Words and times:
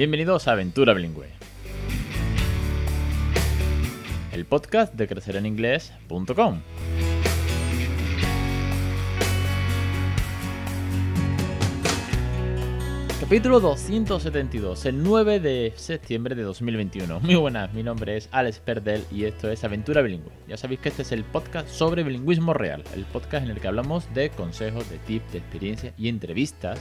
Bienvenidos 0.00 0.48
a 0.48 0.52
Aventura 0.52 0.94
Bilingüe. 0.94 1.28
El 4.32 4.46
podcast 4.46 4.94
de 4.94 5.06
crecereninglés.com. 5.06 6.62
Capítulo 13.20 13.60
272, 13.60 14.86
el 14.86 15.02
9 15.02 15.38
de 15.38 15.74
septiembre 15.76 16.34
de 16.34 16.44
2021. 16.44 17.20
Muy 17.20 17.34
buenas, 17.34 17.70
mi 17.74 17.82
nombre 17.82 18.16
es 18.16 18.30
Alex 18.32 18.60
Perdel 18.60 19.04
y 19.12 19.24
esto 19.24 19.50
es 19.50 19.62
Aventura 19.64 20.00
Bilingüe. 20.00 20.32
Ya 20.48 20.56
sabéis 20.56 20.80
que 20.80 20.88
este 20.88 21.02
es 21.02 21.12
el 21.12 21.24
podcast 21.24 21.68
sobre 21.68 22.04
bilingüismo 22.04 22.54
real, 22.54 22.84
el 22.94 23.04
podcast 23.04 23.44
en 23.44 23.50
el 23.50 23.60
que 23.60 23.68
hablamos 23.68 24.06
de 24.14 24.30
consejos, 24.30 24.88
de 24.88 24.96
tips, 24.96 25.32
de 25.32 25.38
experiencias 25.40 25.92
y 25.98 26.08
entrevistas 26.08 26.80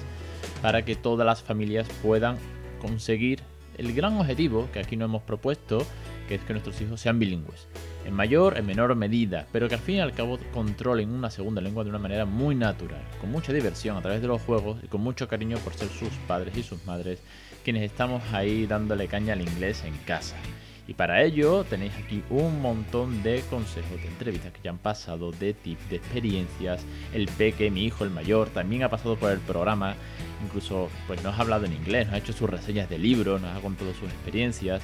para 0.61 0.85
que 0.85 0.95
todas 0.95 1.25
las 1.25 1.43
familias 1.43 1.85
puedan 2.01 2.37
conseguir 2.79 3.39
el 3.77 3.93
gran 3.93 4.17
objetivo 4.17 4.69
que 4.73 4.79
aquí 4.79 4.97
nos 4.97 5.07
hemos 5.07 5.23
propuesto, 5.23 5.85
que 6.27 6.35
es 6.35 6.41
que 6.41 6.53
nuestros 6.53 6.79
hijos 6.81 6.99
sean 6.99 7.17
bilingües. 7.17 7.67
En 8.05 8.13
mayor, 8.13 8.57
en 8.57 8.65
menor 8.65 8.93
medida, 8.95 9.47
pero 9.51 9.69
que 9.69 9.75
al 9.75 9.81
fin 9.81 9.95
y 9.95 9.99
al 10.01 10.13
cabo 10.13 10.37
controlen 10.53 11.09
una 11.09 11.29
segunda 11.29 11.61
lengua 11.61 11.83
de 11.83 11.89
una 11.89 11.99
manera 11.99 12.25
muy 12.25 12.55
natural, 12.55 13.01
con 13.21 13.31
mucha 13.31 13.53
diversión 13.53 13.95
a 13.95 14.01
través 14.01 14.21
de 14.21 14.27
los 14.27 14.41
juegos 14.41 14.83
y 14.83 14.87
con 14.87 15.01
mucho 15.01 15.27
cariño 15.27 15.57
por 15.59 15.73
ser 15.73 15.89
sus 15.89 16.13
padres 16.27 16.57
y 16.57 16.63
sus 16.63 16.85
madres 16.85 17.21
quienes 17.63 17.83
estamos 17.83 18.23
ahí 18.33 18.65
dándole 18.65 19.07
caña 19.07 19.33
al 19.33 19.41
inglés 19.41 19.83
en 19.85 19.95
casa. 20.05 20.35
Y 20.89 20.95
para 20.95 21.21
ello 21.21 21.63
tenéis 21.65 21.93
aquí 22.03 22.23
un 22.31 22.63
montón 22.63 23.21
de 23.21 23.43
consejos, 23.51 24.01
de 24.01 24.07
entrevistas 24.07 24.51
que 24.51 24.61
ya 24.63 24.71
han 24.71 24.79
pasado, 24.79 25.31
de 25.31 25.53
tips, 25.53 25.87
de 25.87 25.97
experiencias. 25.97 26.83
El 27.13 27.27
peque, 27.27 27.69
mi 27.69 27.85
hijo, 27.85 28.03
el 28.03 28.09
mayor, 28.09 28.49
también 28.49 28.81
ha 28.81 28.89
pasado 28.89 29.15
por 29.15 29.29
el 29.29 29.37
programa. 29.37 29.93
Incluso 30.43 30.89
pues 31.05 31.21
nos 31.21 31.37
ha 31.37 31.41
hablado 31.41 31.65
en 31.65 31.73
inglés, 31.73 32.07
nos 32.07 32.15
ha 32.15 32.17
hecho 32.17 32.33
sus 32.33 32.49
reseñas 32.49 32.89
de 32.89 32.97
libros, 32.97 33.39
nos 33.39 33.55
ha 33.55 33.61
contado 33.61 33.93
sus 33.93 34.09
experiencias. 34.09 34.81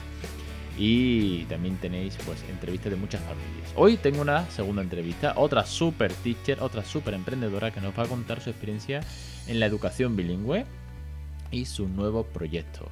Y 0.78 1.46
también 1.46 1.78
tenéis 1.78 2.16
pues 2.24 2.44
entrevistas 2.52 2.92
de 2.92 2.98
muchas 2.98 3.22
familias. 3.22 3.74
Hoy 3.76 3.98
tengo 3.98 4.22
una 4.22 4.48
segunda 4.52 4.84
entrevista, 4.84 5.34
otra 5.38 5.66
super 5.66 6.14
teacher, 6.14 6.60
otra 6.62 6.86
super 6.86 7.16
emprendedora 7.16 7.72
que 7.72 7.82
nos 7.82 7.98
va 7.98 8.04
a 8.04 8.08
contar 8.08 8.42
su 8.42 8.52
experiencia 8.52 9.02
en 9.48 9.60
la 9.60 9.66
educación 9.66 10.16
bilingüe 10.16 10.68
y 11.50 11.66
su 11.66 11.90
nuevo 11.90 12.26
proyecto. 12.26 12.92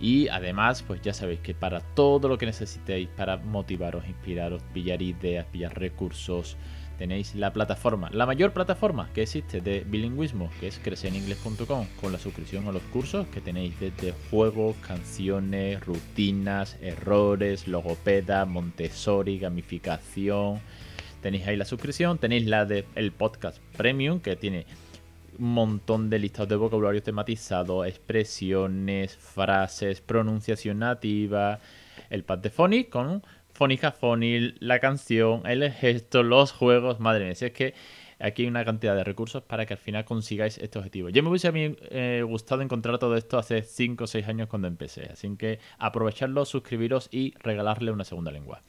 Y 0.00 0.28
además, 0.28 0.84
pues 0.86 1.02
ya 1.02 1.12
sabéis 1.12 1.40
que 1.40 1.54
para 1.54 1.80
todo 1.80 2.28
lo 2.28 2.38
que 2.38 2.46
necesitéis 2.46 3.08
para 3.16 3.36
motivaros, 3.36 4.06
inspiraros, 4.06 4.62
pillar 4.72 5.02
ideas, 5.02 5.46
pillar 5.46 5.76
recursos, 5.76 6.56
tenéis 6.98 7.34
la 7.34 7.52
plataforma, 7.52 8.10
la 8.10 8.26
mayor 8.26 8.52
plataforma 8.52 9.08
que 9.12 9.22
existe 9.22 9.60
de 9.60 9.80
bilingüismo, 9.80 10.50
que 10.60 10.68
es 10.68 10.78
crecereningles.com, 10.78 11.86
con 12.00 12.12
la 12.12 12.18
suscripción 12.18 12.68
a 12.68 12.72
los 12.72 12.82
cursos 12.82 13.26
que 13.28 13.40
tenéis 13.40 13.78
desde 13.80 14.14
juegos, 14.30 14.76
canciones, 14.86 15.84
rutinas, 15.84 16.76
errores, 16.80 17.66
logopeda, 17.66 18.44
Montessori, 18.44 19.38
gamificación. 19.38 20.60
Tenéis 21.22 21.46
ahí 21.48 21.56
la 21.56 21.64
suscripción, 21.64 22.18
tenéis 22.18 22.46
la 22.46 22.64
del 22.64 22.84
el 22.94 23.10
podcast 23.10 23.58
premium 23.76 24.20
que 24.20 24.36
tiene 24.36 24.66
montón 25.38 26.10
de 26.10 26.18
listados 26.18 26.48
de 26.48 26.56
vocabulario 26.56 27.02
tematizado, 27.02 27.84
expresiones, 27.84 29.16
frases, 29.16 30.00
pronunciación 30.00 30.80
nativa, 30.80 31.60
el 32.10 32.24
pad 32.24 32.38
de 32.38 32.50
Phonic 32.50 32.90
con 32.90 33.22
Phonic, 33.52 34.56
la 34.60 34.78
canción, 34.78 35.42
el 35.46 35.70
gesto, 35.72 36.22
los 36.22 36.52
juegos, 36.52 37.00
madre 37.00 37.24
mía, 37.24 37.34
si 37.34 37.46
es 37.46 37.52
que 37.52 37.74
aquí 38.18 38.42
hay 38.42 38.48
una 38.48 38.64
cantidad 38.64 38.94
de 38.96 39.04
recursos 39.04 39.42
para 39.42 39.66
que 39.66 39.74
al 39.74 39.78
final 39.78 40.04
consigáis 40.04 40.58
este 40.58 40.78
objetivo. 40.78 41.08
Yo 41.08 41.22
me 41.22 41.28
hubiese 41.28 41.48
a 41.48 41.52
mí 41.52 41.76
eh, 41.90 42.22
gustado 42.26 42.62
encontrar 42.62 42.98
todo 42.98 43.16
esto 43.16 43.38
hace 43.38 43.62
5 43.62 44.04
o 44.04 44.06
6 44.06 44.28
años 44.28 44.48
cuando 44.48 44.68
empecé, 44.68 45.08
así 45.12 45.28
que 45.36 45.58
aprovecharlo, 45.78 46.44
suscribiros 46.44 47.08
y 47.10 47.34
regalarle 47.38 47.90
una 47.90 48.04
segunda 48.04 48.30
lengua. 48.30 48.62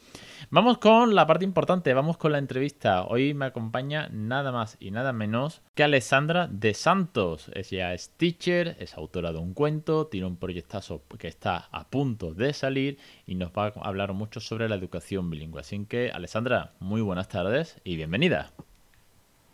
Vamos 0.49 0.77
con 0.77 1.15
la 1.15 1.27
parte 1.27 1.45
importante, 1.45 1.93
vamos 1.93 2.17
con 2.17 2.31
la 2.31 2.37
entrevista. 2.37 3.05
Hoy 3.05 3.33
me 3.33 3.45
acompaña 3.45 4.09
nada 4.11 4.51
más 4.51 4.77
y 4.79 4.91
nada 4.91 5.13
menos 5.13 5.61
que 5.75 5.83
Alessandra 5.83 6.47
de 6.47 6.73
Santos. 6.73 7.51
Ella 7.53 7.93
es 7.93 8.11
teacher, 8.17 8.75
es 8.79 8.95
autora 8.95 9.31
de 9.31 9.39
un 9.39 9.53
cuento, 9.53 10.07
tiene 10.07 10.27
un 10.27 10.37
proyectazo 10.37 11.03
que 11.17 11.27
está 11.27 11.67
a 11.71 11.89
punto 11.89 12.33
de 12.33 12.53
salir 12.53 12.97
y 13.25 13.35
nos 13.35 13.51
va 13.51 13.67
a 13.67 13.87
hablar 13.87 14.13
mucho 14.13 14.39
sobre 14.39 14.69
la 14.69 14.75
educación 14.75 15.29
bilingüe. 15.29 15.61
Así 15.61 15.85
que, 15.85 16.11
Alessandra, 16.11 16.73
muy 16.79 17.01
buenas 17.01 17.27
tardes 17.27 17.79
y 17.83 17.95
bienvenida. 17.95 18.51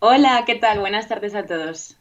Hola, 0.08 0.44
¿qué 0.46 0.54
tal? 0.54 0.82
Buenas 0.82 1.08
tardes 1.08 1.34
a 1.34 1.48
todos. 1.48 1.98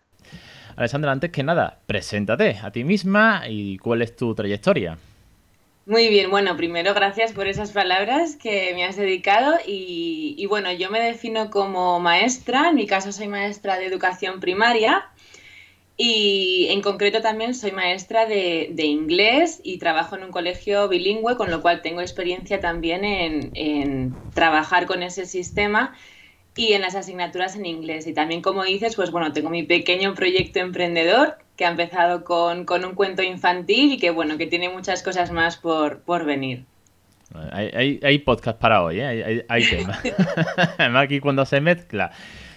Alessandra, 0.77 1.11
antes 1.11 1.31
que 1.31 1.43
nada, 1.43 1.79
preséntate 1.87 2.59
a 2.63 2.71
ti 2.71 2.85
misma 2.85 3.45
y 3.49 3.79
cuál 3.79 4.03
es 4.03 4.15
tu 4.15 4.35
trayectoria. 4.35 4.99
Muy 5.87 6.09
bien, 6.09 6.31
bueno, 6.31 6.55
primero 6.55 6.93
gracias 6.93 7.33
por 7.33 7.47
esas 7.47 7.73
palabras 7.73 8.37
que 8.37 8.73
me 8.75 8.85
has 8.85 8.97
dedicado 8.97 9.55
y, 9.67 10.45
bueno, 10.51 10.71
yo 10.71 10.91
me 10.91 11.01
defino 11.01 11.49
como 11.49 11.99
maestra, 11.99 12.69
en 12.69 12.75
mi 12.75 12.87
caso 12.87 13.11
soy 13.11 13.29
maestra 13.29 13.79
de 13.79 13.87
educación 13.87 14.39
primaria 14.39 15.07
y 15.97 16.67
en 16.73 16.83
concreto 16.83 17.23
también 17.23 17.55
soy 17.55 17.73
maestra 17.73 18.27
de, 18.27 18.75
inglés 18.77 19.63
y 19.65 19.79
trabajo 19.79 20.15
en 20.15 20.25
un 20.25 20.31
colegio 20.31 20.91
bilingüe, 20.91 21.39
con 21.39 21.51
lo 21.51 21.63
cual 21.63 21.81
tengo 21.81 22.03
experiencia 22.03 22.61
también 22.61 23.03
en 23.03 24.15
trabajar 24.35 24.85
con 24.85 25.03
ese 25.03 25.25
sistema 25.25 25.95
y 26.57 26.73
en 26.73 26.83
las 26.83 26.95
asignaturas 26.95 27.57
en 27.57 27.67
inglés. 27.67 28.07
Y 28.07 28.15
también, 28.15 28.43
como 28.43 28.65
dices, 28.65 28.97
pues 28.97 29.11
bueno, 29.11 29.33
tengo 29.33 29.51
mi 29.51 29.63
pequeño 29.63 30.15
proyecto 30.15 30.61
emprendedor 30.61 31.37
que 31.57 31.65
ha 31.65 31.71
empezado 31.71 32.25
con, 32.25 32.67
un 32.69 32.95
cuento 32.95 33.23
infantil 33.23 33.93
y 33.93 33.99
que 33.99 34.11
bueno, 34.11 34.39
que 34.39 34.47
tiene 34.47 34.69
muchas 34.69 35.03
cosas 35.03 35.31
más 35.31 35.57
por, 35.57 36.01
por 36.01 36.25
venir. 36.25 36.65
Hay, 37.53 37.99
hay, 38.03 38.19
podcast 38.19 38.59
para 38.61 38.83
hoy, 38.83 39.01
¿eh? 39.01 39.07
hay, 39.07 39.43
hay, 39.49 39.65
tema. 39.71 39.99
Además, 40.79 41.05
aquí 41.05 41.19
cuando 41.21 41.45
se 41.45 41.61
mezcla 41.61 42.13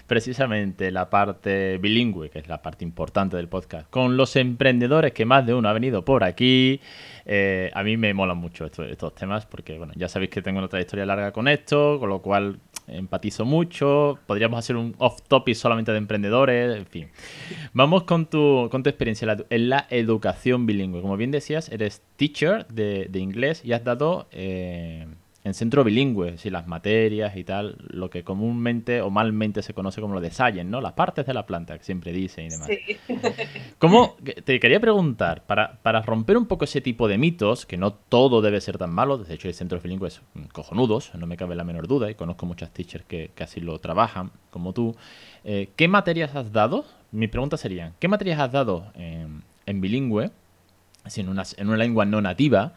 precisamente 0.08 0.90
la 0.90 1.10
parte 1.10 1.78
bilingüe, 1.78 2.30
que 2.30 2.38
es 2.38 2.48
la 2.48 2.62
parte 2.62 2.84
importante 2.84 3.36
del 3.36 3.48
podcast, 3.48 3.88
con 3.90 4.16
los 4.16 4.34
emprendedores 4.36 5.12
que 5.12 5.26
más 5.26 5.46
de 5.46 5.54
uno 5.54 5.68
ha 5.68 5.72
venido 5.72 6.04
por 6.04 6.24
aquí. 6.24 6.80
Eh, 7.26 7.70
a 7.74 7.82
mí 7.82 7.98
me 7.98 8.14
molan 8.14 8.38
mucho 8.38 8.64
estos, 8.64 8.90
estos 8.90 9.14
temas 9.14 9.44
porque, 9.44 9.76
bueno, 9.76 9.92
ya 9.96 10.08
sabéis 10.08 10.30
que 10.30 10.40
tengo 10.40 10.60
una 10.60 10.68
trayectoria 10.68 11.04
larga 11.04 11.30
con 11.30 11.46
esto, 11.46 11.98
con 12.00 12.08
lo 12.08 12.22
cual 12.22 12.58
empatizo 12.88 13.44
mucho. 13.44 14.18
Podríamos 14.26 14.58
hacer 14.58 14.76
un 14.76 14.94
off-topic 14.98 15.54
solamente 15.54 15.92
de 15.92 15.98
emprendedores, 15.98 16.76
en 16.76 16.86
fin. 16.86 17.08
Vamos 17.72 18.04
con 18.04 18.26
tu, 18.26 18.68
con 18.70 18.82
tu 18.82 18.90
experiencia 18.90 19.36
en 19.50 19.68
la, 19.68 19.86
educación 19.90 20.66
bilingüe. 20.66 21.00
Como 21.00 21.16
bien 21.16 21.30
decías, 21.30 21.68
eres 21.70 22.02
teacher 22.16 22.66
de, 22.68 23.06
de 23.10 23.18
inglés 23.20 23.64
y 23.64 23.72
has 23.72 23.84
dado 23.84 24.28
eh, 24.32 25.06
en 25.44 25.54
centro 25.54 25.84
bilingüe, 25.84 26.36
si 26.36 26.50
las 26.50 26.66
materias 26.66 27.36
y 27.36 27.44
tal, 27.44 27.76
lo 27.88 28.10
que 28.10 28.24
comúnmente 28.24 29.00
o 29.02 29.10
malmente 29.10 29.62
se 29.62 29.72
conoce 29.72 30.00
como 30.00 30.14
lo 30.14 30.20
de 30.20 30.30
science, 30.30 30.64
¿no? 30.64 30.80
Las 30.80 30.94
partes 30.94 31.26
de 31.26 31.32
la 31.32 31.46
planta 31.46 31.78
que 31.78 31.84
siempre 31.84 32.12
dicen 32.12 32.46
y 32.46 32.48
demás. 32.50 32.68
Sí. 32.68 32.96
¿Cómo, 33.78 34.16
te 34.44 34.58
quería 34.58 34.80
preguntar, 34.80 35.46
para, 35.46 35.78
para, 35.82 36.02
romper 36.02 36.36
un 36.36 36.46
poco 36.46 36.64
ese 36.64 36.80
tipo 36.80 37.06
de 37.06 37.18
mitos, 37.18 37.66
que 37.66 37.76
no 37.76 37.92
todo 37.92 38.42
debe 38.42 38.60
ser 38.60 38.78
tan 38.78 38.92
malo, 38.92 39.16
de 39.18 39.32
hecho 39.32 39.48
hay 39.48 39.54
centros 39.54 39.82
bilingües 39.82 40.20
cojonudos, 40.52 41.14
no 41.14 41.26
me 41.26 41.36
cabe 41.36 41.54
la 41.54 41.64
menor 41.64 41.86
duda, 41.86 42.10
y 42.10 42.14
conozco 42.14 42.44
muchas 42.44 42.70
teachers 42.72 43.04
que, 43.04 43.30
que 43.34 43.44
así 43.44 43.60
lo 43.60 43.78
trabajan, 43.78 44.32
como 44.50 44.72
tú, 44.72 44.96
eh, 45.44 45.70
¿qué 45.76 45.86
materias 45.86 46.34
has 46.34 46.52
dado? 46.52 46.84
Mi 47.12 47.28
pregunta 47.28 47.56
sería, 47.56 47.92
¿qué 48.00 48.08
materias 48.08 48.40
has 48.40 48.50
dado 48.50 48.90
en, 48.94 49.44
en 49.66 49.80
bilingüe, 49.80 50.32
así 51.04 51.20
en 51.20 51.28
una, 51.28 51.44
en 51.56 51.68
una 51.68 51.76
lengua 51.76 52.04
no 52.04 52.20
nativa, 52.20 52.74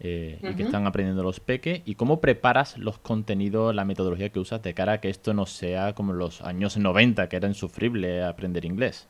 eh, 0.00 0.38
y 0.42 0.54
que 0.54 0.62
están 0.62 0.86
aprendiendo 0.86 1.22
los 1.22 1.40
peques 1.40 1.82
y 1.84 1.96
cómo 1.96 2.20
preparas 2.20 2.78
los 2.78 2.98
contenidos, 2.98 3.74
la 3.74 3.84
metodología 3.84 4.28
que 4.28 4.38
usas 4.38 4.62
de 4.62 4.72
cara 4.72 4.92
a 4.92 5.00
que 5.00 5.08
esto 5.08 5.34
no 5.34 5.46
sea 5.46 5.94
como 5.94 6.12
los 6.12 6.40
años 6.42 6.76
90, 6.76 7.28
que 7.28 7.36
era 7.36 7.48
insufrible 7.48 8.22
aprender 8.22 8.64
inglés. 8.64 9.08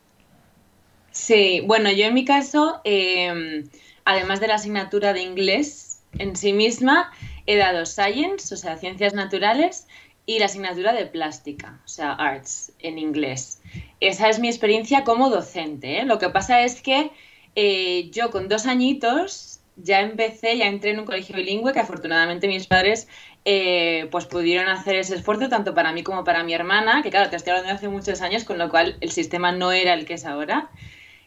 Sí, 1.11 1.63
bueno, 1.67 1.91
yo 1.91 2.07
en 2.07 2.15
mi 2.15 2.25
caso, 2.25 2.81
em, 2.85 3.65
además 4.05 4.41
de 4.41 4.49
la 4.49 4.55
asignatura 4.55 5.13
de 5.13 5.23
inglés 5.23 6.01
en 6.19 6.37
sí 6.37 6.53
misma, 6.53 7.11
he 7.47 7.57
dado 7.57 7.85
Science, 7.85 8.55
o 8.55 8.57
sea, 8.57 8.77
ciencias 8.77 9.15
naturales, 9.15 9.87
y 10.29 10.39
la 10.39 10.45
asignatura 10.45 10.93
de 10.93 11.07
plástica, 11.07 11.81
o 11.87 11.89
sea, 11.89 12.13
arts 12.13 12.73
en 12.81 12.99
inglés. 12.99 13.63
Esa 14.01 14.29
es 14.29 14.39
mi 14.39 14.49
experiencia 14.49 15.03
como 15.03 15.31
docente. 15.31 16.01
¿eh? 16.01 16.05
Lo 16.05 16.19
que 16.19 16.29
pasa 16.29 16.63
es 16.63 16.83
que 16.83 17.11
eh, 17.55 18.11
yo 18.11 18.31
con 18.31 18.47
dos 18.47 18.67
añitos 18.67 19.48
ya 19.83 20.01
empecé, 20.01 20.57
ya 20.57 20.67
entré 20.67 20.91
en 20.91 21.01
un 21.01 21.07
colegio 21.07 21.37
bilingüe 21.37 21.73
que 21.73 21.81
afortunadamente 21.81 22.49
mis 22.49 22.67
padres 22.67 23.09
eh, 23.45 24.09
pues 24.11 24.27
pudieron 24.27 24.69
hacer 24.69 24.97
ese 24.97 25.15
esfuerzo 25.15 25.49
tanto 25.49 25.75
para 25.75 25.93
mí 25.93 26.03
como 26.03 26.25
para 26.25 26.43
mi 26.43 26.53
hermana, 26.53 27.03
que 27.03 27.11
claro, 27.11 27.31
te 27.31 27.37
estoy 27.37 27.53
hablando 27.53 27.69
de 27.69 27.77
hace 27.77 27.89
muchos 27.89 28.21
años, 28.21 28.45
con 28.45 28.59
lo 28.59 28.69
cual 28.69 28.97
el 29.01 29.11
sistema 29.11 29.53
no 29.53 29.73
era 29.73 29.95
el 29.95 30.05
que 30.05 30.15
es 30.15 30.25
ahora. 30.25 30.71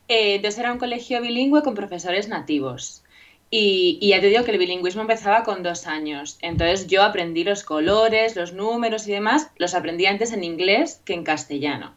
Eh, 0.07 0.36
entonces 0.36 0.59
era 0.59 0.74
un 0.74 0.80
colegio 0.80 1.21
bilingüe 1.21 1.63
con 1.63 1.75
profesores 1.75 2.27
nativos. 2.27 3.03
Y, 3.50 3.98
y, 4.01 4.09
ya 4.09 4.21
te 4.21 4.27
digo 4.27 4.45
que 4.45 4.51
el 4.51 4.57
bilingüismo 4.59 5.01
empezaba 5.01 5.44
con 5.44 5.62
dos 5.62 5.88
años. 5.88 6.38
Entonces 6.42 6.88
yo 6.88 7.03
aprendí 7.03 7.44
los 7.44 7.63
colores, 7.63 8.36
los 8.36 8.53
números 8.53 9.07
y 9.07 9.12
demás, 9.12 9.50
los 9.57 9.74
aprendí 9.74 10.06
antes 10.06 10.31
en 10.31 10.44
inglés 10.44 11.01
que 11.03 11.13
en 11.13 11.24
castellano. 11.24 11.94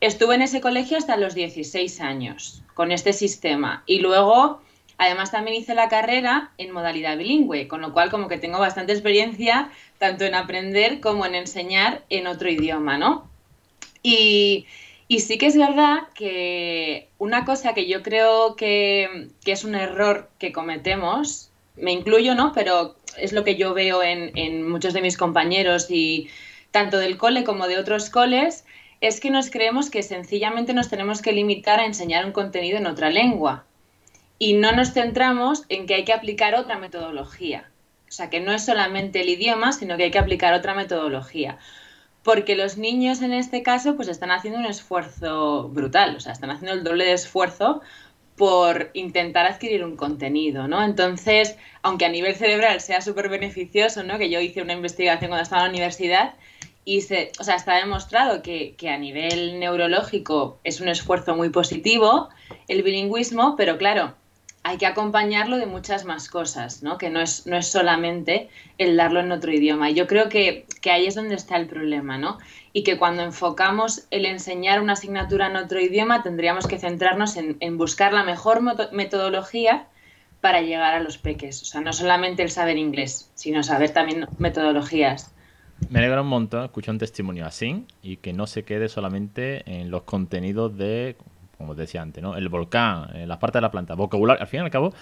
Estuve 0.00 0.34
en 0.34 0.42
ese 0.42 0.60
colegio 0.60 0.98
hasta 0.98 1.16
los 1.16 1.34
16 1.34 2.00
años, 2.02 2.62
con 2.74 2.92
este 2.92 3.14
sistema. 3.14 3.82
Y 3.86 4.00
luego 4.00 4.60
Además, 4.98 5.32
también 5.32 5.56
hice 5.56 5.74
la 5.74 5.88
carrera 5.88 6.52
en 6.56 6.70
modalidad 6.70 7.18
bilingüe, 7.18 7.66
con 7.66 7.80
lo 7.80 7.92
cual 7.92 8.10
como 8.10 8.28
que 8.28 8.38
tengo 8.38 8.58
bastante 8.58 8.92
experiencia 8.92 9.70
tanto 9.98 10.24
en 10.24 10.34
aprender 10.34 11.00
como 11.00 11.26
en 11.26 11.34
enseñar 11.34 12.04
en 12.10 12.26
otro 12.26 12.48
idioma, 12.48 12.96
¿no? 12.96 13.28
Y, 14.02 14.66
sí 15.18 15.38
que 15.38 15.46
es 15.46 15.56
verdad 15.56 16.08
que 16.14 17.08
una 17.18 17.44
cosa 17.44 17.74
que 17.74 17.86
yo 17.88 18.02
creo 18.02 18.56
que, 18.56 19.28
es 19.44 19.64
un 19.64 19.74
error 19.74 20.30
que 20.38 20.52
cometemos, 20.52 21.50
me 21.76 21.92
incluyo, 21.92 22.34
¿no? 22.34 22.52
Pero 22.52 22.96
es 23.16 23.32
lo 23.32 23.44
que 23.44 23.56
yo 23.56 23.74
veo 23.74 24.02
en, 24.02 24.36
en 24.36 24.68
muchos 24.68 24.92
de 24.94 25.02
mis 25.02 25.16
compañeros 25.16 25.90
y 25.90 26.28
tanto 26.70 26.98
del 26.98 27.16
cole 27.16 27.44
como 27.44 27.68
de 27.68 27.78
otros 27.78 28.10
coles, 28.10 28.64
es 29.00 29.20
que 29.20 29.30
nos 29.30 29.50
creemos 29.50 29.90
que 29.90 30.02
sencillamente 30.02 30.74
nos 30.74 30.88
tenemos 30.88 31.22
que 31.22 31.32
limitar 31.32 31.80
a 31.80 31.86
enseñar 31.86 32.26
un 32.26 32.32
contenido 32.32 32.78
en 32.78 32.86
otra 32.86 33.10
lengua 33.10 33.64
y 34.38 34.54
no 34.54 34.72
nos 34.72 34.92
centramos 34.92 35.64
en 35.68 35.86
que 35.86 35.94
hay 35.94 36.04
que 36.04 36.12
aplicar 36.12 36.54
otra 36.54 36.78
metodología. 36.78 37.70
O 38.08 38.12
sea, 38.12 38.30
que 38.30 38.40
no 38.40 38.52
es 38.52 38.64
solamente 38.64 39.20
el 39.20 39.28
idioma, 39.28 39.72
sino 39.72 39.96
que 39.96 40.04
hay 40.04 40.10
que 40.10 40.18
aplicar 40.18 40.54
otra 40.54 40.74
metodología. 40.74 41.58
Porque 42.22 42.56
los 42.56 42.78
niños 42.78 43.22
en 43.22 43.32
este 43.32 43.62
caso 43.62 43.96
pues 43.96 44.08
están 44.08 44.30
haciendo 44.30 44.60
un 44.60 44.66
esfuerzo 44.66 45.68
brutal, 45.68 46.16
o 46.16 46.20
sea, 46.20 46.32
están 46.32 46.50
haciendo 46.50 46.74
el 46.74 46.84
doble 46.84 47.04
de 47.04 47.12
esfuerzo 47.12 47.82
por 48.36 48.90
intentar 48.94 49.46
adquirir 49.46 49.84
un 49.84 49.96
contenido, 49.96 50.66
¿no? 50.66 50.82
Entonces, 50.82 51.56
aunque 51.82 52.04
a 52.04 52.08
nivel 52.08 52.34
cerebral 52.34 52.80
sea 52.80 53.00
súper 53.00 53.28
beneficioso, 53.28 54.02
¿no? 54.02 54.18
Que 54.18 54.30
yo 54.30 54.40
hice 54.40 54.62
una 54.62 54.72
investigación 54.72 55.28
cuando 55.28 55.42
estaba 55.42 55.62
en 55.62 55.68
la 55.68 55.74
universidad 55.74 56.34
y 56.84 57.02
se, 57.02 57.32
o 57.38 57.44
sea, 57.44 57.54
está 57.54 57.76
demostrado 57.76 58.42
que, 58.42 58.74
que, 58.76 58.90
a 58.90 58.98
nivel 58.98 59.58
neurológico 59.60 60.58
es 60.64 60.80
un 60.80 60.88
esfuerzo 60.88 61.36
muy 61.36 61.50
positivo 61.50 62.28
el 62.68 62.82
bilingüismo, 62.82 63.56
pero 63.56 63.78
claro, 63.78 64.14
hay 64.66 64.78
que 64.78 64.86
acompañarlo 64.86 65.58
de 65.58 65.66
muchas 65.66 66.06
más 66.06 66.30
cosas, 66.30 66.82
¿no? 66.82 66.96
Que 66.96 67.10
no 67.10 67.20
es, 67.20 67.46
no 67.46 67.56
es 67.58 67.68
solamente 67.68 68.48
el 68.78 68.96
darlo 68.96 69.20
en 69.20 69.30
otro 69.30 69.52
idioma. 69.52 69.90
Y 69.90 69.94
yo 69.94 70.06
creo 70.06 70.30
que, 70.30 70.64
ahí 70.90 71.06
es 71.06 71.14
donde 71.14 71.34
está 71.34 71.58
el 71.58 71.66
problema, 71.66 72.16
¿no? 72.16 72.38
Y 72.72 72.82
que 72.82 72.96
cuando 72.96 73.22
enfocamos 73.22 74.06
el 74.10 74.24
enseñar 74.24 74.80
una 74.80 74.94
asignatura 74.94 75.48
en 75.48 75.56
otro 75.56 75.80
idioma, 75.80 76.22
tendríamos 76.22 76.66
que 76.66 76.78
centrarnos 76.78 77.36
en, 77.36 77.58
en 77.60 77.76
buscar 77.76 78.14
la 78.14 78.24
mejor 78.24 78.62
metodología 78.90 79.86
para 80.40 80.62
llegar 80.62 80.94
a 80.94 81.00
los 81.00 81.18
peques. 81.18 81.60
O 81.60 81.66
sea, 81.66 81.82
no 81.82 81.92
solamente 81.92 82.42
el 82.42 82.50
saber 82.50 82.78
inglés, 82.78 83.30
sino 83.34 83.62
saber 83.62 83.90
también 83.90 84.26
metodologías. 84.38 85.34
Me 85.90 85.98
alegra 85.98 86.22
un 86.22 86.28
montón 86.28 86.64
escuchar 86.64 86.94
un 86.94 86.98
testimonio 86.98 87.44
así 87.44 87.84
y 88.02 88.16
que 88.16 88.32
no 88.32 88.46
se 88.46 88.64
quede 88.64 88.88
solamente 88.88 89.62
en 89.70 89.90
los 89.90 90.04
contenidos 90.04 90.76
de 90.78 91.16
como 91.64 91.74
decía 91.74 92.02
antes, 92.02 92.22
¿no? 92.22 92.36
El 92.36 92.48
volcán, 92.48 93.08
eh, 93.14 93.26
las 93.26 93.38
partes 93.38 93.54
de 93.54 93.62
la 93.62 93.70
planta, 93.70 93.94
vocabulario, 93.94 94.42
al 94.42 94.46
fin 94.46 94.60
y 94.60 94.62
al 94.64 94.70
cabo, 94.70 94.92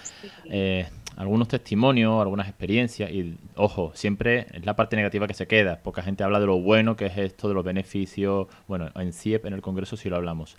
eh, 0.49 0.87
algunos 1.17 1.47
testimonios, 1.47 2.21
algunas 2.21 2.47
experiencias, 2.47 3.11
y 3.11 3.37
ojo, 3.55 3.91
siempre 3.93 4.47
es 4.53 4.65
la 4.65 4.75
parte 4.75 4.95
negativa 4.95 5.27
que 5.27 5.33
se 5.33 5.45
queda. 5.45 5.79
Poca 5.83 6.01
gente 6.01 6.23
habla 6.23 6.39
de 6.39 6.45
lo 6.45 6.59
bueno 6.59 6.95
que 6.95 7.07
es 7.07 7.17
esto, 7.17 7.47
de 7.47 7.53
los 7.53 7.63
beneficios. 7.63 8.47
Bueno, 8.67 8.89
en 8.95 9.11
CIEP, 9.13 9.45
en 9.45 9.53
el 9.53 9.61
Congreso, 9.61 9.97
sí 9.97 10.09
lo 10.09 10.15
hablamos, 10.15 10.57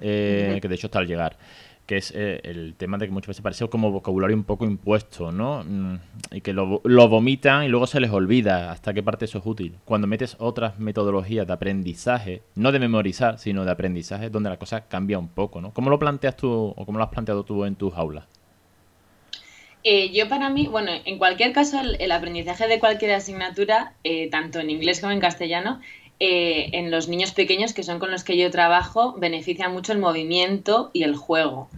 eh, 0.00 0.58
que 0.60 0.68
de 0.68 0.74
hecho 0.74 0.86
está 0.86 0.98
al 0.98 1.06
llegar 1.06 1.36
que 1.86 1.96
es 1.96 2.12
eh, 2.14 2.40
el 2.44 2.74
tema 2.74 2.96
de 2.98 3.06
que 3.06 3.12
muchas 3.12 3.28
veces 3.28 3.42
parece 3.42 3.68
como 3.68 3.90
vocabulario 3.90 4.36
un 4.36 4.44
poco 4.44 4.64
impuesto, 4.64 5.32
¿no? 5.32 5.64
Mm, 5.64 5.98
y 6.30 6.40
que 6.40 6.52
lo, 6.52 6.80
vomitan 7.08 7.64
y 7.64 7.68
luego 7.68 7.86
se 7.86 8.00
les 8.00 8.10
olvida 8.10 8.70
hasta 8.70 8.94
qué 8.94 9.02
parte 9.02 9.24
eso 9.24 9.38
es 9.38 9.46
útil. 9.46 9.76
Cuando 9.84 10.06
metes 10.06 10.36
otras 10.38 10.78
metodologías 10.78 11.46
de 11.46 11.52
aprendizaje, 11.52 12.42
no 12.54 12.72
de 12.72 12.78
memorizar, 12.78 13.38
sino 13.38 13.64
de 13.64 13.72
aprendizaje, 13.72 14.30
donde 14.30 14.50
la 14.50 14.58
cosa 14.58 14.86
cambia 14.86 15.18
un 15.18 15.28
poco, 15.28 15.60
¿no? 15.60 15.72
¿Cómo 15.72 15.90
lo 15.90 15.98
planteas 15.98 16.36
tú 16.36 16.50
o 16.50 16.86
cómo 16.86 16.98
lo 16.98 17.04
has 17.04 17.10
planteado 17.10 17.44
tú 17.44 17.64
en 17.64 17.74
tus 17.74 17.94
aulas? 17.94 18.26
Eh, 19.84 20.12
yo 20.12 20.28
para 20.28 20.48
mí, 20.48 20.68
bueno, 20.68 20.92
en 21.04 21.18
cualquier 21.18 21.52
caso, 21.52 21.80
el, 21.80 22.12
aprendizaje 22.12 22.68
de 22.68 22.78
cualquier 22.78 23.12
asignatura, 23.12 23.94
eh, 24.04 24.30
tanto 24.30 24.60
en 24.60 24.70
inglés 24.70 25.00
como 25.00 25.12
en 25.12 25.18
castellano, 25.18 25.80
eh, 26.24 26.70
en 26.78 26.92
los 26.92 27.08
niños 27.08 27.32
pequeños, 27.32 27.72
que 27.72 27.82
son 27.82 27.98
con 27.98 28.12
los 28.12 28.22
que 28.22 28.36
yo 28.36 28.48
trabajo, 28.52 29.14
beneficia 29.18 29.68
mucho 29.68 29.90
el 29.90 29.98
movimiento 29.98 30.92
y 30.92 31.02
el 31.02 31.16
juego. 31.16 31.68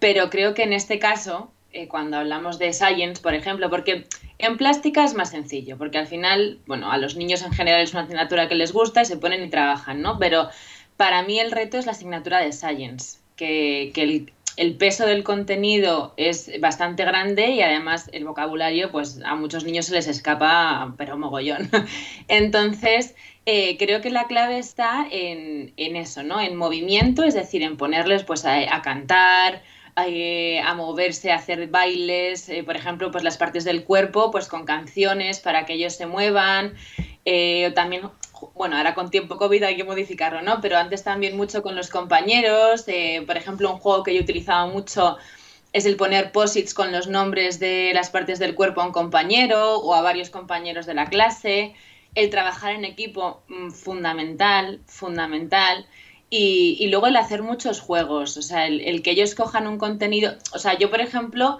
Pero 0.00 0.28
creo 0.28 0.54
que 0.54 0.64
en 0.64 0.72
este 0.72 0.98
caso, 0.98 1.52
eh, 1.72 1.86
cuando 1.86 2.16
hablamos 2.16 2.58
de 2.58 2.72
science, 2.72 3.22
por 3.22 3.32
ejemplo, 3.32 3.70
porque 3.70 4.08
en 4.38 4.56
plástica 4.56 5.04
es 5.04 5.14
más 5.14 5.30
sencillo, 5.30 5.78
porque 5.78 5.98
al 5.98 6.08
final, 6.08 6.58
bueno, 6.66 6.90
a 6.90 6.98
los 6.98 7.14
niños 7.14 7.42
en 7.42 7.52
general 7.52 7.80
es 7.80 7.92
una 7.92 8.02
asignatura 8.02 8.48
que 8.48 8.56
les 8.56 8.72
gusta 8.72 9.02
y 9.02 9.04
se 9.04 9.18
ponen 9.18 9.44
y 9.44 9.50
trabajan, 9.50 10.02
¿no? 10.02 10.18
Pero 10.18 10.48
para 10.96 11.22
mí 11.22 11.38
el 11.38 11.52
reto 11.52 11.78
es 11.78 11.86
la 11.86 11.92
asignatura 11.92 12.40
de 12.40 12.50
science, 12.50 13.20
que, 13.36 13.92
el, 13.94 14.32
el 14.56 14.74
peso 14.74 15.06
del 15.06 15.22
contenido 15.22 16.12
es 16.16 16.50
bastante 16.60 17.04
grande 17.04 17.50
y 17.50 17.62
además 17.62 18.10
el 18.12 18.24
vocabulario, 18.24 18.90
pues 18.90 19.20
a 19.24 19.36
muchos 19.36 19.62
niños 19.62 19.86
se 19.86 19.94
les 19.94 20.08
escapa, 20.08 20.92
pero 20.98 21.16
mogollón. 21.16 21.70
Entonces, 22.26 23.14
eh, 23.44 23.76
creo 23.76 24.00
que 24.00 24.10
la 24.10 24.26
clave 24.28 24.58
está 24.58 25.06
en, 25.10 25.72
eso, 25.76 26.22
¿no? 26.22 26.40
En 26.40 26.56
movimiento, 26.56 27.24
es 27.24 27.34
decir, 27.34 27.62
en 27.62 27.76
ponerles 27.76 28.22
pues 28.22 28.44
a, 28.44 28.82
cantar, 28.82 29.62
eh, 30.06 30.60
a, 30.60 30.74
moverse, 30.74 31.32
a 31.32 31.36
hacer 31.36 31.66
bailes, 31.68 32.48
eh, 32.48 32.62
por 32.62 32.76
ejemplo, 32.76 33.10
pues 33.10 33.24
las 33.24 33.36
partes 33.38 33.64
del 33.64 33.84
cuerpo, 33.84 34.30
pues 34.30 34.46
con 34.46 34.64
canciones 34.64 35.40
para 35.40 35.66
que 35.66 35.74
ellos 35.74 35.94
se 35.94 36.06
muevan. 36.06 36.74
también, 37.74 38.10
bueno, 38.54 38.76
ahora 38.76 38.94
con 38.94 39.10
tiempo 39.10 39.36
COVID 39.38 39.62
hay 39.64 39.76
que 39.76 39.84
modificarlo, 39.84 40.42
¿no? 40.42 40.60
Pero 40.60 40.76
antes 40.76 41.02
también 41.02 41.36
mucho 41.36 41.62
con 41.62 41.74
los 41.74 41.88
compañeros. 41.90 42.86
por 43.26 43.36
ejemplo, 43.36 43.72
un 43.72 43.78
juego 43.78 44.04
que 44.04 44.14
yo 44.14 44.20
utilizaba 44.22 44.66
mucho 44.66 45.16
es 45.72 45.84
el 45.86 45.96
poner 45.96 46.32
posits 46.32 46.74
con 46.74 46.92
los 46.92 47.08
nombres 47.08 47.58
de 47.58 47.92
las 47.94 48.10
partes 48.10 48.38
del 48.38 48.54
cuerpo 48.54 48.82
a 48.82 48.86
un 48.86 48.92
compañero 48.92 49.78
o 49.78 49.94
a 49.94 50.02
varios 50.02 50.30
compañeros 50.30 50.86
de 50.86 50.94
la 50.94 51.06
clase 51.06 51.74
el 52.14 52.30
trabajar 52.30 52.72
en 52.72 52.84
equipo 52.84 53.42
mm, 53.48 53.70
fundamental, 53.70 54.80
fundamental. 54.86 55.86
Y, 56.30 56.88
luego 56.88 57.08
el 57.08 57.16
hacer 57.16 57.42
muchos 57.42 57.80
juegos, 57.80 58.38
o 58.38 58.42
sea, 58.42 58.66
el, 58.66 59.02
que 59.02 59.10
ellos 59.10 59.34
cojan 59.34 59.66
un 59.66 59.76
contenido, 59.76 60.34
o 60.54 60.58
sea, 60.58 60.78
yo 60.78 60.88
por 60.90 61.02
ejemplo, 61.02 61.58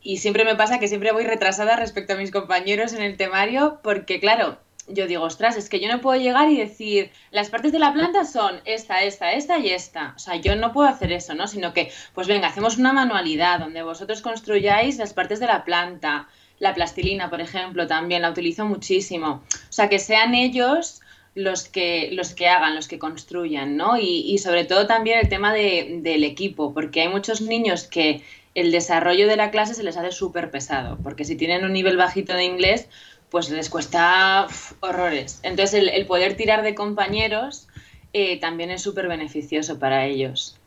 y 0.00 0.18
siempre 0.18 0.44
me 0.44 0.54
pasa 0.54 0.78
que 0.78 0.86
siempre 0.86 1.10
voy 1.10 1.24
retrasada 1.24 1.74
respecto 1.74 2.12
a 2.12 2.16
mis 2.16 2.30
compañeros 2.30 2.92
en 2.92 3.02
el 3.02 3.16
temario, 3.16 3.80
porque 3.82 4.20
claro, 4.20 4.58
yo 4.86 5.08
digo, 5.08 5.24
ostras, 5.24 5.56
es 5.56 5.68
que 5.68 5.80
yo 5.80 5.88
no 5.88 6.00
puedo 6.00 6.20
llegar 6.20 6.48
y 6.50 6.56
decir, 6.56 7.10
las 7.32 7.50
partes 7.50 7.72
de 7.72 7.78
la 7.80 7.92
planta 7.92 8.24
son 8.24 8.60
esta, 8.64 9.02
esta, 9.02 9.32
esta 9.32 9.58
y 9.58 9.70
esta. 9.70 10.12
O 10.16 10.18
sea, 10.18 10.36
yo 10.36 10.56
no 10.56 10.72
puedo 10.72 10.88
hacer 10.88 11.12
eso, 11.12 11.34
¿no? 11.34 11.46
Sino 11.48 11.72
que, 11.72 11.92
pues 12.14 12.26
venga, 12.28 12.48
hacemos 12.48 12.78
una 12.78 12.92
manualidad 12.92 13.60
donde 13.60 13.82
vosotros 13.82 14.22
construyáis 14.22 14.98
las 14.98 15.14
partes 15.14 15.40
de 15.40 15.46
la 15.46 15.64
planta, 15.64 16.28
la 16.62 16.74
plastilina, 16.74 17.28
por 17.28 17.40
ejemplo, 17.40 17.88
también 17.88 18.22
la 18.22 18.30
utilizo 18.30 18.64
muchísimo. 18.64 19.42
O 19.52 19.72
sea, 19.72 19.88
que 19.88 19.98
sean 19.98 20.32
ellos 20.36 21.00
los 21.34 21.64
que, 21.68 22.10
los 22.12 22.34
que 22.34 22.46
hagan, 22.46 22.76
los 22.76 22.86
que 22.86 23.00
construyan, 23.00 23.76
¿no? 23.76 23.98
Y, 23.98 24.38
sobre 24.38 24.62
todo 24.64 24.86
también 24.86 25.18
el 25.18 25.28
tema 25.28 25.52
del 25.52 26.22
equipo, 26.22 26.72
porque 26.72 27.00
hay 27.00 27.08
muchos 27.08 27.40
niños 27.40 27.88
que 27.88 28.22
el 28.54 28.70
desarrollo 28.70 29.26
de 29.26 29.34
la 29.34 29.50
clase 29.50 29.74
se 29.74 29.82
les 29.82 29.96
hace 29.96 30.12
súper 30.12 30.52
pesado, 30.52 30.98
porque 31.02 31.24
si 31.24 31.34
tienen 31.34 31.64
un 31.64 31.72
nivel 31.72 31.96
bajito 31.96 32.32
de 32.32 32.44
inglés, 32.44 32.86
pues 33.28 33.50
les 33.50 33.68
cuesta 33.68 34.46
horrores. 34.78 35.40
Entonces, 35.42 35.82
el, 35.92 36.06
poder 36.06 36.36
tirar 36.36 36.62
de 36.62 36.76
compañeros 36.76 37.66
eh, 38.12 38.38
también 38.38 38.70
es 38.70 38.82
súper 38.82 39.08
beneficioso 39.08 39.80
para 39.80 40.06
ellos. 40.06 40.60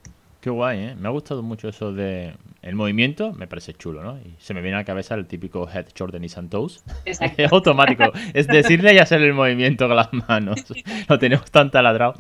Qué 0.46 0.52
guay, 0.52 0.80
¿eh? 0.80 0.96
Me 0.96 1.08
ha 1.08 1.12
gustado 1.12 1.42
mucho 1.42 1.70
eso 1.70 1.92
de 1.92 2.36
el 2.62 2.76
movimiento, 2.76 3.34
me 3.34 3.48
parece 3.48 3.74
chulo, 3.74 4.04
¿no? 4.04 4.20
Y 4.20 4.36
se 4.38 4.54
me 4.54 4.62
viene 4.62 4.76
a 4.76 4.82
la 4.82 4.86
cabeza 4.86 5.16
el 5.16 5.26
típico 5.26 5.68
head, 5.68 5.88
short 5.96 6.14
y 6.14 6.48
toes. 6.48 6.84
Exacto. 7.04 7.42
es 7.42 7.52
automático. 7.52 8.12
Es 8.32 8.46
decirle 8.46 8.94
y 8.94 9.00
hacer 9.00 9.24
el 9.24 9.34
movimiento 9.34 9.88
con 9.88 9.96
las 9.96 10.14
manos. 10.14 10.64
lo 11.10 11.18
tenemos 11.18 11.50
tan 11.50 11.72
taladrado. 11.72 12.14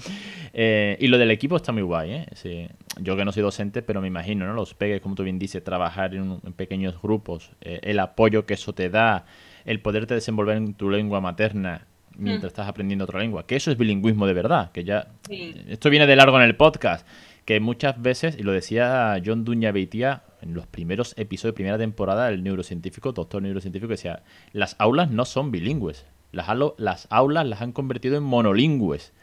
Eh, 0.54 0.98
y 1.00 1.06
lo 1.06 1.20
del 1.20 1.30
equipo 1.30 1.56
está 1.56 1.72
muy 1.72 1.84
guay, 1.84 2.14
¿eh? 2.14 2.26
Sí. 2.34 2.68
Yo 3.00 3.16
que 3.16 3.26
no 3.26 3.32
soy 3.32 3.44
docente, 3.44 3.84
pero 3.84 4.02
me 4.02 4.08
imagino, 4.08 4.48
¿no? 4.48 4.54
Los 4.56 4.74
pegues, 4.74 5.02
como 5.02 5.14
tú 5.14 5.22
bien 5.22 5.38
dices, 5.38 5.64
trabajar 5.64 6.16
en, 6.16 6.40
pequeños 6.54 7.00
grupos, 7.00 7.52
eh, 7.62 7.80
el 7.84 8.00
apoyo 8.00 8.48
que 8.48 8.56
eso 8.56 8.74
te 8.74 8.90
da, 8.90 9.28
el 9.66 9.82
poderte 9.82 10.16
desenvolver 10.16 10.58
en 10.58 10.74
tu 10.74 10.90
lengua 10.90 11.22
materna 11.22 11.86
mientras 12.18 12.46
mm. 12.46 12.54
estás 12.54 12.68
aprendiendo 12.68 13.04
otra 13.06 13.20
lengua. 13.20 13.46
Que 13.46 13.56
eso 13.56 13.70
es 13.70 13.78
bilingüismo 13.78 14.26
de 14.26 14.34
verdad. 14.34 14.72
Que 14.72 14.84
ya. 14.84 15.10
Esto 15.30 15.92
viene 15.92 16.08
de 16.08 16.16
largo 16.16 16.38
en 16.38 16.46
el 16.46 16.56
podcast 16.56 17.06
que 17.46 17.60
muchas 17.60 18.02
veces, 18.02 18.36
y 18.38 18.44
lo 18.44 18.52
decía 18.52 19.22
John 19.24 19.46
Duña 19.46 19.72
Beitia 19.72 20.24
en 20.42 20.56
los 20.56 20.66
primeros 20.66 21.14
episodios 21.18 21.54
de 21.54 21.56
primera 21.56 21.78
temporada, 21.78 22.30
el 22.30 22.44
neurocientífico, 22.44 23.12
doctor 23.12 23.42
neurocientífico, 23.42 23.92
decía, 23.92 24.24
las 24.52 24.76
aulas 24.80 25.12
no 25.12 25.26
son 25.26 25.52
bilingües, 25.52 26.06
las, 26.32 26.48
las 26.78 27.08
aulas 27.12 27.46
las 27.46 27.62
han 27.62 27.72
convertido 27.72 28.18
en 28.18 28.24
monolingües, 28.24 29.14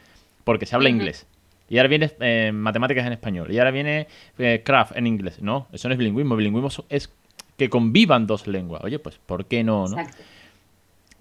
porque 0.45 0.65
se 0.65 0.75
habla 0.75 0.89
inglés. 0.89 1.27
Y 1.69 1.77
ahora 1.77 1.89
viene 1.89 2.11
eh, 2.19 2.51
matemáticas 2.53 3.05
en 3.05 3.13
español, 3.13 3.51
y 3.51 3.59
ahora 3.59 3.71
viene 3.71 4.07
eh, 4.37 4.61
craft 4.63 4.95
en 4.95 5.07
inglés. 5.07 5.41
No, 5.41 5.67
eso 5.73 5.89
no 5.89 5.93
es 5.93 5.97
bilingüismo, 5.97 6.35
bilingüismo 6.35 6.85
es 6.89 7.11
que 7.57 7.69
convivan 7.69 8.25
dos 8.25 8.47
lenguas. 8.47 8.83
Oye, 8.83 8.99
pues, 8.99 9.19
¿por 9.25 9.45
qué 9.45 9.63
no? 9.63 9.87
no? 9.87 9.97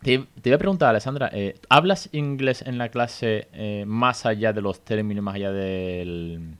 Te, 0.02 0.18
te, 0.18 0.50
voy 0.50 0.52
a 0.54 0.58
preguntar, 0.58 0.90
Alessandra, 0.90 1.30
eh, 1.32 1.54
¿hablas 1.68 2.08
inglés 2.12 2.62
en 2.62 2.78
la 2.78 2.88
clase 2.90 3.84
más 3.86 4.26
allá 4.26 4.52
de 4.52 4.60
los 4.60 4.80
términos, 4.80 5.22
más 5.22 5.36
allá 5.36 5.52
del, 5.52 6.56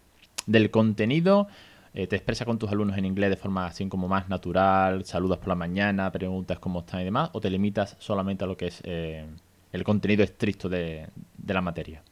del 0.46 0.70
contenido 0.70 1.48
eh, 1.94 2.06
te 2.06 2.16
expresas 2.16 2.46
con 2.46 2.58
tus 2.58 2.70
alumnos 2.70 2.96
en 2.96 3.04
inglés 3.04 3.28
de 3.28 3.36
forma 3.36 3.66
así 3.66 3.86
como 3.86 4.08
más 4.08 4.28
natural, 4.30 5.04
saludas 5.04 5.38
por 5.38 5.48
la 5.48 5.54
mañana, 5.54 6.10
preguntas 6.10 6.58
cómo 6.58 6.80
están 6.80 7.02
y 7.02 7.04
demás, 7.04 7.28
o 7.32 7.40
te 7.40 7.50
limitas 7.50 7.96
solamente 7.98 8.44
a 8.44 8.46
lo 8.46 8.56
que 8.56 8.68
es 8.68 8.80
eh, 8.84 9.26
el 9.72 9.84
contenido 9.84 10.24
estricto 10.24 10.70
de, 10.70 11.08
la 11.46 11.60
materia? 11.60 12.02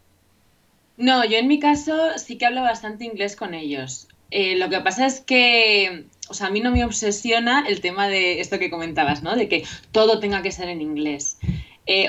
No, 0.98 1.24
yo 1.24 1.38
en 1.38 1.48
mi 1.48 1.58
caso 1.58 1.96
sí 2.18 2.36
que 2.36 2.44
hablo 2.44 2.60
bastante 2.60 3.06
inglés 3.06 3.36
con 3.36 3.54
ellos. 3.54 4.06
Eh, 4.30 4.56
lo 4.56 4.68
que 4.68 4.80
pasa 4.80 5.06
es 5.06 5.20
que, 5.20 6.04
o 6.28 6.34
sea, 6.34 6.48
a 6.48 6.50
mí 6.50 6.60
no 6.60 6.70
me 6.70 6.84
obsesiona 6.84 7.64
el 7.66 7.80
tema 7.80 8.06
de 8.06 8.40
esto 8.40 8.58
que 8.58 8.70
comentabas, 8.70 9.22
¿no? 9.22 9.34
De 9.34 9.48
que 9.48 9.64
todo 9.92 10.20
tenga 10.20 10.42
que 10.42 10.52
ser 10.52 10.68
en 10.68 10.82
inglés. 10.82 11.38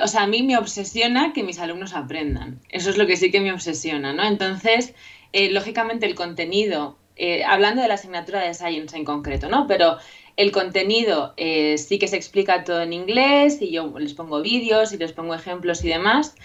o 0.03 0.07
sea, 0.07 0.23
a 0.23 0.27
mí 0.27 0.43
me 0.43 0.57
obsesiona 0.57 1.31
que 1.31 1.43
mis 1.43 1.57
alumnos 1.57 1.93
aprendan. 1.93 2.59
Eso 2.67 2.89
es 2.89 2.97
lo 2.97 3.07
que 3.07 3.15
sí 3.15 3.31
que 3.31 3.39
me 3.39 3.53
obsesiona, 3.53 4.11
¿no? 4.11 4.25
Entonces, 4.25 4.93
lógicamente 5.33 6.05
el 6.05 6.15
contenido 6.15 6.97
eh, 7.23 7.43
hablando 7.43 7.81
de 7.81 7.87
la 7.87 7.95
asignatura 7.95 8.41
de 8.41 8.53
Science 8.53 8.97
en 8.97 9.05
concreto, 9.05 9.49
¿no? 9.49 9.67
Pero 9.67 9.97
el 10.37 10.51
contenido 10.51 11.33
eh, 11.37 11.77
sí 11.77 11.99
que 11.99 12.07
se 12.07 12.15
explica 12.15 12.63
todo 12.63 12.81
en 12.81 12.93
inglés 12.93 13.61
y 13.61 13.71
yo 13.71 13.93
les 13.99 14.13
pongo 14.13 14.41
vídeos 14.41 14.91
y 14.91 14.97
les 14.97 15.11
pongo 15.11 15.35
ejemplos 15.35 15.83
y 15.83 15.89
demás. 15.89 16.35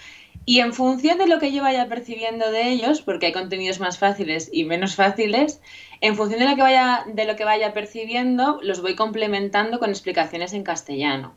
Y 0.45 0.59
en 0.59 0.73
función 0.73 1.17
de 1.17 1.27
lo 1.27 1.39
que 1.39 1.51
yo 1.51 1.63
vaya 1.63 1.87
percibiendo 1.87 2.51
de 2.51 2.69
ellos, 2.69 3.01
porque 3.01 3.25
hay 3.25 3.31
contenidos 3.31 3.79
más 3.79 3.97
fáciles 3.97 4.49
y 4.53 4.65
menos 4.65 4.95
fáciles, 4.95 5.61
en 5.99 6.15
función 6.15 6.39
de 6.39 6.47
lo 6.47 6.55
que 6.55 6.61
vaya, 6.61 7.05
de 7.07 7.25
lo 7.25 7.35
que 7.35 7.43
vaya 7.43 7.73
percibiendo, 7.73 8.59
los 8.61 8.81
voy 8.81 8.95
complementando 8.95 9.79
con 9.79 9.89
explicaciones 9.89 10.53
en 10.53 10.63
castellano. 10.63 11.33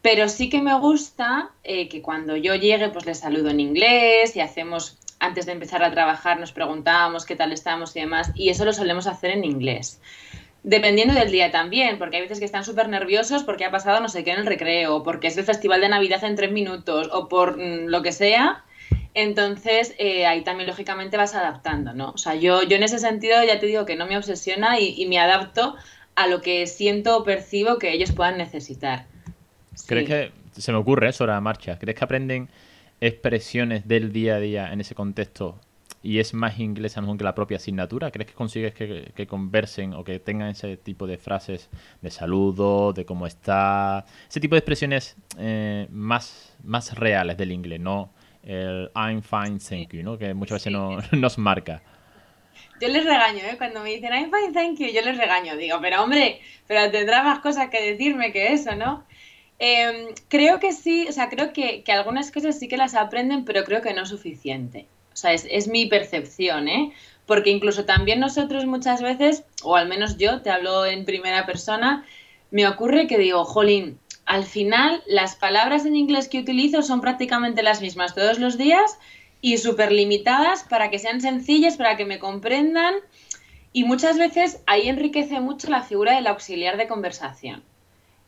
Pero 0.00 0.28
sí 0.28 0.48
que 0.48 0.62
me 0.62 0.76
gusta 0.78 1.50
eh, 1.62 1.88
que 1.88 2.00
cuando 2.00 2.36
yo 2.36 2.54
llegue, 2.54 2.88
pues 2.88 3.06
les 3.06 3.18
saludo 3.18 3.50
en 3.50 3.60
inglés 3.60 4.34
y 4.34 4.40
hacemos 4.40 4.98
antes 5.22 5.46
de 5.46 5.52
empezar 5.52 5.82
a 5.84 5.92
trabajar 5.92 6.38
nos 6.40 6.52
preguntábamos 6.52 7.24
qué 7.24 7.36
tal 7.36 7.52
estamos 7.52 7.96
y 7.96 8.00
demás, 8.00 8.32
y 8.34 8.50
eso 8.50 8.64
lo 8.64 8.72
solemos 8.72 9.06
hacer 9.06 9.30
en 9.30 9.44
inglés. 9.44 10.00
Dependiendo 10.64 11.14
del 11.14 11.30
día 11.30 11.50
también, 11.50 11.98
porque 11.98 12.16
hay 12.16 12.22
veces 12.22 12.40
que 12.40 12.44
están 12.44 12.64
súper 12.64 12.88
nerviosos 12.88 13.44
porque 13.44 13.64
ha 13.64 13.70
pasado 13.70 14.00
no 14.00 14.08
sé 14.08 14.24
qué 14.24 14.32
en 14.32 14.40
el 14.40 14.46
recreo, 14.46 15.02
porque 15.02 15.28
es 15.28 15.36
el 15.36 15.44
festival 15.44 15.80
de 15.80 15.88
Navidad 15.88 16.22
en 16.24 16.36
tres 16.36 16.52
minutos 16.52 17.08
o 17.12 17.28
por 17.28 17.56
mm, 17.56 17.86
lo 17.86 18.02
que 18.02 18.12
sea. 18.12 18.64
Entonces, 19.14 19.94
eh, 19.98 20.26
ahí 20.26 20.42
también 20.42 20.68
lógicamente 20.68 21.16
vas 21.16 21.34
adaptando, 21.34 21.92
¿no? 21.94 22.10
O 22.10 22.18
sea, 22.18 22.34
yo, 22.34 22.62
yo 22.62 22.76
en 22.76 22.82
ese 22.82 22.98
sentido 22.98 23.36
ya 23.44 23.60
te 23.60 23.66
digo 23.66 23.84
que 23.84 23.96
no 23.96 24.06
me 24.06 24.16
obsesiona 24.16 24.80
y, 24.80 25.06
me 25.06 25.18
adapto 25.18 25.76
a 26.16 26.26
lo 26.26 26.40
que 26.40 26.66
siento 26.66 27.18
o 27.18 27.24
percibo 27.24 27.78
que 27.78 27.92
ellos 27.92 28.12
puedan 28.12 28.38
necesitar. 28.38 29.06
¿Crees 29.86 30.08
que, 30.08 30.32
se 30.60 30.72
me 30.72 30.78
ocurre 30.78 31.10
eso 31.10 31.26
la 31.26 31.40
marcha, 31.40 31.78
crees 31.78 31.96
que 31.96 32.04
aprenden 32.04 32.48
expresiones 33.02 33.88
del 33.88 34.12
día 34.12 34.36
a 34.36 34.38
día 34.38 34.72
en 34.72 34.80
ese 34.80 34.94
contexto 34.94 35.60
y 36.04 36.20
es 36.20 36.34
más 36.34 36.58
inglés 36.58 36.96
a 36.96 37.00
lo 37.00 37.06
mejor 37.06 37.18
que 37.18 37.24
la 37.24 37.34
propia 37.34 37.56
asignatura? 37.56 38.10
¿Crees 38.12 38.28
que 38.28 38.34
consigues 38.34 38.74
que, 38.74 39.26
conversen 39.26 39.92
o 39.92 40.04
que 40.04 40.20
tengan 40.20 40.50
ese 40.50 40.76
tipo 40.76 41.06
de 41.06 41.18
frases 41.18 41.68
de 42.00 42.10
saludo, 42.10 42.92
de 42.92 43.04
cómo 43.04 43.26
está, 43.26 44.04
ese 44.28 44.40
tipo 44.40 44.54
de 44.54 44.60
expresiones 44.60 45.16
eh, 45.38 45.88
más, 45.90 46.56
más 46.62 46.96
reales 46.96 47.36
del 47.36 47.52
inglés, 47.52 47.80
no 47.80 48.10
el 48.44 48.90
I'm 48.94 49.22
fine, 49.22 49.58
thank 49.58 49.92
you, 49.92 50.02
¿no? 50.02 50.18
que 50.18 50.32
muchas 50.34 50.56
veces 50.56 50.72
no, 50.72 50.98
nos 51.12 51.38
marca? 51.38 51.82
Yo 52.80 52.88
les 52.88 53.04
regaño, 53.04 53.44
¿eh? 53.44 53.54
Cuando 53.56 53.80
me 53.80 53.90
dicen 53.90 54.12
I'm 54.12 54.30
fine, 54.30 54.52
thank 54.52 54.78
you, 54.78 54.88
yo 54.88 55.02
les 55.02 55.16
regaño. 55.16 55.56
Digo, 55.56 55.78
pero 55.80 56.02
hombre, 56.02 56.40
pero 56.66 56.90
tendrá 56.90 57.22
más 57.22 57.38
cosas 57.38 57.68
que 57.70 57.80
decirme 57.80 58.32
que 58.32 58.52
eso, 58.52 58.74
¿no? 58.74 59.04
Em, 59.58 60.08
creo 60.28 60.58
que 60.58 60.72
sí, 60.72 61.06
o 61.08 61.12
sea, 61.12 61.28
creo 61.28 61.52
que, 61.52 61.84
algunas 61.88 62.32
cosas 62.32 62.58
sí 62.58 62.68
que 62.68 62.76
las 62.76 62.94
aprenden, 62.94 63.44
pero 63.44 63.64
creo 63.64 63.80
que 63.80 63.94
no 63.94 64.02
es 64.02 64.08
suficiente. 64.08 64.88
O 65.12 65.16
sea, 65.16 65.32
es, 65.32 65.68
mi 65.68 65.86
percepción, 65.86 66.68
¿eh? 66.68 66.92
Porque 67.26 67.50
incluso 67.50 67.84
también 67.84 68.18
nosotros 68.18 68.66
muchas 68.66 69.02
veces, 69.02 69.44
o 69.62 69.76
al 69.76 69.88
menos 69.88 70.16
yo, 70.16 70.42
te 70.42 70.50
hablo 70.50 70.84
en 70.86 71.04
primera 71.04 71.46
persona, 71.46 72.04
me 72.50 72.66
ocurre 72.66 73.06
que 73.06 73.18
digo, 73.18 73.44
jolín, 73.44 73.98
al 74.26 74.44
final 74.44 75.02
las 75.06 75.36
palabras 75.36 75.86
en 75.86 75.96
inglés 75.96 76.28
que 76.28 76.40
utilizo 76.40 76.82
son 76.82 77.00
prácticamente 77.00 77.62
las 77.62 77.80
mismas 77.80 78.14
todos 78.14 78.38
los 78.38 78.58
días 78.58 78.98
y 79.40 79.58
súper 79.58 79.92
limitadas 79.92 80.64
para 80.64 80.90
que 80.90 80.98
sean 80.98 81.20
sencillas, 81.20 81.76
para 81.76 81.96
que 81.96 82.04
me 82.04 82.18
comprendan. 82.18 82.94
Y 83.72 83.84
muchas 83.84 84.18
veces 84.18 84.62
ahí 84.66 84.88
enriquece 84.88 85.40
mucho 85.40 85.70
la 85.70 85.82
figura 85.82 86.14
del 86.14 86.26
auxiliar 86.26 86.76
de 86.76 86.88
conversación 86.88 87.62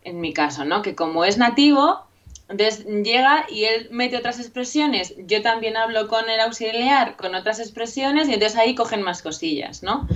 en 0.04 0.20
mi 0.20 0.32
caso, 0.32 0.64
¿no? 0.64 0.82
Que 0.82 0.94
como 0.94 1.24
es 1.24 1.38
nativo, 1.38 2.06
entonces 2.48 2.84
llega 2.86 3.46
y 3.50 3.64
él 3.64 3.88
mete 3.90 4.16
otras 4.16 4.38
expresiones, 4.38 5.14
yo 5.18 5.42
también 5.42 5.76
hablo 5.76 6.08
con 6.08 6.28
el 6.28 6.40
auxiliar 6.40 7.16
con 7.16 7.34
otras 7.34 7.58
expresiones 7.58 8.28
y 8.28 8.34
entonces 8.34 8.58
ahí 8.58 8.74
cogen 8.74 9.02
más 9.02 9.22
cosillas, 9.22 9.82
¿no? 9.82 10.06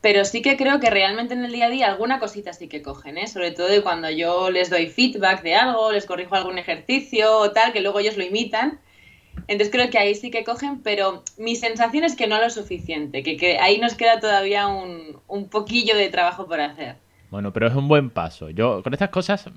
Pero 0.00 0.24
sí 0.24 0.42
que 0.42 0.56
creo 0.56 0.80
que 0.80 0.90
realmente 0.90 1.34
en 1.34 1.44
el 1.44 1.52
día 1.52 1.66
a 1.66 1.70
día 1.70 1.86
alguna 1.86 2.18
cosita 2.18 2.52
sí 2.52 2.68
que 2.68 2.82
cogen, 2.82 3.18
¿eh? 3.18 3.26
Sobre 3.26 3.52
todo 3.52 3.68
cuando 3.82 4.10
yo 4.10 4.50
les 4.50 4.70
doy 4.70 4.88
feedback 4.88 5.42
de 5.42 5.54
algo, 5.54 5.92
les 5.92 6.06
corrijo 6.06 6.34
algún 6.34 6.58
ejercicio 6.58 7.38
o 7.38 7.50
tal, 7.52 7.72
que 7.72 7.80
luego 7.80 8.00
ellos 8.00 8.16
lo 8.16 8.24
imitan. 8.24 8.80
Entonces 9.48 9.70
creo 9.70 9.90
que 9.90 9.98
ahí 9.98 10.14
sí 10.14 10.30
que 10.30 10.44
cogen, 10.44 10.82
pero 10.82 11.22
mi 11.36 11.56
sensación 11.56 12.04
es 12.04 12.16
que 12.16 12.26
no 12.26 12.40
lo 12.40 12.50
suficiente, 12.50 13.22
que, 13.22 13.36
que 13.36 13.58
ahí 13.58 13.78
nos 13.78 13.94
queda 13.94 14.20
todavía 14.20 14.66
un, 14.68 15.20
un 15.26 15.48
poquillo 15.48 15.96
de 15.96 16.08
trabajo 16.10 16.46
por 16.46 16.60
hacer. 16.60 16.96
Bueno, 17.32 17.50
pero 17.50 17.66
es 17.66 17.74
un 17.74 17.88
buen 17.88 18.10
paso. 18.10 18.50
Yo 18.50 18.82
con 18.82 18.92
estas 18.92 19.08
cosas 19.08 19.48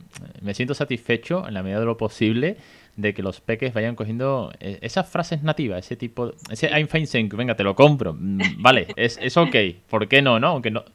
me 0.41 0.53
siento 0.53 0.73
satisfecho 0.73 1.45
en 1.45 1.53
la 1.53 1.61
medida 1.61 1.81
de 1.81 1.85
lo 1.85 1.97
posible 1.97 2.55
de 2.95 3.13
que 3.13 3.21
los 3.21 3.41
peques 3.41 3.73
vayan 3.73 3.97
cogiendo 3.97 4.53
eh, 4.61 4.79
esas 4.81 5.09
frases 5.09 5.43
nativas, 5.43 5.79
ese 5.79 5.97
tipo, 5.97 6.31
ese 6.49 6.69
I'm 6.69 6.87
fine, 6.87 7.05
thank 7.05 7.33
venga, 7.33 7.53
te 7.53 7.65
lo 7.65 7.75
compro. 7.75 8.13
Mm, 8.17 8.39
vale, 8.59 8.87
es, 8.95 9.19
es 9.21 9.35
ok. 9.35 9.53
¿Por 9.89 10.07
qué 10.07 10.21
no, 10.21 10.39
no? 10.39 10.47
Aunque 10.47 10.71
no... 10.71 10.85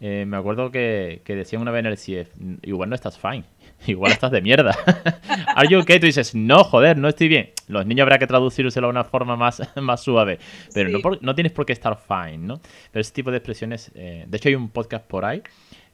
Eh, 0.00 0.24
me 0.26 0.38
acuerdo 0.38 0.70
que, 0.70 1.20
que 1.22 1.36
decían 1.36 1.60
una 1.60 1.70
vez 1.70 1.80
en 1.80 1.86
el 1.86 1.98
CIEF, 1.98 2.28
igual 2.62 2.88
no 2.88 2.94
estás 2.94 3.18
fine, 3.18 3.44
igual 3.86 4.10
estás 4.10 4.32
de 4.32 4.40
mierda. 4.40 4.74
¿Are 5.54 5.68
you 5.68 5.80
okay? 5.80 6.00
Tú 6.00 6.06
dices, 6.06 6.34
no, 6.34 6.64
joder, 6.64 6.96
no 6.96 7.08
estoy 7.08 7.28
bien. 7.28 7.50
Los 7.68 7.84
niños 7.84 8.04
habrá 8.04 8.18
que 8.18 8.26
traducírselo 8.26 8.86
de 8.86 8.90
una 8.90 9.04
forma 9.04 9.36
más, 9.36 9.62
más 9.76 10.02
suave, 10.02 10.38
pero 10.72 10.88
no, 10.88 10.98
no, 11.20 11.34
tienes 11.34 11.52
por 11.52 11.66
qué 11.66 11.74
estar 11.74 12.00
fine, 12.00 12.38
¿no? 12.38 12.60
Pero 12.90 13.00
ese 13.02 13.12
tipo 13.12 13.30
de 13.30 13.36
expresiones, 13.36 13.92
eh, 13.94 14.24
de 14.26 14.36
hecho 14.38 14.48
hay 14.48 14.54
un 14.54 14.70
podcast 14.70 15.06
por 15.06 15.26
ahí 15.26 15.42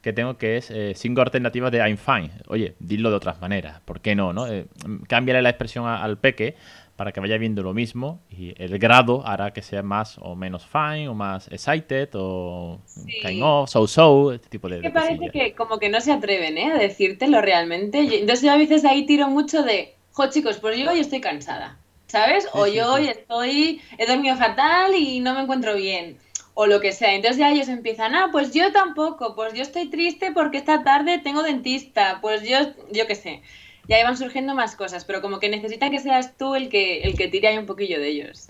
que 0.01 0.13
tengo 0.13 0.37
que 0.37 0.57
es 0.57 0.71
eh, 0.71 0.93
cinco 0.95 1.21
alternativas 1.21 1.71
de 1.71 1.79
I'm 1.79 1.97
fine. 1.97 2.31
Oye, 2.47 2.75
dilo 2.79 3.09
de 3.09 3.15
otras 3.17 3.41
maneras, 3.41 3.81
¿por 3.81 4.01
qué 4.01 4.15
no? 4.15 4.33
no? 4.33 4.47
Eh, 4.47 4.65
cámbiale 5.07 5.41
la 5.41 5.49
expresión 5.49 5.85
al 5.87 6.17
peque 6.17 6.55
para 6.95 7.13
que 7.13 7.21
vaya 7.21 7.37
viendo 7.37 7.63
lo 7.63 7.73
mismo 7.73 8.21
y 8.29 8.53
el 8.61 8.77
grado 8.77 9.25
hará 9.25 9.51
que 9.51 9.61
sea 9.61 9.81
más 9.81 10.17
o 10.19 10.35
menos 10.35 10.65
fine 10.65 11.07
o 11.07 11.13
más 11.13 11.47
excited 11.47 12.09
o 12.13 12.81
kind 13.21 13.41
of, 13.41 13.69
so 13.69 13.87
so, 13.87 14.33
este 14.33 14.49
tipo 14.49 14.67
de... 14.67 14.77
Es 14.77 14.81
que 14.81 14.89
parece 14.89 15.29
que 15.31 15.53
como 15.53 15.79
que 15.79 15.87
no 15.87 16.01
se 16.01 16.11
atreven 16.11 16.57
¿eh? 16.57 16.73
a 16.73 16.77
decírtelo 16.77 17.41
realmente. 17.41 17.99
Entonces 17.99 18.41
yo 18.41 18.51
a 18.51 18.57
veces 18.57 18.83
ahí 18.83 19.05
tiro 19.05 19.29
mucho 19.29 19.63
de, 19.63 19.95
jo 20.11 20.29
chicos, 20.29 20.57
pues 20.57 20.77
yo 20.77 20.91
hoy 20.91 20.99
estoy 20.99 21.21
cansada, 21.21 21.77
¿sabes? 22.07 22.49
o 22.51 22.67
yo 22.67 22.93
hoy 22.95 23.07
estoy, 23.07 23.81
he 23.97 24.05
dormido 24.05 24.35
fatal 24.35 24.93
y 24.93 25.21
no 25.21 25.33
me 25.33 25.41
encuentro 25.41 25.75
bien 25.75 26.17
o 26.53 26.65
lo 26.65 26.79
que 26.79 26.91
sea. 26.91 27.13
Entonces 27.13 27.37
ya 27.37 27.51
ellos 27.51 27.67
empiezan, 27.67 28.15
ah, 28.15 28.29
pues 28.31 28.53
yo 28.53 28.71
tampoco, 28.71 29.35
pues 29.35 29.53
yo 29.53 29.61
estoy 29.61 29.89
triste 29.89 30.31
porque 30.33 30.57
esta 30.57 30.83
tarde 30.83 31.19
tengo 31.19 31.43
dentista, 31.43 32.19
pues 32.21 32.43
yo, 32.47 32.57
yo 32.91 33.07
qué 33.07 33.15
sé. 33.15 33.41
Y 33.87 33.93
ahí 33.93 34.03
van 34.03 34.17
surgiendo 34.17 34.53
más 34.53 34.75
cosas, 34.75 35.05
pero 35.05 35.21
como 35.21 35.39
que 35.39 35.49
necesita 35.49 35.89
que 35.89 35.99
seas 35.99 36.37
tú 36.37 36.55
el 36.55 36.69
que, 36.69 37.01
el 37.01 37.17
que 37.17 37.27
tire 37.27 37.47
ahí 37.47 37.57
un 37.57 37.65
poquillo 37.65 37.99
de 37.99 38.07
ellos. 38.09 38.49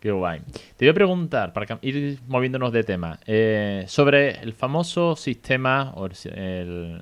Qué 0.00 0.12
guay. 0.12 0.40
Te 0.76 0.84
voy 0.84 0.90
a 0.90 0.94
preguntar, 0.94 1.52
para 1.52 1.78
ir 1.82 2.20
moviéndonos 2.28 2.72
de 2.72 2.84
tema, 2.84 3.18
eh, 3.26 3.84
sobre 3.88 4.40
el 4.40 4.52
famoso 4.52 5.16
sistema, 5.16 5.92
o 5.96 6.08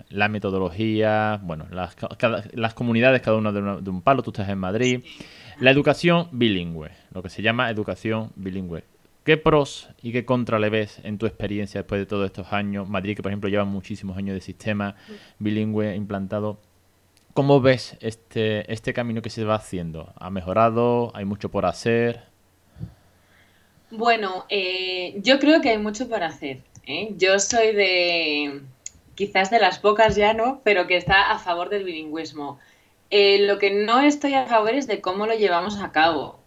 la 0.09 0.29
metodología, 0.29 1.39
bueno, 1.43 1.67
las, 1.71 1.95
las 2.55 2.73
comunidades, 2.73 3.21
cada 3.21 3.37
uno 3.37 3.53
de, 3.53 3.83
de, 3.83 3.91
un 3.91 4.01
palo, 4.01 4.23
tú 4.23 4.31
estás 4.31 4.49
en 4.49 4.59
Madrid, 4.59 5.05
la 5.61 5.71
educación 5.71 6.29
bilingüe, 6.33 6.91
lo 7.13 7.23
que 7.23 7.29
se 7.29 7.43
llama 7.43 7.71
educación 7.71 8.33
bilingüe. 8.35 8.85
¿Qué 9.27 9.37
pros 9.37 9.89
y 10.01 10.13
qué 10.13 10.25
contra 10.25 10.61
le 10.61 10.71
ves 10.71 11.01
en 11.03 11.19
tu 11.19 11.27
experiencia 11.27 11.81
después 11.81 12.01
de 12.01 12.07
todos 12.07 12.27
estos 12.27 12.53
años? 12.53 12.89
Madrid, 12.89 13.17
que 13.17 13.25
por 13.25 13.33
ejemplo 13.33 13.51
lleva 13.51 13.65
muchísimos 13.65 14.17
años 14.17 14.35
de 14.35 14.41
sistema 14.41 14.95
bilingüe 15.41 15.97
implantado. 15.97 16.61
¿Cómo 17.35 17.61
ves 17.61 17.97
este, 18.01 18.73
este 18.73 18.93
camino 18.93 19.23
que 19.23 19.31
se 19.31 19.43
va 19.43 19.57
haciendo? 19.57 20.13
¿Ha 20.15 20.31
mejorado? 20.31 21.11
¿Hay 21.13 21.25
mucho 21.25 21.51
por 21.51 21.67
hacer? 21.67 22.23
Bueno, 23.91 24.47
eh, 24.49 25.17
yo 25.23 25.41
creo 25.41 25.61
que 25.61 25.71
hay 25.71 25.79
mucho 25.79 26.09
por 26.09 26.23
hacer. 26.23 26.61
¿eh? 26.87 27.13
Yo 27.17 27.41
soy 27.41 27.73
de, 27.75 28.61
quizás 29.17 29.51
de 29.51 29.59
las 29.59 29.81
pocas 29.81 30.15
ya, 30.15 30.35
¿no? 30.35 30.61
Pero 30.63 30.87
que 30.87 30.97
está 30.97 31.33
a 31.33 31.41
favor 31.41 31.69
del 31.69 31.83
bilingüismo. 31.83 32.61
Eh, 33.11 33.45
lo 33.45 33.59
que 33.59 33.73
no 33.73 33.99
estoy 33.99 34.35
a 34.35 34.47
favor 34.47 34.75
es 34.75 34.87
de 34.87 35.01
cómo 35.01 35.27
lo 35.27 35.35
llevamos 35.35 35.83
a 35.83 35.91
cabo. 35.91 36.46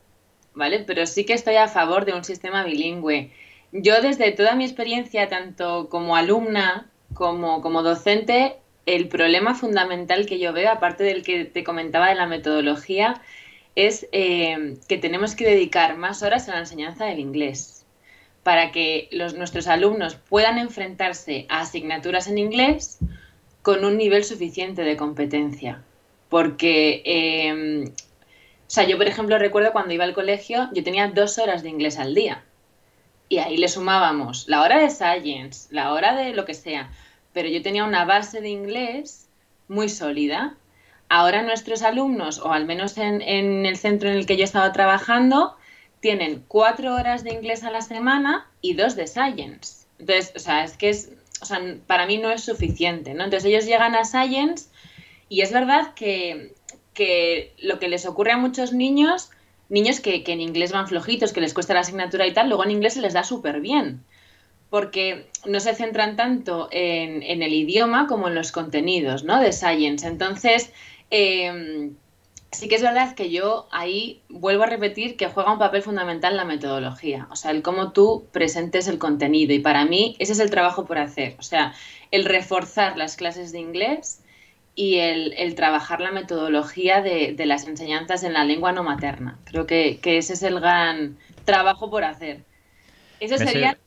¿Vale? 0.53 0.79
Pero 0.79 1.05
sí 1.05 1.25
que 1.25 1.33
estoy 1.33 1.55
a 1.55 1.67
favor 1.67 2.05
de 2.05 2.13
un 2.13 2.23
sistema 2.23 2.63
bilingüe. 2.63 3.31
Yo 3.71 4.01
desde 4.01 4.31
toda 4.31 4.55
mi 4.55 4.65
experiencia, 4.65 5.29
tanto 5.29 5.89
como 5.89 6.15
alumna 6.15 6.89
como, 7.13 7.61
como 7.61 7.83
docente, 7.83 8.57
el 8.85 9.07
problema 9.07 9.53
fundamental 9.53 10.25
que 10.25 10.39
yo 10.39 10.53
veo, 10.53 10.71
aparte 10.71 11.03
del 11.03 11.23
que 11.23 11.45
te 11.45 11.63
comentaba 11.63 12.09
de 12.09 12.15
la 12.15 12.25
metodología, 12.25 13.21
es 13.75 14.07
eh, 14.11 14.77
que 14.87 14.97
tenemos 14.97 15.35
que 15.35 15.45
dedicar 15.45 15.97
más 15.97 16.23
horas 16.23 16.49
a 16.49 16.53
la 16.53 16.59
enseñanza 16.59 17.05
del 17.05 17.19
inglés 17.19 17.79
para 18.43 18.71
que 18.71 19.09
nuestros 19.11 19.67
alumnos 19.67 20.15
puedan 20.15 20.57
enfrentarse 20.57 21.45
a 21.49 21.61
asignaturas 21.61 22.27
en 22.27 22.37
inglés 22.37 22.97
con 23.61 23.85
un 23.85 23.97
nivel 23.97 24.23
suficiente 24.23 24.83
de 24.83 24.97
competencia. 24.97 25.83
Porque, 26.29 27.01
em, 27.05 27.91
o 28.69 28.71
sea, 28.71 28.83
yo 28.83 28.97
por 28.97 29.07
ejemplo 29.07 29.39
recuerdo 29.39 29.71
cuando 29.71 29.95
iba 29.95 30.03
al 30.03 30.13
colegio, 30.13 30.69
yo 30.73 30.83
tenía 30.83 31.07
dos 31.07 31.39
horas 31.39 31.63
de 31.63 31.69
inglés 31.69 31.97
al 31.97 32.13
día. 32.13 32.43
Y 33.27 33.39
ahí 33.39 33.57
le 33.57 33.67
sumábamos 33.67 34.47
la 34.47 34.61
hora 34.61 34.77
de 34.77 34.91
science, 34.91 35.67
la 35.71 35.91
hora 35.91 36.15
de 36.15 36.33
lo 36.33 36.45
que 36.45 36.53
sea. 36.53 36.91
Pero 37.33 37.49
yo 37.49 37.63
tenía 37.63 37.83
una 37.83 38.05
base 38.05 38.41
de 38.41 38.49
inglés 38.49 39.27
muy 39.67 39.89
sólida. 39.89 40.55
Ahora 41.09 41.41
nuestros 41.41 41.81
alumnos, 41.81 42.37
o 42.37 42.53
al 42.53 42.65
menos 42.65 42.95
en, 42.99 43.23
el 43.65 43.75
centro 43.75 44.07
en 44.07 44.17
el 44.17 44.27
que 44.27 44.37
yo 44.37 44.43
estaba 44.43 44.71
trabajando, 44.71 45.57
tienen 45.99 46.43
cuatro 46.47 46.93
horas 46.93 47.23
de 47.23 47.33
inglés 47.33 47.63
a 47.63 47.71
la 47.71 47.81
semana 47.81 48.51
y 48.61 48.75
dos 48.75 48.95
de 48.95 49.07
science. 49.07 49.87
Entonces, 49.97 50.31
o 50.35 50.39
sea, 50.39 50.63
es 50.63 50.77
que 50.77 50.89
es, 50.89 51.11
o 51.41 51.45
sea, 51.45 51.59
para 51.87 52.05
mí 52.05 52.19
no 52.19 52.29
es 52.29 52.43
suficiente, 52.43 53.15
¿no? 53.15 53.23
Entonces 53.23 53.49
ellos 53.49 53.65
llegan 53.65 53.95
a 53.95 54.05
science 54.05 54.69
y 55.27 55.41
es 55.41 55.51
verdad 55.51 55.95
que, 55.95 56.53
que 56.99 57.53
lo 57.59 57.79
que 57.79 57.87
les 57.87 58.05
ocurre 58.05 58.33
a 58.33 58.37
muchos 58.37 58.73
niños, 58.73 59.31
niños 59.69 60.01
que, 60.01 60.21
que, 60.21 60.33
en 60.33 60.41
inglés 60.41 60.73
van 60.73 60.89
flojitos, 60.89 61.31
que 61.31 61.39
les 61.39 61.53
cuesta 61.53 61.73
la 61.73 61.79
asignatura 61.79 62.27
y 62.27 62.33
tal, 62.33 62.49
luego 62.49 62.65
en 62.65 62.71
inglés 62.71 62.95
se 62.95 63.01
les 63.01 63.13
da 63.13 63.23
súper 63.23 63.61
bien, 63.61 64.03
porque 64.69 65.29
no 65.45 65.61
se 65.61 65.73
centran 65.75 66.17
tanto 66.17 66.67
en, 66.71 67.23
en, 67.23 67.41
el 67.41 67.53
idioma 67.53 68.05
como 68.07 68.27
en 68.27 68.35
los 68.35 68.51
contenidos, 68.51 69.23
¿no? 69.23 69.39
De 69.39 69.53
science. 69.53 70.05
Entonces, 70.05 70.73
eh, 71.09 71.91
sí 72.51 72.67
que 72.67 72.75
es 72.75 72.81
verdad 72.81 73.15
que 73.15 73.31
yo 73.31 73.69
ahí 73.71 74.21
vuelvo 74.27 74.63
a 74.63 74.67
repetir 74.67 75.15
que 75.15 75.27
juega 75.27 75.53
un 75.53 75.59
papel 75.59 75.81
fundamental 75.81 76.35
la 76.35 76.43
metodología, 76.43 77.29
o 77.31 77.37
sea, 77.37 77.51
el 77.51 77.61
cómo 77.61 77.93
tú 77.93 78.25
presentes 78.33 78.89
el 78.89 78.99
contenido. 78.99 79.53
Y 79.53 79.59
para 79.59 79.85
mí 79.85 80.17
ese 80.19 80.33
es 80.33 80.39
el 80.39 80.49
trabajo 80.49 80.85
por 80.85 80.97
hacer, 80.97 81.37
o 81.39 81.43
sea, 81.43 81.73
el 82.11 82.25
reforzar 82.25 82.97
las 82.97 83.15
clases 83.15 83.53
de 83.53 83.59
inglés 83.59 84.19
y 84.79 84.99
el, 84.99 85.55
trabajar 85.55 85.99
la 85.99 86.09
metodología 86.09 87.01
de, 87.01 87.35
las 87.45 87.67
enseñanzas 87.67 88.23
en 88.23 88.31
la 88.31 88.45
lengua 88.45 88.71
no 88.71 88.81
materna. 88.81 89.37
Creo 89.43 89.67
que, 89.67 89.99
ese 90.01 90.31
es 90.31 90.41
el 90.41 90.61
gran 90.61 91.17
trabajo 91.43 91.89
por 91.89 92.05
hacer. 92.05 92.45
Eso 93.19 93.37
sería 93.37 93.77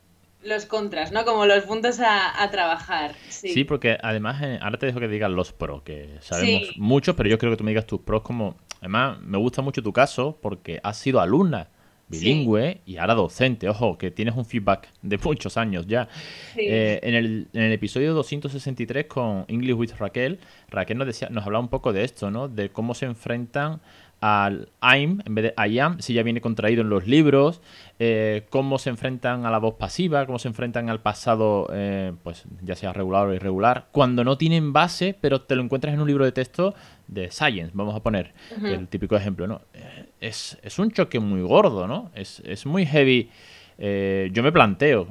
los 0.44 0.66
contras, 0.66 1.10
¿no? 1.10 1.24
Como 1.24 1.46
los 1.46 1.64
puntos 1.64 1.98
a, 1.98 2.46
trabajar. 2.50 3.14
Sí. 3.30 3.64
porque 3.64 3.96
además, 4.02 4.42
eh, 4.42 4.58
ahora 4.60 4.76
te 4.76 4.84
dejo 4.84 5.00
que 5.00 5.08
digas 5.08 5.30
los 5.30 5.54
pros, 5.54 5.80
que 5.80 6.18
sabemos 6.20 6.76
mucho, 6.76 7.16
pero 7.16 7.30
yo 7.30 7.38
creo 7.38 7.52
que 7.52 7.56
tú 7.56 7.64
me 7.64 7.70
digas 7.70 7.86
tus 7.86 8.02
pros 8.02 8.20
como... 8.20 8.58
Además, 8.80 9.18
me 9.22 9.38
gusta 9.38 9.62
mucho 9.62 9.82
tu 9.82 9.94
caso 9.94 10.36
porque 10.42 10.78
has 10.82 10.98
sido 10.98 11.22
alumna 11.22 11.68
bilingüe 12.08 12.80
y 12.86 12.96
ahora 12.96 13.14
docente. 13.14 13.68
Ojo, 13.68 13.98
que 13.98 14.10
tienes 14.10 14.36
un 14.36 14.44
feedback 14.44 14.88
de 15.02 15.18
muchos 15.18 15.56
años 15.56 15.86
ya. 15.86 16.08
Eh, 16.56 17.00
en, 17.02 17.14
el, 17.14 17.48
en, 17.52 17.62
el, 17.62 17.72
episodio 17.72 18.14
263 18.14 19.06
con 19.06 19.44
English 19.48 19.76
with 19.76 19.92
Raquel, 19.98 20.38
Raquel 20.68 20.98
nos, 20.98 21.06
decía, 21.06 21.28
nos 21.30 21.44
hablaba 21.44 21.62
un 21.62 21.70
poco 21.70 21.92
de 21.92 22.04
esto, 22.04 22.30
¿no? 22.30 22.48
De 22.48 22.70
cómo 22.70 22.94
se 22.94 23.06
enfrentan 23.06 23.80
al 24.22 24.68
I'm 24.80 25.20
en 25.26 25.34
vez 25.34 25.52
de 25.52 25.68
I 25.68 25.80
am, 25.80 25.98
si 25.98 26.14
ya 26.14 26.22
viene 26.22 26.40
contraído 26.40 26.82
en 26.82 26.88
los 26.88 27.08
libros, 27.08 27.60
eh, 27.98 28.46
cómo 28.50 28.78
se 28.78 28.88
enfrentan 28.88 29.44
a 29.46 29.50
la 29.50 29.58
voz 29.58 29.74
pasiva, 29.74 30.24
cómo 30.26 30.38
se 30.38 30.46
enfrentan 30.46 30.88
al 30.88 31.02
pasado, 31.02 31.68
eh, 31.72 32.12
pues 32.22 32.44
ya 32.62 32.76
sea 32.76 32.92
regular 32.92 33.26
o 33.26 33.34
irregular, 33.34 33.88
cuando 33.90 34.22
no 34.22 34.38
tienen 34.38 34.72
base, 34.72 35.18
pero 35.20 35.42
te 35.42 35.56
lo 35.56 35.62
encuentras 35.62 35.92
en 35.92 36.00
un 36.00 36.06
libro 36.06 36.24
de 36.24 36.30
texto 36.30 36.74
de 37.08 37.30
Science, 37.30 37.72
vamos 37.74 37.94
a 37.94 38.00
poner, 38.00 38.32
el 38.64 38.88
típico 38.88 39.16
ejemplo, 39.16 39.46
¿no? 39.46 39.62
Eh, 39.74 40.06
es, 40.20 40.58
es, 40.62 40.78
un 40.78 40.90
choque 40.90 41.20
muy 41.20 41.42
gordo, 41.42 41.86
¿no? 41.86 42.10
Es, 42.14 42.40
es 42.44 42.66
muy 42.66 42.86
heavy. 42.86 43.30
yo 43.78 44.42
me 44.42 44.52
planteo, 44.52 45.08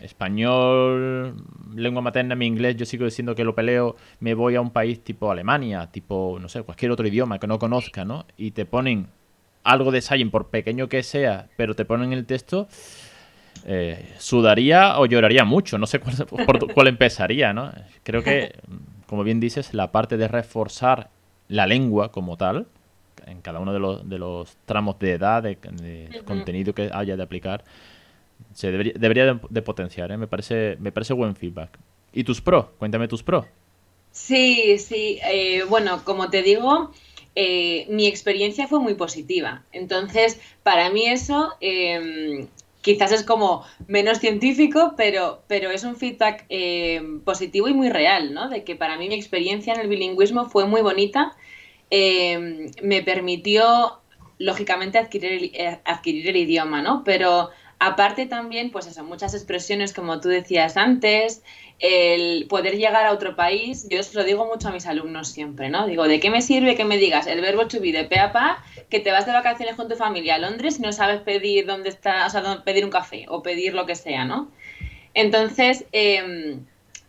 español, 0.00 1.36
lengua 1.74 2.02
materna, 2.02 2.34
mi 2.34 2.46
inglés, 2.46 2.76
yo 2.76 2.84
sigo 2.84 3.04
diciendo 3.04 3.34
que 3.34 3.44
lo 3.44 3.54
peleo, 3.54 3.96
me 4.20 4.34
voy 4.34 4.54
a 4.56 4.60
un 4.60 4.70
país 4.70 5.02
tipo 5.02 5.30
Alemania, 5.30 5.88
tipo, 5.90 6.38
no 6.40 6.48
sé, 6.48 6.62
cualquier 6.62 6.90
otro 6.90 7.06
idioma 7.06 7.38
que 7.38 7.46
no 7.46 7.58
conozca, 7.58 8.04
¿no? 8.04 8.26
Y 8.36 8.50
te 8.50 8.66
ponen 8.66 9.08
algo 9.64 9.90
de 9.90 10.00
Science, 10.00 10.30
por 10.30 10.48
pequeño 10.48 10.88
que 10.88 11.02
sea, 11.02 11.48
pero 11.56 11.74
te 11.74 11.84
ponen 11.84 12.12
el 12.12 12.26
texto, 12.26 12.68
eh, 13.64 14.14
sudaría 14.18 14.98
o 14.98 15.06
lloraría 15.06 15.44
mucho, 15.44 15.78
no 15.78 15.86
sé 15.86 15.98
cuál, 15.98 16.14
por 16.46 16.72
cuál 16.72 16.88
empezaría, 16.88 17.52
¿no? 17.52 17.72
Creo 18.02 18.22
que, 18.22 18.54
como 19.06 19.24
bien 19.24 19.40
dices, 19.40 19.74
la 19.74 19.92
parte 19.92 20.16
de 20.16 20.28
reforzar 20.28 21.10
la 21.48 21.66
lengua 21.66 22.12
como 22.12 22.36
tal, 22.36 22.66
en 23.26 23.40
cada 23.40 23.60
uno 23.60 23.72
de 23.72 23.78
los, 23.78 24.08
de 24.08 24.18
los 24.18 24.56
tramos 24.66 24.98
de 24.98 25.12
edad, 25.12 25.42
de, 25.42 25.56
contenido 26.24 26.74
que 26.74 26.90
haya 26.92 27.16
de 27.16 27.22
aplicar, 27.22 27.64
se 28.52 28.70
debería, 28.70 28.92
debería 28.96 29.40
de, 29.48 29.62
potenciar, 29.62 30.12
¿eh? 30.12 30.16
me, 30.16 30.26
parece, 30.26 30.76
me 30.80 30.92
parece 30.92 31.14
buen 31.14 31.36
feedback. 31.36 31.78
¿Y 32.12 32.24
tus 32.24 32.40
pros? 32.40 32.66
Cuéntame 32.78 33.08
tus 33.08 33.22
pros. 33.22 33.46
Sí, 34.10 34.78
sí. 34.78 35.18
Eh, 35.30 35.64
bueno, 35.68 36.02
como 36.04 36.30
te 36.30 36.42
digo, 36.42 36.90
eh, 37.34 37.86
mi 37.90 38.06
experiencia 38.06 38.66
fue 38.66 38.80
muy 38.80 38.94
positiva. 38.94 39.62
Entonces, 39.72 40.40
para 40.62 40.88
mí 40.88 41.06
eso 41.06 41.52
em, 41.60 42.46
quizás 42.86 43.10
es 43.10 43.24
como 43.24 43.64
menos 43.88 44.20
científico, 44.20 44.94
pero, 44.96 45.42
pero 45.48 45.72
es 45.72 45.82
un 45.82 45.96
feedback 45.96 46.44
em, 46.48 47.20
positivo 47.20 47.66
y 47.66 47.74
muy 47.74 47.90
real, 47.90 48.32
¿no? 48.32 48.48
De 48.48 48.62
que 48.62 48.76
para 48.76 48.96
mí 48.96 49.08
mi 49.08 49.16
experiencia 49.16 49.74
en 49.74 49.80
el 49.80 49.88
bilingüismo 49.88 50.48
fue 50.48 50.66
muy 50.66 50.82
bonita. 50.82 51.34
Em, 51.90 52.70
me 52.82 53.02
permitió, 53.02 53.98
lógicamente, 54.38 54.98
adquirir 54.98 55.32
el, 55.32 55.78
adquirir 55.84 56.28
el 56.28 56.36
idioma, 56.36 56.80
¿no? 56.80 57.02
Pero 57.02 57.50
Aparte 57.78 58.26
también, 58.26 58.70
pues 58.70 58.86
eso, 58.86 59.04
muchas 59.04 59.34
expresiones 59.34 59.92
como 59.92 60.20
tú 60.20 60.28
decías 60.28 60.78
antes, 60.78 61.42
el 61.78 62.46
poder 62.48 62.76
llegar 62.76 63.04
a 63.04 63.12
otro 63.12 63.36
país, 63.36 63.86
yo 63.90 64.00
os 64.00 64.14
lo 64.14 64.24
digo 64.24 64.46
mucho 64.46 64.68
a 64.68 64.72
mis 64.72 64.86
alumnos 64.86 65.28
siempre, 65.28 65.68
¿no? 65.68 65.86
Digo, 65.86 66.08
¿de 66.08 66.18
qué 66.18 66.30
me 66.30 66.40
sirve 66.40 66.74
que 66.74 66.86
me 66.86 66.96
digas 66.96 67.26
el 67.26 67.42
verbo 67.42 67.68
to 67.68 67.80
be 67.80 67.92
de 67.92 68.04
pe 68.04 68.18
a 68.18 68.32
pa, 68.32 68.64
que 68.88 69.00
te 69.00 69.10
vas 69.12 69.26
de 69.26 69.32
vacaciones 69.32 69.74
con 69.74 69.88
tu 69.88 69.94
familia 69.94 70.36
a 70.36 70.38
Londres 70.38 70.78
y 70.78 70.82
no 70.82 70.92
sabes 70.92 71.20
pedir 71.20 71.66
dónde 71.66 71.90
está, 71.90 72.26
o 72.26 72.30
sea, 72.30 72.62
pedir 72.64 72.84
un 72.84 72.90
café 72.90 73.26
o 73.28 73.42
pedir 73.42 73.74
lo 73.74 73.84
que 73.84 73.94
sea, 73.94 74.24
¿no? 74.24 74.50
Entonces, 75.12 75.84
em, 75.92 76.64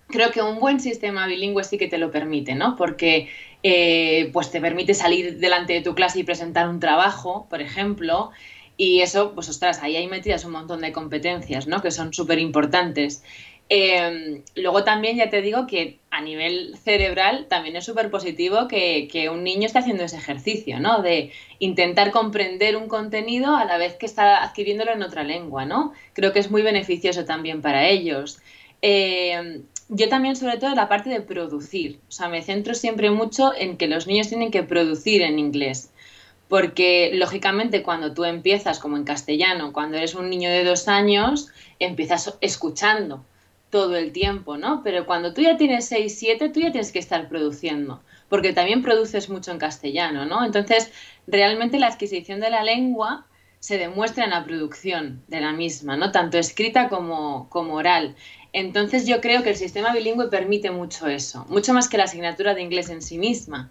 creo 0.07 0.31
que 0.31 0.41
un 0.41 0.59
buen 0.59 0.81
sistema 0.81 1.27
bilingüe 1.27 1.63
sí 1.63 1.77
que 1.77 1.87
te 1.87 1.97
lo 1.97 2.11
permite, 2.11 2.55
¿no? 2.55 2.75
Porque 2.75 3.29
eh, 3.63 4.29
pues 4.33 4.51
te 4.51 4.61
permite 4.61 4.93
salir 4.93 5.37
delante 5.39 5.73
de 5.73 5.81
tu 5.81 5.95
clase 5.95 6.19
y 6.19 6.23
presentar 6.23 6.69
un 6.69 6.79
trabajo, 6.79 7.47
por 7.49 7.61
ejemplo, 7.61 8.31
y 8.77 9.01
eso, 9.01 9.33
pues 9.33 9.49
ostras, 9.49 9.79
ahí 9.81 9.95
hay 9.95 10.07
metidas 10.07 10.45
un 10.45 10.51
montón 10.51 10.81
de 10.81 10.91
competencias, 10.91 11.65
¿no? 11.65 11.81
Que 11.81 11.89
son 11.89 12.13
súper 12.13 12.37
importantes. 12.37 13.23
Em, 13.69 14.43
luego 14.55 14.83
también 14.85 15.17
ya 15.17 15.29
te 15.29 15.41
digo 15.41 15.67
que 15.67 15.99
a 16.09 16.21
nivel 16.21 16.77
cerebral 16.77 17.47
también 17.49 17.75
es 17.75 17.83
súper 17.83 18.09
positivo 18.09 18.67
que, 18.69 19.09
que, 19.11 19.29
un 19.29 19.43
niño 19.43 19.65
esté 19.65 19.79
haciendo 19.79 20.03
ese 20.03 20.17
ejercicio, 20.17 20.79
¿no? 20.79 21.01
De 21.01 21.31
intentar 21.59 22.11
comprender 22.11 22.77
un 22.77 22.87
contenido 22.87 23.57
a 23.57 23.65
la 23.65 23.77
vez 23.77 23.95
que 23.95 24.05
está 24.05 24.43
adquiriéndolo 24.43 24.93
en 24.93 25.01
otra 25.03 25.23
lengua, 25.23 25.65
¿no? 25.65 25.93
Creo 26.13 26.31
que 26.31 26.39
es 26.39 26.49
muy 26.51 26.61
beneficioso 26.61 27.25
también 27.25 27.61
para 27.61 27.87
ellos. 27.89 28.39
Em, 28.81 29.63
yo 29.89 30.07
también 30.07 30.35
sobre 30.35 30.57
todo 30.57 30.75
la 30.75 30.87
parte 30.87 31.09
de 31.09 31.21
producir, 31.21 31.99
o 32.07 32.11
sea, 32.11 32.29
me 32.29 32.41
centro 32.41 32.73
siempre 32.73 33.09
mucho 33.09 33.53
en 33.57 33.77
que 33.77 33.87
los 33.87 34.05
niños 34.07 34.27
tienen 34.29 34.51
que 34.51 34.63
producir 34.63 35.21
en 35.23 35.39
inglés 35.39 35.91
porque 36.47 37.11
lógicamente 37.13 37.83
cuando 37.83 38.13
tú 38.13 38.23
empiezas 38.25 38.79
como 38.79 38.97
en 38.97 39.03
castellano, 39.03 39.73
cuando 39.73 39.97
eres 39.97 40.15
un 40.15 40.29
niño 40.29 40.49
de 40.49 40.63
dos 40.63 40.87
años, 40.87 41.49
empiezas 41.79 42.37
escuchando 42.41 43.25
todo 43.69 43.97
el 43.97 44.13
tiempo, 44.13 44.57
¿no? 44.57 44.81
Pero 44.83 45.05
cuando 45.05 45.33
tú 45.33 45.41
ya 45.41 45.57
tienes 45.57 45.85
seis, 45.85 46.17
siete, 46.17 46.49
tú 46.49 46.61
ya 46.61 46.71
tienes 46.71 46.91
que 46.91 46.99
estar 46.99 47.27
produciendo, 47.27 48.01
porque 48.29 48.53
también 48.53 48.81
produces 48.81 49.29
mucho 49.29 49.51
en 49.51 49.57
castellano, 49.57 50.25
¿no? 50.25 50.45
Entonces, 50.45 50.91
realmente 51.27 51.79
la 51.79 51.87
adquisición 51.87 52.39
de 52.39 52.49
la 52.49 52.63
lengua 52.63 53.25
se 53.59 53.77
demuestra 53.77 54.23
en 54.23 54.29
la 54.29 54.45
producción 54.45 55.23
de 55.27 55.41
la 55.41 55.51
misma, 55.51 55.97
¿no? 55.97 56.11
Tanto 56.11 56.37
escrita 56.37 56.87
como, 56.87 57.49
como 57.49 57.73
oral. 57.73 58.15
Entonces 58.53 59.05
yo 59.05 59.19
creo 59.19 59.43
que 59.43 59.49
el 59.49 59.57
sistema 59.57 59.93
bilingüe 59.93 60.29
permite 60.29 60.71
mucho 60.71 61.07
eso, 61.07 61.45
mucho 61.49 61.73
más 61.73 61.89
que 61.89 61.97
la 61.97 62.05
asignatura 62.05 62.53
de 62.53 62.61
inglés 62.61 62.89
en 62.89 63.01
sí 63.01 63.17
misma 63.17 63.69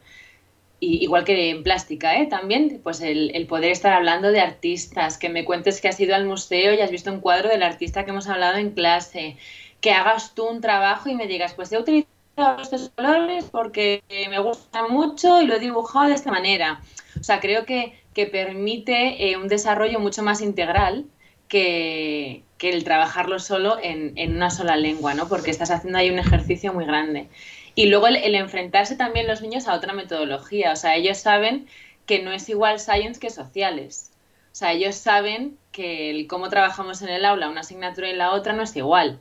igual 0.81 1.25
que 1.25 1.51
en 1.51 1.63
plástica, 1.63 2.17
¿eh? 2.17 2.27
también, 2.27 2.81
pues 2.83 3.01
el, 3.01 3.47
poder 3.49 3.71
estar 3.71 3.93
hablando 3.93 4.31
de 4.31 4.41
artistas, 4.41 5.19
que 5.19 5.29
me 5.29 5.45
cuentes 5.45 5.81
que 5.81 5.89
has 5.89 5.99
ido 6.01 6.15
al 6.15 6.27
museo 6.27 6.75
y 6.75 6.81
has 6.81 6.91
visto 6.91 7.13
un 7.13 7.21
cuadro 7.21 7.49
del 7.49 7.63
artista 7.63 8.05
que 8.05 8.11
hemos 8.11 8.29
hablado 8.29 8.59
en 8.59 8.71
clase, 8.71 9.37
que 9.81 9.93
hagas 9.93 10.35
tú 10.35 10.47
un 10.47 10.61
trabajo 10.61 11.09
y 11.09 11.15
me 11.15 11.27
digas, 11.27 11.55
pues 11.55 11.73
he 11.73 11.79
utilizado 11.79 12.61
estos 12.61 12.91
colores 12.91 13.47
porque 13.51 14.03
me 14.29 14.39
gustan 14.39 14.91
mucho 14.91 15.41
y 15.41 15.47
lo 15.47 15.55
he 15.55 15.59
dibujado 15.59 16.09
de 16.09 16.15
esta 16.15 16.31
manera. 16.31 16.83
O 17.19 17.25
sea, 17.25 17.41
creo 17.41 17.65
que, 17.65 17.99
que 18.13 18.27
permite 18.27 19.31
eh, 19.31 19.37
un 19.37 19.49
desarrollo 19.49 19.99
mucho 20.01 20.23
más 20.23 20.43
integral 20.43 21.07
que, 21.49 22.43
que 22.59 22.71
el 22.71 22.85
trabajarlo 22.85 23.39
solo 23.39 23.79
en, 23.83 24.13
en, 24.17 24.37
una 24.37 24.51
sola 24.51 24.77
lengua, 24.77 25.15
¿no? 25.15 25.29
Porque 25.29 25.51
estás 25.51 25.71
haciendo 25.71 25.99
ahí 25.99 26.11
un 26.11 26.19
ejercicio 26.19 26.73
muy 26.73 26.85
grande. 26.85 27.29
Y 27.77 27.89
luego 27.89 28.07
el, 28.07 28.35
enfrentarse 28.35 28.97
también 28.97 29.27
los 29.27 29.43
niños 29.43 29.69
a 29.69 29.75
otra 29.75 29.93
metodología. 29.93 30.73
O 30.73 30.77
sea, 30.77 30.97
ellos 30.97 31.19
saben 31.19 31.67
que 32.07 32.23
no 32.23 32.33
es 32.33 32.49
igual 32.49 32.81
science 32.81 33.21
que 33.21 33.29
sociales. 33.29 34.13
O 34.51 34.55
sea, 34.57 34.73
ellos 34.73 34.95
saben 34.97 35.59
que 35.73 36.09
el 36.11 36.27
cómo 36.27 36.49
trabajamos 36.49 37.03
en 37.03 37.11
el 37.11 37.27
aula, 37.27 37.51
una 37.51 37.61
asignatura 37.61 38.09
y 38.09 38.17
la 38.17 38.33
otra, 38.33 38.55
no 38.55 38.63
es 38.63 38.75
igual. 38.77 39.21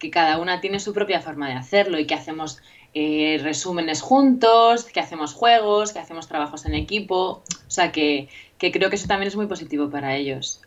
Que 0.00 0.10
cada 0.10 0.38
una 0.38 0.60
tiene 0.60 0.80
su 0.80 0.92
propia 0.92 1.20
forma 1.20 1.48
de 1.48 1.54
hacerlo 1.54 2.00
y 2.00 2.06
que 2.06 2.14
hacemos 2.14 2.60
eh, 2.94 3.38
resúmenes 3.44 4.02
juntos, 4.02 4.84
que 4.84 4.98
hacemos 4.98 5.32
juegos, 5.32 5.92
que 5.92 6.00
hacemos 6.00 6.26
trabajos 6.26 6.66
en 6.66 6.74
equipo. 6.74 7.44
O 7.68 7.70
sea, 7.70 7.92
que, 7.92 8.28
que 8.58 8.72
creo 8.72 8.90
que 8.90 8.96
eso 8.96 9.06
también 9.06 9.28
es 9.28 9.36
muy 9.36 9.46
positivo 9.46 9.88
para 9.88 10.16
ellos 10.16 10.62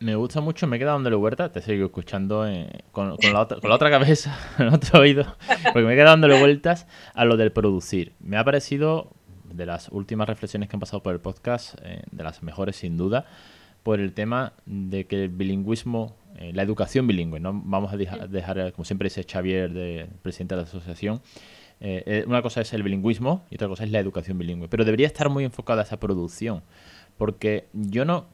me 0.00 0.14
gusta 0.14 0.40
mucho, 0.40 0.66
me 0.66 0.76
he 0.76 0.78
quedado 0.78 0.96
dándole 0.96 1.16
vueltas, 1.16 1.52
te 1.52 1.60
sigo 1.60 1.86
escuchando 1.86 2.46
eh, 2.48 2.68
con, 2.90 3.10
la 3.10 3.14
otra, 3.40 3.60
con, 3.60 3.68
la 3.68 3.76
otra, 3.76 3.90
cabeza, 3.90 4.36
en 4.58 4.68
otro 4.68 5.00
oído, 5.00 5.36
porque 5.72 5.82
me 5.86 5.92
he 5.92 5.96
quedado 5.96 6.12
dándole 6.12 6.38
vueltas 6.40 6.86
a 7.14 7.24
lo 7.26 7.36
del 7.36 7.52
producir. 7.52 8.14
Me 8.18 8.38
ha 8.38 8.44
parecido, 8.44 9.12
de 9.44 9.66
las 9.66 9.88
últimas 9.90 10.26
reflexiones 10.28 10.68
que 10.68 10.76
han 10.76 10.80
pasado 10.80 11.02
por 11.02 11.12
el 11.12 11.20
podcast, 11.20 11.74
eh, 11.82 12.02
de 12.10 12.24
las 12.24 12.42
mejores 12.42 12.76
sin 12.76 12.96
duda, 12.96 13.26
por 13.82 14.00
el 14.00 14.14
tema 14.14 14.54
de 14.64 15.06
que 15.06 15.24
el 15.24 15.28
bilingüismo, 15.28 16.16
eh, 16.36 16.52
la 16.54 16.62
educación 16.62 17.06
bilingüe, 17.06 17.38
no 17.38 17.52
vamos 17.64 17.92
a 17.92 17.96
dejar, 17.98 18.72
como 18.72 18.84
siempre 18.86 19.06
dice 19.06 19.26
Xavier, 19.30 19.70
de, 19.70 20.08
presidente 20.22 20.54
de 20.54 20.62
la 20.62 20.66
asociación, 20.66 21.20
una 22.26 22.42
cosa 22.42 22.60
es 22.60 22.72
el 22.74 22.82
bilingüismo 22.82 23.46
y 23.50 23.54
otra 23.54 23.66
cosa 23.66 23.84
es 23.84 23.90
la 23.90 23.98
educación 23.98 24.36
bilingüe, 24.36 24.68
pero 24.68 24.84
debería 24.84 25.06
estar 25.06 25.30
muy 25.30 25.44
enfocada 25.44 25.82
esa 25.82 25.98
producción, 25.98 26.62
porque 27.16 27.68
yo 27.72 28.04
no, 28.04 28.26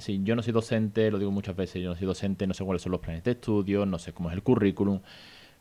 yo 0.00 0.36
no 0.36 0.42
soy 0.42 0.52
docente, 0.52 1.10
lo 1.10 1.18
digo 1.18 1.30
muchas 1.30 1.56
veces, 1.56 1.82
yo 1.82 1.90
no 1.90 1.96
soy 1.96 2.06
docente, 2.06 2.46
no 2.46 2.54
sé 2.54 2.64
cuáles 2.64 2.82
son 2.82 2.92
los 2.92 3.00
planes 3.00 3.24
de 3.24 3.32
estudio, 3.32 3.86
no 3.86 3.98
sé 3.98 4.12
cómo 4.12 4.30
es 4.30 4.34
el 4.34 4.42
currículum, 4.42 5.00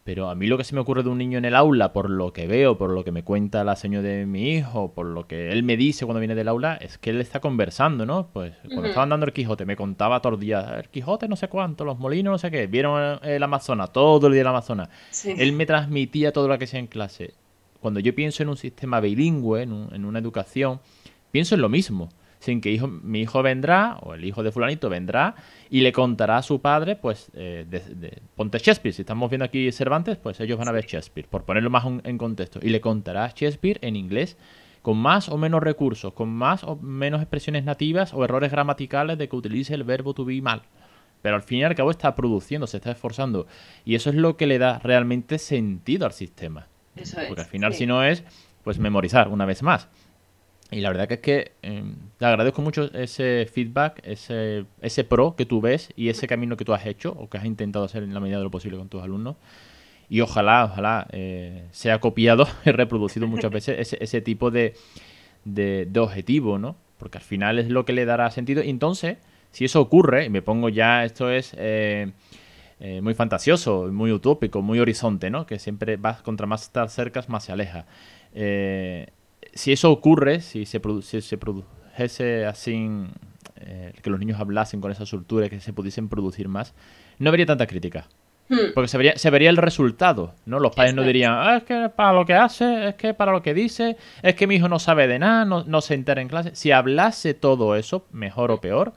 pero 0.03 0.29
a 0.29 0.35
mí 0.35 0.45
lo 0.45 0.55
que 0.55 0.63
se 0.63 0.75
me 0.75 0.81
ocurre 0.81 1.01
de 1.01 1.09
un 1.09 1.17
niño 1.17 1.39
en 1.39 1.45
el 1.45 1.55
aula, 1.55 1.91
por 1.91 2.11
lo 2.11 2.31
que 2.31 2.45
veo, 2.45 2.77
por 2.77 2.91
lo 2.91 3.03
que 3.03 3.11
me 3.11 3.23
cuenta 3.23 3.63
la 3.63 3.75
señora 3.75 4.07
de 4.07 4.27
mi 4.27 4.51
hijo, 4.51 4.93
por 4.93 5.07
lo 5.07 5.25
que 5.25 5.51
él 5.51 5.63
me 5.63 5.77
dice 5.77 6.05
cuando 6.05 6.19
viene 6.19 6.35
del 6.35 6.47
aula, 6.47 6.75
es 6.75 6.99
que 6.99 7.09
él 7.09 7.19
está 7.21 7.39
conversando, 7.39 8.05
¿no? 8.05 8.27
Pues 8.31 8.53
cuando 8.67 8.85
estaban 8.85 9.09
dando 9.09 9.25
el 9.25 9.33
Quijote, 9.33 9.65
me 9.65 9.75
contaba 9.75 10.21
todos 10.21 10.33
los 10.33 10.39
días, 10.39 10.63
el 10.77 10.89
Quijote 10.89 11.27
no 11.27 11.35
sé 11.35 11.47
cuánto, 11.47 11.85
los 11.85 11.97
molinos 11.97 12.31
no 12.33 12.37
sé 12.37 12.51
qué, 12.51 12.67
vieron 12.67 13.19
el 13.23 13.41
Amazonas, 13.41 13.91
todo 13.91 14.27
el 14.27 14.33
día 14.33 14.41
el 14.41 14.47
Amazonas. 14.47 14.89
Él 15.25 15.53
me 15.53 15.65
transmitía 15.65 16.31
todo 16.31 16.47
lo 16.47 16.57
que 16.59 16.65
hacía 16.65 16.79
en 16.79 16.87
clase. 16.87 17.33
Cuando 17.79 17.99
yo 17.99 18.13
pienso 18.13 18.43
en 18.43 18.49
un 18.49 18.57
sistema 18.57 18.99
bilingüe, 18.99 19.63
en 19.63 20.05
una 20.05 20.19
educación, 20.19 20.81
pienso 21.31 21.55
en 21.55 21.61
lo 21.61 21.69
mismo 21.69 22.09
sin 22.45 22.61
que 22.61 22.71
hijo, 22.71 22.87
mi 22.87 23.21
hijo 23.21 23.41
vendrá, 23.41 23.97
o 24.01 24.13
el 24.13 24.23
hijo 24.23 24.43
de 24.43 24.51
fulanito 24.51 24.87
vendrá, 24.87 25.35
y 25.69 25.81
le 25.81 25.91
contará 25.91 26.37
a 26.37 26.43
su 26.43 26.61
padre, 26.61 26.95
pues, 26.95 27.31
eh, 27.33 27.65
de, 27.67 28.21
ponte 28.35 28.59
Shakespeare, 28.59 28.93
si 28.93 29.01
estamos 29.01 29.31
viendo 29.31 29.45
aquí 29.45 29.71
Cervantes, 29.71 30.17
pues 30.17 30.39
ellos 30.39 30.59
van 30.59 30.67
a 30.67 30.71
ver 30.71 30.85
Shakespeare, 30.85 31.27
por 31.27 31.43
ponerlo 31.43 31.71
más 31.71 31.85
en 32.03 32.17
contexto, 32.19 32.59
y 32.61 32.69
le 32.69 32.81
contará 32.81 33.27
Shakespeare 33.35 33.79
en 33.81 33.95
inglés 33.95 34.37
con 34.83 34.97
más 34.97 35.29
o 35.29 35.37
menos 35.39 35.63
recursos, 35.63 36.13
con 36.13 36.29
más 36.29 36.63
o 36.63 36.75
menos 36.75 37.19
expresiones 37.19 37.63
nativas 37.63 38.13
o 38.13 38.23
errores 38.23 38.51
gramaticales 38.51 39.17
de 39.17 39.27
que 39.27 39.35
utilice 39.35 39.73
el 39.73 39.83
verbo 39.83 40.13
to 40.13 40.23
be 40.23 40.39
mal. 40.43 40.61
Pero 41.23 41.37
al 41.37 41.41
fin 41.41 41.57
y 41.57 41.63
al 41.63 41.73
cabo 41.73 41.89
está 41.89 42.13
produciendo, 42.13 42.67
se 42.67 42.77
está 42.77 42.91
esforzando. 42.91 43.47
Y 43.83 43.95
eso 43.95 44.11
es 44.11 44.15
lo 44.15 44.37
que 44.37 44.45
le 44.45 44.59
da 44.59 44.77
realmente 44.77 45.39
sentido 45.39 46.05
al 46.05 46.11
sistema. 46.11 46.67
Eso 46.95 47.17
Porque 47.27 47.41
al 47.41 47.47
final, 47.47 47.73
si 47.73 47.87
no 47.87 48.03
es, 48.03 48.23
pues 48.63 48.77
memorizar 48.77 49.29
una 49.29 49.45
vez 49.45 49.63
más. 49.63 49.89
Y 50.71 50.81
la 50.81 50.89
verdad 50.89 51.07
que 51.07 51.13
es 51.15 51.19
que 51.19 51.51
em, 51.61 51.95
te 52.17 52.25
agradezco 52.25 52.61
mucho 52.61 52.91
ese 52.93 53.47
feedback, 53.51 54.01
ese, 54.03 54.65
ese 54.81 55.03
pro 55.03 55.35
que 55.35 55.45
tú 55.45 55.61
ves 55.61 55.89
y 55.95 56.09
ese 56.09 56.27
camino 56.27 56.57
que 56.57 56.65
tú 56.65 56.73
has 56.73 56.85
hecho 56.85 57.11
o 57.11 57.29
que 57.29 57.37
has 57.37 57.45
intentado 57.45 57.85
hacer 57.85 58.03
en 58.03 58.13
la 58.13 58.19
medida 58.19 58.37
de 58.37 58.43
lo 58.43 58.51
posible 58.51 58.77
con 58.77 58.89
tus 58.89 59.03
alumnos. 59.03 59.35
Y 60.09 60.21
ojalá, 60.21 60.65
ojalá 60.65 61.07
eh, 61.11 61.67
sea 61.71 61.99
copiado 61.99 62.47
y 62.65 62.71
reproducido 62.71 63.27
muchas 63.27 63.51
veces 63.51 63.79
ese, 63.79 63.97
ese 64.01 64.21
tipo 64.21 64.51
de, 64.51 64.73
de, 65.45 65.99
objetivo, 65.99 66.57
¿no? 66.57 66.75
Porque 66.97 67.19
al 67.19 67.23
final 67.23 67.59
es 67.59 67.69
lo 67.69 67.85
que 67.85 67.93
le 67.93 68.05
dará 68.05 68.29
sentido. 68.31 68.63
Y 68.63 68.69
entonces, 68.69 69.17
si 69.51 69.65
eso 69.65 69.81
ocurre, 69.81 70.25
y 70.25 70.29
me 70.29 70.41
pongo 70.41 70.69
ya, 70.69 71.05
esto 71.05 71.29
es 71.29 71.55
eh, 71.57 72.11
eh, 72.79 73.01
muy 73.01 73.13
fantasioso, 73.13 73.89
muy 73.91 74.11
utópico, 74.11 74.61
muy 74.61 74.79
horizonte, 74.79 75.29
¿no? 75.29 75.45
Que 75.45 75.59
siempre 75.59 75.97
vas 75.97 76.21
contra 76.21 76.47
más 76.47 76.63
estar 76.63 76.89
cerca, 76.89 77.23
más 77.27 77.45
se 77.45 77.51
aleja. 77.51 77.85
Eh, 78.33 79.07
si 79.55 79.71
eso 79.71 79.89
ocurre, 79.91 80.41
si 80.41 80.65
se, 80.65 80.81
se 81.21 81.37
produjese 81.37 82.45
así, 82.45 82.87
eh, 83.55 83.93
que 84.01 84.09
los 84.09 84.19
niños 84.19 84.39
hablasen 84.39 84.81
con 84.81 84.91
esa 84.91 85.05
soltura 85.05 85.47
y 85.47 85.49
que 85.49 85.61
se 85.61 85.71
pudiesen 85.73 86.09
producir 86.09 86.49
más, 86.49 86.75
no 87.19 87.29
habría 87.29 87.45
tanta 87.45 87.65
crítica. 87.65 88.07
Hmm. 88.49 88.73
Porque 88.75 88.89
se 88.89 88.97
vería, 88.97 89.17
se 89.17 89.29
vería 89.31 89.49
el 89.49 89.57
resultado, 89.57 90.35
¿no? 90.45 90.59
Los 90.59 90.75
padres 90.75 90.93
no 90.93 91.01
dirían, 91.01 91.33
ah, 91.33 91.57
es 91.57 91.63
que 91.63 91.89
para 91.89 92.13
lo 92.13 92.25
que 92.25 92.35
hace, 92.35 92.89
es 92.89 92.95
que 92.95 93.13
para 93.13 93.31
lo 93.31 93.41
que 93.41 93.53
dice, 93.53 93.97
es 94.21 94.35
que 94.35 94.45
mi 94.45 94.55
hijo 94.55 94.69
no 94.69 94.77
sabe 94.77 95.07
de 95.07 95.17
nada, 95.17 95.45
no, 95.45 95.81
se 95.81 95.95
entera 95.95 96.21
en 96.21 96.27
clase. 96.27 96.53
Si 96.53 96.71
hablase 96.71 97.33
todo 97.33 97.75
eso, 97.75 98.05
mejor 98.11 98.51
o 98.51 98.61
peor, 98.61 98.93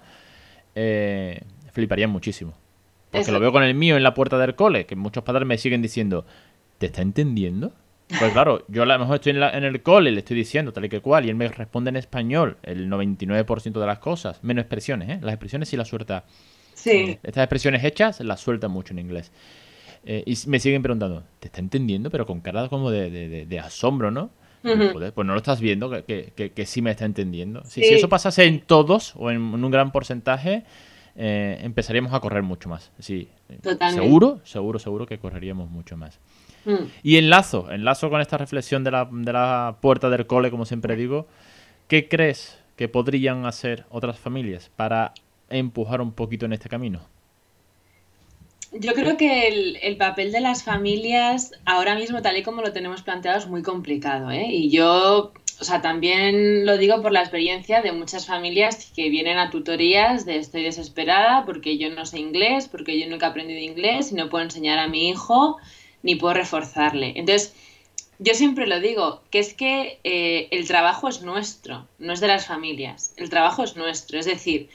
eh, 0.74 1.40
fliparían 1.72 2.10
muchísimo. 2.10 2.52
Porque 3.10 3.32
lo 3.32 3.40
veo 3.40 3.52
con 3.52 3.62
el 3.62 3.74
mío 3.74 3.96
en 3.96 4.02
la 4.02 4.12
puerta 4.12 4.36
del 4.36 4.54
cole, 4.54 4.84
que 4.84 4.96
muchos 4.96 5.24
padres 5.24 5.46
me 5.46 5.56
siguen 5.56 5.80
diciendo, 5.80 6.26
¿te 6.76 6.86
está 6.86 7.00
entendiendo? 7.00 7.72
Pues 8.08 8.32
claro, 8.32 8.64
yo 8.68 8.84
a 8.84 8.86
lo 8.86 8.98
mejor 8.98 9.16
estoy 9.16 9.32
en, 9.32 9.64
el 9.64 9.82
cole, 9.82 10.10
le 10.10 10.20
estoy 10.20 10.36
diciendo 10.36 10.72
tal 10.72 10.84
y 10.86 10.88
que 10.88 11.00
cual, 11.00 11.26
y 11.26 11.28
él 11.28 11.34
me 11.34 11.46
responde 11.48 11.90
en 11.90 11.96
español 11.96 12.56
el 12.62 12.88
99% 12.88 13.78
de 13.78 13.86
las 13.86 13.98
cosas, 13.98 14.42
menos 14.42 14.62
expresiones, 14.62 15.10
¿eh? 15.10 15.18
Las 15.20 15.34
expresiones 15.34 15.68
sí 15.68 15.76
las 15.76 15.88
suelta. 15.88 16.24
Sí. 16.72 16.90
Eh, 16.90 17.18
estas 17.22 17.42
expresiones 17.44 17.84
hechas 17.84 18.20
las 18.20 18.40
suelta 18.40 18.68
mucho 18.68 18.94
en 18.94 19.00
inglés. 19.00 19.30
Eh, 20.04 20.22
y 20.24 20.36
me 20.48 20.58
siguen 20.58 20.80
preguntando, 20.80 21.24
¿te 21.38 21.48
está 21.48 21.60
entendiendo? 21.60 22.10
Pero 22.10 22.24
con 22.24 22.40
cara 22.40 22.68
como 22.68 22.90
de, 22.90 23.60
asombro, 23.62 24.10
¿no? 24.10 24.30
pues 24.62 25.26
no 25.26 25.32
lo 25.32 25.36
estás 25.36 25.60
viendo, 25.60 25.90
que, 26.04 26.32
que, 26.54 26.66
sí 26.66 26.82
me 26.82 26.90
está 26.90 27.04
entendiendo. 27.04 27.62
Si, 27.64 27.82
si 27.82 27.94
eso 27.94 28.08
pasase 28.08 28.44
en 28.44 28.60
todos 28.60 29.14
o 29.16 29.30
en, 29.30 29.40
un 29.40 29.70
gran 29.70 29.92
porcentaje, 29.92 30.64
empezaríamos 31.14 32.12
a 32.14 32.20
correr 32.20 32.42
mucho 32.42 32.68
más. 32.68 32.90
Sí, 32.98 33.28
seguro, 33.92 34.40
seguro, 34.44 34.78
seguro 34.78 35.06
que 35.06 35.18
correríamos 35.18 35.70
mucho 35.70 35.96
más. 35.96 36.18
Mm. 36.64 36.84
Y 37.02 37.16
enlazo, 37.16 37.70
enlazo 37.70 38.10
con 38.10 38.20
esta 38.20 38.38
reflexión 38.38 38.84
de 38.84 38.90
la, 38.90 39.08
de 39.10 39.32
la 39.32 39.76
puerta 39.80 40.10
del 40.10 40.26
cole, 40.26 40.50
como 40.50 40.64
siempre 40.64 40.96
digo. 40.96 41.26
¿Qué 41.88 42.08
crees 42.08 42.58
que 42.76 42.88
podrían 42.88 43.46
hacer 43.46 43.86
otras 43.90 44.18
familias 44.18 44.70
para 44.76 45.12
empujar 45.50 46.00
un 46.00 46.12
poquito 46.12 46.46
en 46.46 46.52
este 46.52 46.68
camino? 46.68 47.00
Yo 48.72 48.92
creo 48.92 49.16
que 49.16 49.78
el, 49.82 49.96
papel 49.96 50.30
de 50.30 50.40
las 50.40 50.62
familias 50.62 51.52
ahora 51.64 51.94
mismo, 51.94 52.20
tal 52.20 52.36
y 52.36 52.42
como 52.42 52.60
lo 52.60 52.72
tenemos 52.72 53.02
planteado, 53.02 53.38
es 53.38 53.46
muy 53.46 53.62
complicado. 53.62 54.30
¿eh? 54.30 54.46
Y 54.50 54.68
yo, 54.68 55.32
o 55.60 55.64
sea, 55.64 55.80
también 55.80 56.66
lo 56.66 56.76
digo 56.76 57.00
por 57.00 57.12
la 57.12 57.20
experiencia 57.20 57.80
de 57.80 57.92
muchas 57.92 58.26
familias 58.26 58.92
que 58.94 59.08
vienen 59.08 59.38
a 59.38 59.48
tutorías 59.48 60.26
de 60.26 60.36
estoy 60.36 60.64
desesperada 60.64 61.46
porque 61.46 61.78
yo 61.78 61.90
no 61.90 62.04
sé 62.04 62.18
inglés, 62.18 62.68
porque 62.68 63.00
yo 63.00 63.08
nunca 63.08 63.26
he 63.26 63.30
aprendido 63.30 63.60
inglés 63.60 64.12
y 64.12 64.16
no 64.16 64.28
puedo 64.28 64.44
enseñar 64.44 64.78
a 64.78 64.88
mi 64.88 65.08
hijo 65.08 65.56
ni 66.02 66.14
puedo 66.14 66.34
reforzarle. 66.34 67.12
Entonces, 67.16 67.54
yo 68.18 68.34
siempre 68.34 68.66
lo 68.66 68.80
digo, 68.80 69.22
que 69.30 69.38
es 69.38 69.54
que 69.54 70.00
eh, 70.04 70.48
el 70.50 70.66
trabajo 70.66 71.08
es 71.08 71.22
nuestro, 71.22 71.86
no 71.98 72.12
es 72.12 72.20
de 72.20 72.28
las 72.28 72.46
familias. 72.46 73.12
El 73.16 73.30
trabajo 73.30 73.62
es 73.62 73.76
nuestro. 73.76 74.18
Es 74.18 74.26
decir, 74.26 74.68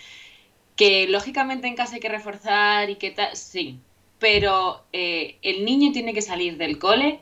que 0.75 1.07
lógicamente 1.07 1.67
en 1.67 1.75
casa 1.75 1.95
hay 1.95 1.99
que 1.99 2.09
reforzar 2.09 2.89
y 2.89 2.95
que 2.95 3.11
tal, 3.11 3.35
sí, 3.35 3.79
pero 4.19 4.83
eh, 4.93 5.37
el 5.41 5.65
niño 5.65 5.91
tiene 5.91 6.13
que 6.13 6.21
salir 6.21 6.57
del 6.57 6.79
cole 6.79 7.19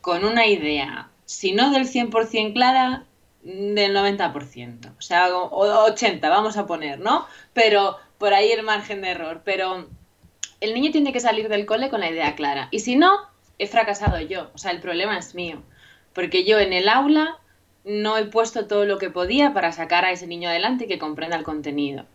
con 0.00 0.24
una 0.24 0.46
idea, 0.46 1.10
si 1.26 1.52
no 1.52 1.70
del 1.70 1.86
100% 1.86 2.54
clara, 2.54 3.04
del 3.42 3.94
90%, 3.94 4.92
o 4.98 5.02
sea, 5.02 5.28
80, 5.34 6.28
vamos 6.28 6.56
a 6.56 6.66
poner, 6.66 7.00
¿no? 7.00 7.26
Pero 7.52 7.96
por 8.18 8.34
ahí 8.34 8.50
el 8.50 8.62
margen 8.62 9.02
de 9.02 9.10
error, 9.10 9.42
pero 9.44 9.88
el 10.60 10.74
niño 10.74 10.90
tiene 10.90 11.12
que 11.12 11.20
salir 11.20 11.48
del 11.48 11.66
cole 11.66 11.90
con 11.90 12.00
la 12.00 12.10
idea 12.10 12.34
clara. 12.34 12.68
Y 12.70 12.80
si 12.80 12.96
no, 12.96 13.29
he 13.60 13.66
fracasado 13.66 14.18
yo. 14.20 14.50
O 14.54 14.58
sea, 14.58 14.72
el 14.72 14.80
problema 14.80 15.18
es 15.18 15.34
mío. 15.34 15.62
Porque 16.14 16.44
yo 16.44 16.58
en 16.58 16.72
el 16.72 16.88
aula 16.88 17.38
no 17.84 18.16
he 18.16 18.24
puesto 18.24 18.66
todo 18.66 18.86
lo 18.86 18.98
que 18.98 19.10
podía 19.10 19.52
para 19.52 19.70
sacar 19.70 20.04
a 20.04 20.10
ese 20.10 20.26
niño 20.26 20.48
adelante 20.48 20.84
y 20.84 20.88
que 20.88 20.98
comprenda 20.98 21.36
el 21.36 21.44
contenido. 21.44 22.06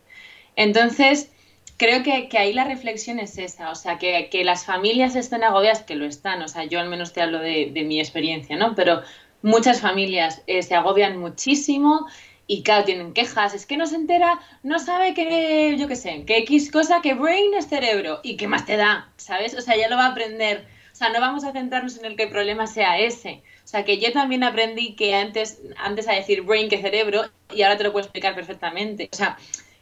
Entonces, 0.55 1.31
creo 1.77 2.03
que, 2.03 2.29
ahí 2.37 2.51
la 2.51 2.63
reflexión 2.63 3.19
es 3.19 3.37
esa. 3.37 3.69
O 3.69 3.75
sea, 3.75 3.99
que, 3.99 4.29
las 4.43 4.65
familias 4.65 5.15
estén 5.15 5.43
agobiadas, 5.43 5.83
que 5.83 5.95
lo 5.95 6.05
están. 6.05 6.41
O 6.41 6.47
sea, 6.47 6.65
yo 6.65 6.79
al 6.79 6.89
menos 6.89 7.13
te 7.13 7.21
hablo 7.21 7.39
de, 7.39 7.71
mi 7.85 7.99
experiencia, 7.99 8.57
¿no? 8.57 8.73
Pero 8.73 9.03
muchas 9.43 9.81
familias 9.81 10.41
eh, 10.47 10.63
se 10.63 10.73
agobian 10.73 11.17
muchísimo 11.17 12.07
y 12.47 12.63
claro, 12.63 12.85
tienen 12.85 13.13
quejas, 13.13 13.53
es 13.53 13.65
que 13.65 13.77
no 13.77 13.87
se 13.87 13.95
entera, 13.95 14.39
no 14.61 14.77
sabe 14.77 15.13
que, 15.15 15.75
yo 15.77 15.87
qué 15.87 15.95
sé, 15.95 16.25
que 16.25 16.37
X 16.39 16.71
cosa, 16.71 17.01
que 17.01 17.15
brain 17.15 17.53
es 17.55 17.67
cerebro, 17.67 18.19
y 18.23 18.37
qué 18.37 18.47
más 18.47 18.65
te 18.65 18.77
da, 18.77 19.09
¿sabes? 19.17 19.55
O 19.55 19.61
sea, 19.61 19.75
ya 19.75 19.89
lo 19.89 19.97
va 19.97 20.05
a 20.05 20.09
aprender. 20.09 20.67
O 20.95 20.97
sea, 20.97 21.09
no 21.09 21.19
vamos 21.19 21.43
a 21.43 21.51
centrarnos 21.51 21.97
en 21.97 22.05
el 22.05 22.15
que 22.15 22.23
el 22.23 22.29
problema 22.29 22.67
sea 22.67 22.97
ese. 22.99 23.43
O 23.65 23.67
sea, 23.67 23.83
que 23.83 23.97
yo 23.97 24.13
también 24.13 24.45
aprendí 24.45 24.95
que 24.95 25.13
antes, 25.13 25.61
antes 25.75 26.07
a 26.07 26.13
decir 26.13 26.43
brain 26.43 26.69
que 26.69 26.81
cerebro, 26.81 27.23
y 27.53 27.63
ahora 27.63 27.75
te 27.75 27.83
lo 27.83 27.91
puedo 27.91 28.05
explicar 28.05 28.33
perfectamente. 28.33 29.09
O 29.11 29.15
sea, 29.15 29.37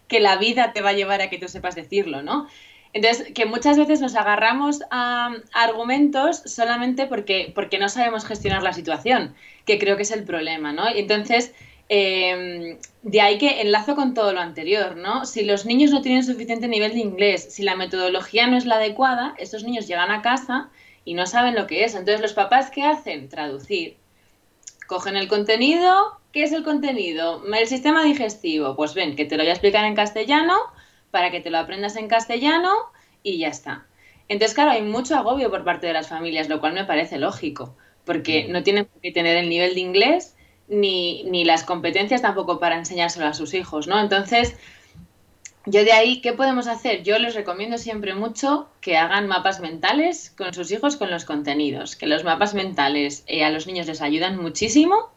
que 0.07 0.19
la 0.19 0.37
vida 0.37 0.73
te 0.73 0.81
va 0.81 0.89
a 0.89 0.93
llevar 0.93 1.21
a 1.21 1.29
que 1.29 1.37
tú 1.37 1.47
sepas 1.47 1.75
decirlo, 1.75 2.23
¿no? 2.23 2.47
Entonces, 2.93 3.31
que 3.35 3.45
muchas 3.45 3.77
veces 3.77 4.01
nos 4.01 4.15
agarramos 4.15 4.81
a, 4.89 5.35
argumentos 5.53 6.41
solamente 6.47 7.05
porque, 7.05 7.51
porque 7.53 7.77
no 7.77 7.89
sabemos 7.89 8.25
gestionar 8.25 8.63
la 8.63 8.73
situación, 8.73 9.35
que 9.67 9.77
creo 9.77 9.97
que 9.97 10.03
es 10.03 10.11
el 10.11 10.23
problema, 10.23 10.73
¿no? 10.73 10.89
Y 10.89 10.97
entonces, 10.97 11.53
Em, 11.89 12.77
de 13.03 13.21
ahí 13.21 13.37
que 13.37 13.61
enlazo 13.61 13.95
con 13.95 14.13
todo 14.13 14.33
lo 14.33 14.39
anterior, 14.39 14.95
¿no? 14.95 15.25
Si 15.25 15.43
los 15.43 15.65
niños 15.65 15.91
no 15.91 16.01
tienen 16.01 16.23
suficiente 16.23 16.67
nivel 16.67 16.93
de 16.93 16.99
inglés, 16.99 17.53
si 17.53 17.61
la 17.61 17.75
metodología 17.75 18.47
no 18.47 18.57
es 18.57 18.65
la 18.65 18.75
adecuada, 18.75 19.35
estos 19.37 19.63
niños 19.63 19.87
llegan 19.87 20.09
a 20.09 20.21
casa 20.21 20.69
y 21.05 21.13
no 21.13 21.25
saben 21.25 21.55
lo 21.55 21.67
que 21.67 21.83
es. 21.83 21.95
Entonces, 21.95 22.21
¿los 22.21 22.33
papás 22.33 22.69
qué 22.69 22.83
hacen? 22.83 23.29
Traducir. 23.29 23.97
Cogen 24.87 25.15
el 25.15 25.27
contenido. 25.27 26.19
¿Qué 26.31 26.43
es 26.43 26.51
el 26.51 26.63
contenido? 26.63 27.43
El 27.45 27.67
sistema 27.67 28.03
digestivo. 28.03 28.75
Pues 28.75 28.93
ven, 28.93 29.15
que 29.15 29.25
te 29.25 29.37
lo 29.37 29.43
voy 29.43 29.49
a 29.49 29.53
explicar 29.53 29.85
en 29.85 29.95
castellano 29.95 30.55
para 31.11 31.31
que 31.31 31.41
te 31.41 31.49
lo 31.49 31.59
aprendas 31.59 31.95
en 31.95 32.07
castellano 32.07 32.71
y 33.21 33.37
ya 33.37 33.49
está. 33.49 33.85
Entonces, 34.27 34.55
claro, 34.55 34.71
hay 34.71 34.81
mucho 34.81 35.15
agobio 35.15 35.51
por 35.51 35.63
parte 35.63 35.87
de 35.87 35.93
las 35.93 36.07
familias, 36.07 36.49
lo 36.49 36.59
cual 36.59 36.73
me 36.73 36.85
parece 36.85 37.19
lógico, 37.19 37.75
porque 38.05 38.45
mm. 38.45 38.51
no 38.51 38.63
tienen 38.63 38.87
que 39.01 39.11
tener 39.11 39.37
el 39.37 39.49
nivel 39.49 39.75
de 39.75 39.81
inglés 39.81 40.35
ni, 40.67 41.23
ni 41.25 41.45
las 41.45 41.63
competencias 41.63 42.21
tampoco 42.21 42.59
para 42.59 42.77
enseñárselo 42.77 43.27
a 43.27 43.33
sus 43.33 43.53
hijos, 43.53 43.87
¿no? 43.87 43.99
Entonces, 43.99 44.57
yo 45.65 45.83
de 45.85 45.93
ahí, 45.93 46.19
¿qué 46.21 46.33
podemos 46.33 46.67
hacer? 46.67 47.03
Yo 47.03 47.17
les 47.19 47.35
recomiendo 47.35 47.77
siempre 47.77 48.13
mucho 48.13 48.67
que 48.81 48.97
hagan 48.97 49.27
mapas 49.27 49.61
mentales 49.61 50.33
con 50.37 50.53
sus 50.53 50.71
hijos 50.71 50.97
con 50.97 51.09
los 51.09 51.23
contenidos, 51.23 51.95
que 51.95 52.07
los 52.07 52.23
mapas 52.23 52.53
mentales 52.53 53.23
eh, 53.27 53.45
a 53.45 53.49
los 53.49 53.65
niños 53.65 53.87
les 53.87 54.01
ayudan 54.01 54.37
muchísimo, 54.37 55.11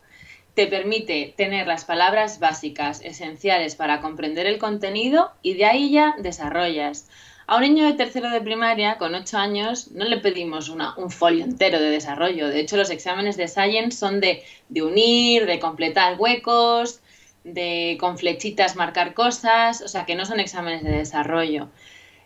te 0.54 0.66
permite 0.66 1.34
tener 1.36 1.66
las 1.66 1.84
palabras 1.84 2.38
básicas, 2.38 3.00
esenciales 3.02 3.74
para 3.74 4.00
comprender 4.00 4.46
el 4.46 4.58
contenido 4.58 5.32
y 5.42 5.54
de 5.54 5.66
ahí 5.66 5.90
ya 5.90 6.14
desarrollas. 6.18 7.08
A 7.48 7.56
un 7.56 7.62
niño 7.62 7.84
de 7.84 7.92
tercero 7.92 8.28
de 8.30 8.40
primaria, 8.40 8.98
con 8.98 9.14
8 9.14 9.38
años, 9.38 9.92
no 9.92 10.04
le 10.04 10.16
pedimos 10.16 10.68
un 10.68 11.10
folio 11.12 11.44
entero 11.44 11.78
de 11.78 11.90
desarrollo. 11.90 12.48
De 12.48 12.58
hecho, 12.58 12.76
los 12.76 12.90
exámenes 12.90 13.36
de 13.36 13.46
Science 13.46 13.96
son 13.96 14.18
de, 14.18 14.42
unir, 14.70 15.46
de 15.46 15.60
completar 15.60 16.16
huecos, 16.18 17.00
de 17.46 17.96
con 18.00 18.18
flechitas 18.18 18.74
marcar 18.74 19.14
cosas, 19.14 19.80
o 19.80 19.88
sea 19.88 20.04
que 20.04 20.16
no 20.16 20.26
son 20.26 20.40
exámenes 20.40 20.82
de 20.82 20.90
desarrollo. 20.90 21.68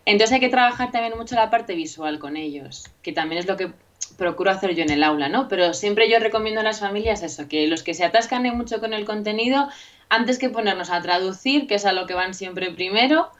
Entonces 0.07 0.35
hay 0.35 0.41
que 0.41 0.49
trabajar 0.49 0.91
también 0.91 1.17
mucho 1.17 1.35
la 1.35 1.51
parte 1.51 1.75
visual 1.75 2.19
con 2.19 2.37
ellos, 2.37 2.91
que 3.03 3.13
también 3.13 3.39
es 3.39 3.47
lo 3.47 3.57
que 3.57 3.71
procuro 4.17 4.51
hacer 4.51 4.75
yo 4.75 4.83
en 4.83 4.91
el 4.91 5.05
aula, 5.05 5.29
¿no? 5.29 5.47
Pero 5.47 5.75
siempre 5.75 6.11
yo 6.11 6.19
recomiendo 6.19 6.61
a 6.61 6.65
las 6.65 6.81
familias 6.81 7.23
eso, 7.23 7.49
que 7.49 7.67
los 7.67 7.83
que 7.83 7.95
se 7.95 8.05
atascan 8.05 8.43
mucho 8.57 8.81
con 8.81 8.95
el 8.95 9.05
contenido, 9.05 9.69
antes 10.09 10.39
que 10.39 10.49
ponernos 10.49 10.91
a 10.91 11.03
traducir, 11.03 11.67
que 11.67 11.75
es 11.75 11.85
a 11.85 11.93
lo 11.93 12.07
que 12.07 12.15
van 12.15 12.33
siempre 12.33 12.71
primero, 12.71 13.31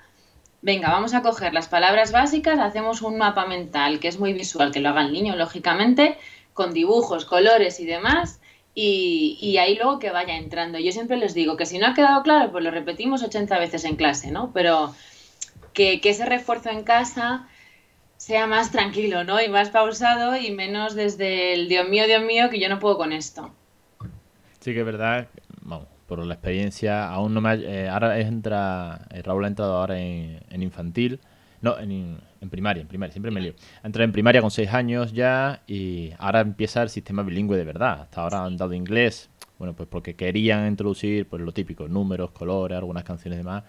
venga, 0.63 0.91
vamos 0.91 1.15
a 1.15 1.23
coger 1.23 1.55
las 1.55 1.69
palabras 1.69 2.13
básicas, 2.13 2.59
hacemos 2.59 3.01
un 3.01 3.17
mapa 3.17 3.47
mental 3.47 3.99
que 3.99 4.09
es 4.09 4.19
muy 4.19 4.35
visual, 4.35 4.71
que 4.71 4.81
lo 4.81 4.91
haga 4.91 5.01
el 5.01 5.13
niño, 5.13 5.35
lógicamente, 5.35 6.19
con 6.53 6.75
dibujos, 6.75 7.25
colores 7.25 7.81
y 7.81 7.87
demás, 7.87 8.40
y, 8.75 9.57
ahí 9.59 9.77
luego 9.77 9.99
que 9.99 10.11
vaya 10.11 10.37
entrando. 10.37 10.79
Yo 10.79 10.93
siempre 10.93 11.17
les 11.17 11.35
digo 11.35 11.57
que 11.57 11.67
si 11.67 11.79
no 11.79 11.89
ha 11.89 11.95
quedado 11.95 12.23
claro, 12.23 12.51
pues 12.53 12.65
lo 12.65 12.71
repetimos 12.71 13.23
80 13.23 13.59
veces 13.59 13.85
en 13.85 13.97
clase, 13.97 14.31
¿no? 14.31 14.53
Pero 14.53 14.95
que, 15.73 16.01
ese 16.03 16.25
refuerzo 16.25 16.71
en 16.71 16.85
casa 16.85 17.49
sea 18.17 18.47
más 18.47 18.71
tranquilo, 18.71 19.25
¿no? 19.25 19.41
Y 19.43 19.49
más 19.49 19.71
pausado 19.71 20.37
y 20.37 20.51
menos 20.51 20.95
desde 20.95 21.55
el 21.55 21.69
Dios 21.69 21.89
mío, 21.89 22.07
Dios 22.07 22.23
mío, 22.23 22.51
que 22.51 22.61
yo 22.61 22.69
no 22.69 22.79
puedo 22.79 22.97
con 22.97 23.13
esto. 23.13 23.51
Sí 24.61 24.73
que 24.73 24.81
es 24.81 24.87
verdad, 24.87 25.29
vamos, 25.63 25.89
por 26.07 26.25
la 26.25 26.35
experiencia, 26.35 27.09
aún 27.09 27.35
no 27.35 27.41
me 27.41 27.49
ha, 27.51 27.55
eh, 27.55 27.89
ahora 27.89 28.19
entra, 28.19 29.07
eh, 29.11 29.23
Raúl 29.23 29.45
ha 29.45 29.49
entrado 29.49 29.77
ahora 29.77 29.99
en, 29.99 30.63
infantil, 30.63 31.21
no, 31.63 31.79
en, 31.79 32.19
primaria, 32.51 32.81
en 32.81 32.89
primaria, 32.89 33.13
siempre 33.13 33.31
me 33.31 33.41
lío. 33.41 33.55
Entrado 33.83 34.05
en 34.05 34.13
primaria 34.13 34.41
con 34.41 34.51
seis 34.51 34.71
años 34.73 35.13
ya 35.13 35.63
y 35.67 36.13
ahora 36.19 36.41
empieza 36.41 36.83
el 36.83 36.89
sistema 36.89 37.23
bilingüe 37.23 37.57
de 37.57 37.65
verdad. 37.65 38.03
Hasta 38.03 38.23
ahora 38.23 38.45
han 38.45 38.57
dado 38.57 38.73
inglés, 38.73 39.31
bueno, 39.59 39.75
pues 39.75 39.89
porque 39.89 40.15
querían 40.17 40.67
introducir 40.67 41.29
pues 41.29 41.43
lo 41.43 41.53
típico, 41.53 41.89
números, 41.89 42.31
colores, 42.31 42.79
algunas 42.79 43.05
canciones 43.05 43.37
y 43.37 43.43
demás. 43.43 43.65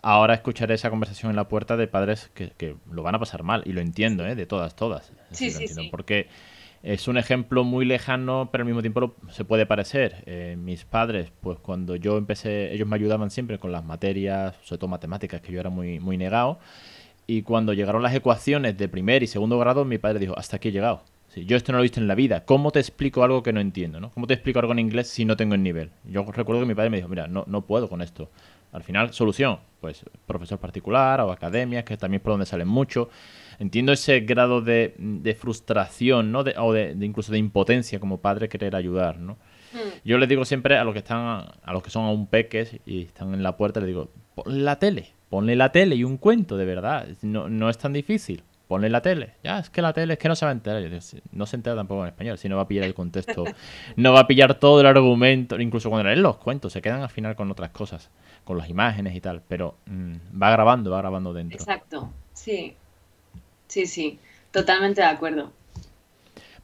Ahora 0.00 0.34
escucharé 0.34 0.74
esa 0.74 0.90
conversación 0.90 1.30
en 1.30 1.36
la 1.36 1.48
puerta 1.48 1.76
de 1.76 1.86
padres 1.88 2.30
que, 2.34 2.76
lo 2.90 3.02
van 3.02 3.14
a 3.14 3.18
pasar 3.18 3.42
mal, 3.42 3.62
y 3.64 3.72
lo 3.72 3.80
entiendo, 3.80 4.26
¿eh? 4.26 4.34
de 4.34 4.44
todas, 4.44 4.76
todas. 4.76 5.12
Sí, 5.30 5.50
sí, 5.50 5.66
sí. 5.66 5.88
Porque 5.90 6.28
es 6.82 7.08
un 7.08 7.16
ejemplo 7.16 7.64
muy 7.64 7.86
lejano, 7.86 8.50
pero 8.52 8.60
al 8.60 8.66
mismo 8.66 8.82
tiempo 8.82 9.16
se 9.30 9.46
puede 9.46 9.64
parecer. 9.64 10.22
Eh, 10.26 10.56
mis 10.58 10.84
padres, 10.84 11.32
pues 11.40 11.58
cuando 11.58 11.96
yo 11.96 12.18
empecé, 12.18 12.74
ellos 12.74 12.86
me 12.86 12.96
ayudaban 12.96 13.30
siempre 13.30 13.58
con 13.58 13.72
las 13.72 13.82
materias, 13.82 14.54
sobre 14.62 14.80
todo 14.80 14.88
matemáticas, 14.88 15.40
que 15.40 15.50
yo 15.50 15.60
era 15.60 15.70
muy, 15.70 15.98
muy 15.98 16.18
negado. 16.18 16.58
Y 17.26 17.42
cuando 17.42 17.72
llegaron 17.72 18.02
las 18.02 18.14
ecuaciones 18.14 18.76
de 18.76 18.88
primer 18.88 19.22
y 19.22 19.26
segundo 19.26 19.58
grado, 19.58 19.84
mi 19.84 19.98
padre 19.98 20.18
dijo, 20.18 20.38
hasta 20.38 20.56
aquí 20.56 20.68
he 20.68 20.72
llegado. 20.72 21.02
yo 21.34 21.56
esto 21.56 21.72
no 21.72 21.78
lo 21.78 21.82
he 21.82 21.86
visto 21.86 22.00
en 22.00 22.08
la 22.08 22.14
vida. 22.14 22.44
¿Cómo 22.44 22.70
te 22.70 22.80
explico 22.80 23.24
algo 23.24 23.42
que 23.42 23.52
no 23.52 23.60
entiendo? 23.60 24.00
¿no? 24.00 24.10
¿Cómo 24.10 24.26
te 24.26 24.34
explico 24.34 24.58
algo 24.58 24.72
en 24.72 24.78
inglés 24.78 25.08
si 25.08 25.24
no 25.24 25.36
tengo 25.36 25.54
el 25.54 25.62
nivel? 25.62 25.90
Yo 26.04 26.24
recuerdo 26.30 26.62
que 26.62 26.66
mi 26.66 26.74
padre 26.74 26.90
me 26.90 26.98
dijo, 26.98 27.08
mira, 27.08 27.26
no, 27.26 27.44
no 27.46 27.62
puedo 27.62 27.88
con 27.88 28.02
esto. 28.02 28.30
Al 28.72 28.82
final, 28.82 29.12
solución, 29.12 29.58
pues 29.80 30.04
profesor 30.26 30.58
particular 30.58 31.20
o 31.20 31.30
academias, 31.30 31.84
que 31.84 31.96
también 31.96 32.18
es 32.18 32.24
por 32.24 32.32
donde 32.32 32.46
salen 32.46 32.68
mucho 32.68 33.08
entiendo 33.58 33.92
ese 33.92 34.20
grado 34.20 34.60
de, 34.60 35.36
frustración, 35.38 36.32
¿no? 36.32 36.40
o 36.58 36.72
de, 36.72 36.96
incluso 37.00 37.32
de 37.32 37.38
impotencia 37.38 38.00
como 38.00 38.18
padre 38.18 38.48
querer 38.48 38.76
ayudar, 38.76 39.18
¿no? 39.18 39.34
Hmm. 39.72 39.98
Yo 40.04 40.18
les 40.18 40.28
digo 40.28 40.44
siempre 40.44 40.76
a 40.76 40.84
los 40.84 40.92
que 40.92 41.00
están, 41.00 41.46
a 41.62 41.72
los 41.72 41.82
que 41.82 41.90
son 41.90 42.04
aún 42.04 42.26
peques 42.26 42.76
y 42.86 43.02
están 43.02 43.34
en 43.34 43.42
la 43.42 43.56
puerta, 43.56 43.80
les 43.80 43.88
digo, 43.88 44.10
la 44.46 44.78
tele, 44.78 45.13
ponle 45.28 45.56
la 45.56 45.72
tele 45.72 45.96
y 45.96 46.04
un 46.04 46.16
cuento, 46.16 46.56
de 46.56 46.64
verdad, 46.64 47.06
no, 47.22 47.48
no 47.48 47.70
es 47.70 47.78
tan 47.78 47.92
difícil. 47.92 48.42
Ponle 48.68 48.88
la 48.88 49.02
tele. 49.02 49.34
Ya, 49.44 49.58
es 49.58 49.68
que 49.68 49.82
la 49.82 49.92
tele 49.92 50.14
es 50.14 50.18
que 50.18 50.26
no 50.26 50.34
se 50.34 50.46
va 50.46 50.50
a 50.50 50.54
enterar. 50.54 50.82
no 51.32 51.46
se 51.46 51.56
entera 51.56 51.76
tampoco 51.76 52.02
en 52.02 52.08
español, 52.08 52.38
si 52.38 52.48
no 52.48 52.56
va 52.56 52.62
a 52.62 52.68
pillar 52.68 52.84
el 52.84 52.94
contexto. 52.94 53.44
no 53.96 54.12
va 54.14 54.20
a 54.20 54.26
pillar 54.26 54.54
todo 54.54 54.80
el 54.80 54.86
argumento. 54.86 55.60
Incluso 55.60 55.90
cuando 55.90 56.08
leen 56.08 56.22
los 56.22 56.38
cuentos, 56.38 56.72
se 56.72 56.80
quedan 56.80 57.02
al 57.02 57.10
final 57.10 57.36
con 57.36 57.50
otras 57.50 57.70
cosas, 57.70 58.10
con 58.42 58.56
las 58.56 58.70
imágenes 58.70 59.14
y 59.14 59.20
tal. 59.20 59.42
Pero 59.46 59.76
mm, 59.84 60.42
va 60.42 60.50
grabando, 60.50 60.90
va 60.90 60.98
grabando 60.98 61.34
dentro. 61.34 61.58
Exacto, 61.58 62.10
sí. 62.32 62.74
Sí, 63.66 63.86
sí, 63.86 64.18
totalmente 64.50 65.00
de 65.00 65.08
acuerdo. 65.08 65.52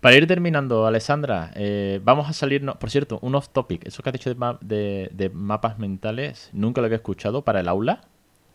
Para 0.01 0.17
ir 0.17 0.27
terminando, 0.27 0.87
Alessandra, 0.87 1.51
eh, 1.55 2.01
vamos 2.03 2.29
a 2.29 2.33
salir, 2.33 2.65
por 2.65 2.89
cierto, 2.89 3.19
un 3.21 3.35
off 3.35 3.49
topic. 3.49 3.87
Eso 3.87 4.03
que 4.03 4.09
has 4.09 4.13
dicho 4.15 4.33
de, 4.33 5.31
mapas 5.35 5.79
mentales, 5.79 6.49
nunca 6.53 6.81
lo 6.81 6.87
había 6.87 6.97
escuchado 6.97 7.43
para 7.43 7.61
el 7.61 7.69
aula 7.69 8.03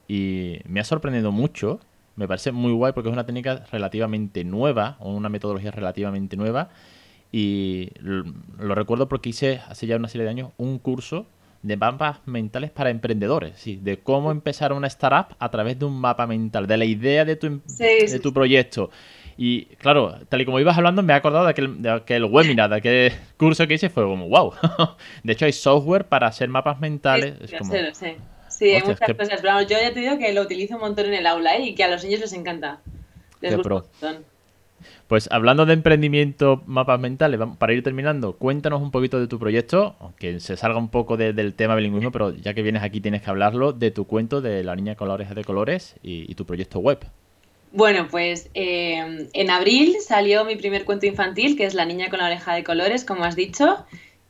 y 0.07 0.59
me 0.65 0.79
ha 0.79 0.83
sorprendido 0.83 1.31
mucho. 1.31 1.79
Me 2.15 2.27
parece 2.27 2.51
muy 2.51 2.71
guay 2.71 2.93
porque 2.93 3.09
es 3.09 3.13
una 3.13 3.25
técnica 3.25 3.65
relativamente 3.71 4.43
nueva 4.43 4.97
o 4.99 5.13
una 5.13 5.29
metodología 5.29 5.71
relativamente 5.71 6.37
nueva 6.37 6.69
y 7.31 7.89
lo 7.99 8.75
recuerdo 8.75 9.09
porque 9.09 9.29
hice 9.29 9.59
hace 9.67 9.87
ya 9.87 9.97
una 9.97 10.07
serie 10.07 10.23
de 10.23 10.29
años 10.29 10.51
un 10.55 10.79
curso 10.79 11.25
de 11.63 11.75
mapas 11.75 12.19
mentales 12.25 12.71
para 12.71 12.91
emprendedores, 12.91 13.57
sí, 13.57 13.75
de 13.75 13.99
cómo 13.99 14.31
empezar 14.31 14.71
una 14.71 14.87
startup 14.87 15.35
a 15.39 15.49
través 15.49 15.77
de 15.79 15.85
un 15.85 15.99
mapa 15.99 16.27
mental, 16.27 16.67
de 16.67 16.77
la 16.77 16.85
idea 16.85 17.25
de 17.25 17.35
tu, 17.35 17.47
em, 17.47 17.61
de 17.67 18.19
tu 18.19 18.31
proyecto. 18.31 18.91
Y 19.35 19.65
claro, 19.79 20.15
tal 20.29 20.41
y 20.41 20.45
como 20.45 20.59
ibas 20.59 20.77
hablando, 20.77 21.01
me 21.03 21.11
he 21.11 21.15
acordado 21.15 21.43
de 21.43 21.51
aquel, 21.51 21.81
de 21.81 21.89
aquel 21.89 22.23
webinar, 22.25 22.69
de 22.69 22.75
aquel 22.77 23.13
curso 23.35 23.67
que 23.67 23.73
hice, 23.73 23.89
fue 23.89 24.03
como, 24.03 24.29
wow. 24.29 24.53
de 25.23 25.33
hecho, 25.33 25.45
hay 25.45 25.51
software 25.51 26.05
para 26.05 26.27
hacer 26.27 26.47
mapas 26.47 26.79
mentales. 26.79 27.35
Sí, 27.49 27.57
sí. 27.93 28.15
Hay 28.61 28.81
muchas 28.83 29.13
cosas. 29.13 29.39
Pero 29.41 29.61
yo 29.61 29.77
ya 29.81 29.93
te 29.93 29.99
digo 29.99 30.17
que 30.17 30.33
lo 30.33 30.41
utilizo 30.41 30.75
un 30.75 30.81
montón 30.81 31.07
en 31.07 31.15
el 31.15 31.27
aula 31.27 31.55
¿eh? 31.55 31.65
y 31.65 31.75
que 31.75 31.83
a 31.83 31.89
los 31.89 32.03
niños 32.03 32.21
les 32.21 32.33
encanta. 32.33 32.79
Les 33.41 33.55
gusta 33.55 33.73
un 33.73 33.81
montón. 33.81 34.35
Pues 35.07 35.29
hablando 35.31 35.65
de 35.65 35.73
emprendimiento, 35.73 36.63
mapas 36.65 36.99
mentales, 36.99 37.39
para 37.57 37.73
ir 37.73 37.83
terminando, 37.83 38.33
cuéntanos 38.33 38.81
un 38.81 38.91
poquito 38.91 39.19
de 39.19 39.27
tu 39.27 39.37
proyecto, 39.37 39.95
aunque 39.99 40.39
se 40.39 40.57
salga 40.57 40.77
un 40.77 40.89
poco 40.89 41.15
del 41.15 41.53
tema 41.53 41.75
bilingüismo, 41.75 42.11
pero 42.11 42.35
ya 42.35 42.53
que 42.53 42.63
vienes 42.63 42.83
aquí 42.83 43.01
tienes 43.01 43.21
que 43.21 43.29
hablarlo, 43.29 43.71
de 43.71 43.91
tu 43.91 44.05
cuento 44.05 44.41
de 44.41 44.63
la 44.63 44.75
niña 44.75 44.95
con 44.95 45.07
la 45.07 45.13
oreja 45.13 45.33
de 45.33 45.43
colores 45.43 45.95
y, 46.01 46.33
tu 46.35 46.45
proyecto 46.45 46.79
web. 46.79 46.99
Bueno, 47.71 48.07
pues 48.09 48.49
eh, 48.53 49.27
en 49.31 49.49
abril 49.49 49.95
salió 50.01 50.43
mi 50.45 50.55
primer 50.55 50.85
cuento 50.85 51.05
infantil, 51.05 51.55
que 51.55 51.65
es 51.65 51.73
La 51.73 51.85
niña 51.85 52.09
con 52.09 52.19
la 52.19 52.25
oreja 52.25 52.53
de 52.53 52.63
colores, 52.63 53.05
como 53.05 53.25
has 53.25 53.35
dicho, 53.35 53.85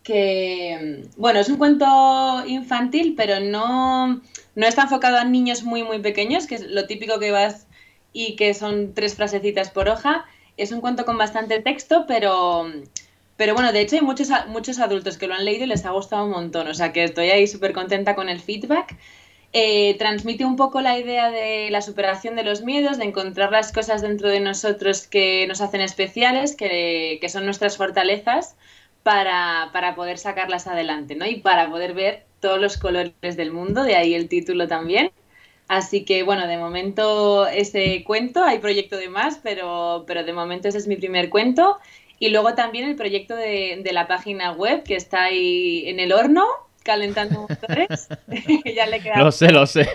que, 0.06 1.04
bueno, 1.18 1.40
es 1.40 1.50
un 1.50 1.58
cuento 1.58 2.44
infantil, 2.48 3.16
pero 3.18 3.40
no, 3.40 4.22
no 4.56 4.68
está 4.68 4.84
enfocado 4.84 5.18
a 5.18 5.26
niños 5.26 5.64
muy, 5.64 5.84
muy 5.84 6.00
pequeños, 6.00 6.46
que 6.46 6.56
es 6.56 6.62
lo 6.62 6.86
típico 6.86 7.20
que 7.20 7.32
vas 7.32 7.68
y 8.14 8.36
que 8.36 8.54
son 8.54 8.94
tres 8.94 9.16
frasecitas 9.16 9.72
por 9.72 9.90
hoja, 9.90 10.24
es 10.58 10.72
un 10.72 10.80
cuento 10.80 11.06
con 11.06 11.18
bastante 11.18 11.60
texto, 11.60 12.06
pero, 12.08 12.72
pero 13.36 13.56
bueno, 13.56 13.74
de 13.74 13.82
hecho 13.82 13.96
hay 13.96 14.04
muchos, 14.04 14.30
muchos 14.48 14.80
adultos 14.80 15.18
que 15.18 15.28
lo 15.28 15.34
han 15.34 15.44
leído 15.44 15.66
y 15.66 15.68
les 15.70 15.86
ha 15.86 15.90
gustado 15.90 16.24
un 16.26 16.32
montón, 16.32 16.68
o 16.68 16.74
sea 16.76 16.94
que 16.94 17.04
estoy 17.04 17.32
ahí 17.32 17.48
súper 17.48 17.74
contenta 17.74 18.16
con 18.16 18.30
el 18.30 18.40
feedback. 18.40 18.96
Eh, 19.58 19.96
transmite 19.98 20.44
un 20.46 20.58
poco 20.58 20.82
la 20.82 21.00
idea 21.00 21.32
de 21.32 21.70
la 21.72 21.82
superación 21.82 22.36
de 22.36 22.44
los 22.44 22.62
miedos, 22.62 22.98
de 22.98 23.06
encontrar 23.06 23.52
las 23.52 23.72
cosas 23.72 24.02
dentro 24.02 24.30
de 24.30 24.42
nosotros 24.42 25.08
que 25.08 25.48
nos 25.48 25.62
hacen 25.62 25.82
especiales, 25.82 26.56
que, 26.56 27.18
que 27.22 27.30
son 27.30 27.46
nuestras 27.46 27.78
fortalezas, 27.78 28.56
para, 29.06 29.70
para, 29.72 29.94
poder 29.94 30.18
sacarlas 30.18 30.66
adelante, 30.66 31.14
¿no? 31.14 31.28
Y 31.28 31.36
para 31.36 31.70
poder 31.70 31.94
ver 31.94 32.26
todos 32.40 32.60
los 32.60 32.76
colores 32.78 33.38
del 33.38 33.52
mundo, 33.52 33.84
de 33.84 33.96
ahí 33.96 34.16
el 34.16 34.28
título 34.28 34.68
también. 34.68 35.12
Así 35.68 36.06
que 36.06 36.24
bueno, 36.24 36.48
de 36.48 36.58
momento 36.58 37.46
ese 37.46 38.04
cuento, 38.04 38.44
hay 38.44 38.58
proyecto 38.58 38.98
de 38.98 39.10
más, 39.10 39.40
pero, 39.44 40.06
pero 40.08 40.24
de 40.24 40.34
momento 40.34 40.68
ese 40.68 40.80
es 40.80 40.88
mi 40.88 40.96
primer 40.96 41.30
cuento. 41.30 41.78
Y 42.18 42.30
luego 42.30 42.56
también 42.56 42.90
el 42.90 42.96
proyecto 42.96 43.36
de, 43.36 43.88
la 43.92 44.08
página 44.08 44.54
web 44.54 44.82
que 44.82 44.96
está 44.96 45.26
ahí 45.26 45.88
en 45.88 46.00
el 46.00 46.12
horno, 46.12 46.48
calentando 46.86 47.42
motores. 47.42 48.08
ya 48.76 48.86
le 48.86 49.02
queda... 49.02 49.18
Lo 49.18 49.32
sé, 49.32 49.52
lo 49.52 49.66
sé. 49.66 49.90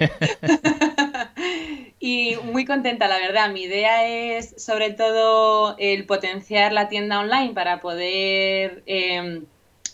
y 2.01 2.35
muy 2.43 2.67
contenta, 2.67 3.09
la 3.09 3.19
verdad. 3.19 3.51
Mi 3.51 3.63
idea 3.63 4.07
es 4.07 4.63
sobre 4.63 4.91
todo 4.91 5.77
el 5.79 6.05
potenciar 6.05 6.73
la 6.73 6.89
tienda 6.89 7.21
online 7.21 7.55
para 7.55 7.81
poder 7.81 8.83
em, 8.87 9.47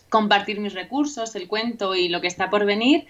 compartir 0.08 0.58
mis 0.58 0.72
recursos, 0.72 1.36
el 1.36 1.46
cuento 1.46 1.94
y 1.94 2.08
lo 2.08 2.20
que 2.20 2.28
está 2.28 2.50
por 2.50 2.64
venir. 2.64 3.06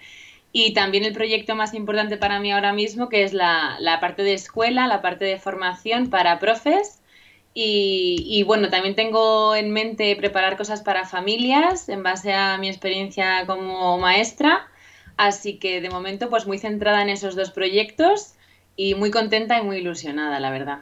Y 0.51 0.73
también 0.73 1.05
el 1.05 1.13
proyecto 1.13 1.55
más 1.55 1.73
importante 1.73 2.17
para 2.17 2.39
mí 2.39 2.51
ahora 2.51 2.73
mismo, 2.73 3.09
que 3.09 3.23
es 3.23 3.33
la, 3.33 3.77
la 3.79 3.99
parte 3.99 4.23
de 4.23 4.33
escuela, 4.33 4.87
la 4.87 5.01
parte 5.01 5.23
de 5.23 5.39
formación 5.39 6.09
para 6.09 6.39
profes 6.39 6.99
y, 7.59 8.43
bueno, 8.43 8.69
también 8.69 8.93
tengo 8.93 9.55
en 9.55 9.71
mente 9.71 10.15
preparar 10.15 10.57
cosas 10.57 10.83
para 10.83 11.07
familias 11.07 11.89
en 11.89 12.03
base 12.03 12.31
a 12.31 12.55
mi 12.59 12.69
experiencia 12.69 13.47
como 13.47 13.97
maestra. 13.97 14.67
Así 15.17 15.57
que 15.57 15.81
de 15.81 15.89
momento 15.89 16.29
pues 16.29 16.45
muy 16.45 16.59
centrada 16.59 17.01
en 17.01 17.09
esos 17.09 17.35
dos 17.35 17.49
proyectos 17.49 18.35
y 18.75 18.93
muy 18.93 19.09
contenta 19.09 19.57
y 19.57 19.63
muy 19.63 19.77
ilusionada, 19.77 20.39
la 20.39 20.51
verdad. 20.51 20.81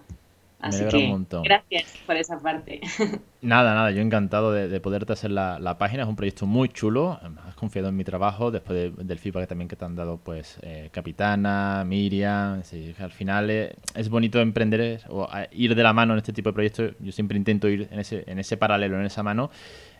Así 0.65 0.84
que 0.86 1.15
gracias 1.43 1.93
por 2.08 2.15
esa 2.15 2.39
parte. 2.39 2.82
Nada, 3.41 3.75
nada, 3.75 3.91
yo 3.91 4.01
encantado 4.01 4.51
de, 4.51 4.80
poderte 4.80 5.13
hacer 5.13 5.30
la, 5.30 5.78
página. 5.78 6.01
Es 6.01 6.10
un 6.10 6.15
proyecto 6.15 6.47
muy 6.47 6.67
chulo. 6.69 7.19
Has 7.45 7.54
confiado 7.54 7.89
en 7.89 7.95
mi 7.95 8.04
trabajo 8.04 8.49
después 8.49 8.91
del 8.97 9.19
feedback 9.19 9.47
también 9.47 9.67
que 9.67 9.75
te 9.75 9.86
han 9.86 9.95
dado, 9.95 10.17
pues, 10.17 10.58
eh, 10.63 10.89
Capitana, 10.91 11.84
Miriam. 11.86 12.63
al 12.97 13.12
final 13.12 13.51
eh, 13.51 13.75
es 13.93 14.10
bonito 14.10 14.39
emprender 14.39 15.01
o 15.10 15.30
ir 15.51 15.75
de 15.75 15.84
la 15.84 15.93
mano 15.93 16.13
en 16.13 16.17
este 16.17 16.34
tipo 16.34 16.49
de 16.49 16.54
proyectos. 16.54 16.93
Yo 16.99 17.12
siempre 17.12 17.38
intento 17.38 17.67
ir 17.67 17.88
en 17.91 17.99
ese, 17.99 18.23
en 18.25 18.39
ese 18.39 18.58
paralelo, 18.58 18.99
en 18.99 19.06
esa 19.06 19.21
mano. 19.21 19.51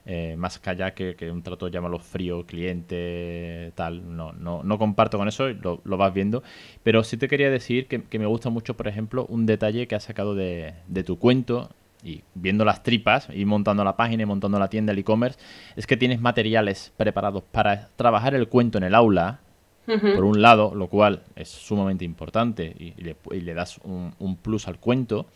Eh, 0.08 0.36
más 0.38 0.62
allá 0.66 0.94
que, 0.94 1.16
que 1.16 1.32
un 1.32 1.42
trato, 1.42 1.68
llámalo 1.68 1.98
frío, 1.98 2.46
cliente, 2.46 3.72
tal. 3.76 4.16
No, 4.16 4.34
no, 4.34 4.64
no 4.64 4.78
comparto 4.78 5.18
con 5.18 5.28
eso, 5.28 5.50
lo, 5.50 5.82
lo 5.84 5.98
vas 5.98 6.14
viendo. 6.14 6.44
Pero 6.84 7.04
sí 7.04 7.18
te 7.18 7.28
quería 7.28 7.50
decir 7.50 7.88
que, 7.88 8.20
me 8.20 8.26
gusta 8.26 8.50
mucho, 8.50 8.76
por 8.76 8.88
ejemplo, 8.88 9.26
un 9.28 9.46
detalle 9.46 9.88
que 9.88 9.96
has 9.96 10.04
sacado 10.04 10.36
de, 10.36 10.74
de 10.88 11.04
tu 11.04 11.18
cuento 11.18 11.70
y 12.04 12.22
viendo 12.36 12.66
las 12.66 12.84
tripas 12.84 13.28
y 13.34 13.46
montando 13.46 13.84
la 13.84 13.98
página 13.98 14.24
y 14.24 14.26
montando 14.28 14.60
la 14.60 14.70
tienda, 14.70 14.94
el 14.94 15.00
e-commerce, 15.00 15.40
es 15.76 15.88
que 15.88 15.98
tienes 15.98 16.22
materiales 16.22 16.94
preparados 16.96 17.44
para 17.52 17.90
trabajar 17.96 18.36
el 18.36 18.48
cuento 18.48 18.78
en 18.78 18.84
el 18.84 18.94
aula, 18.94 19.40
por 19.86 20.26
un 20.26 20.42
lado, 20.42 20.74
lo 20.74 20.88
cual 20.88 21.22
es 21.36 21.48
sumamente 21.48 22.06
importante 22.06 22.76
y, 22.80 22.96
le, 23.04 23.54
das 23.54 23.78
un, 23.84 24.16
un, 24.18 24.36
plus 24.36 24.68
al 24.68 24.80
cuento, 24.80 25.28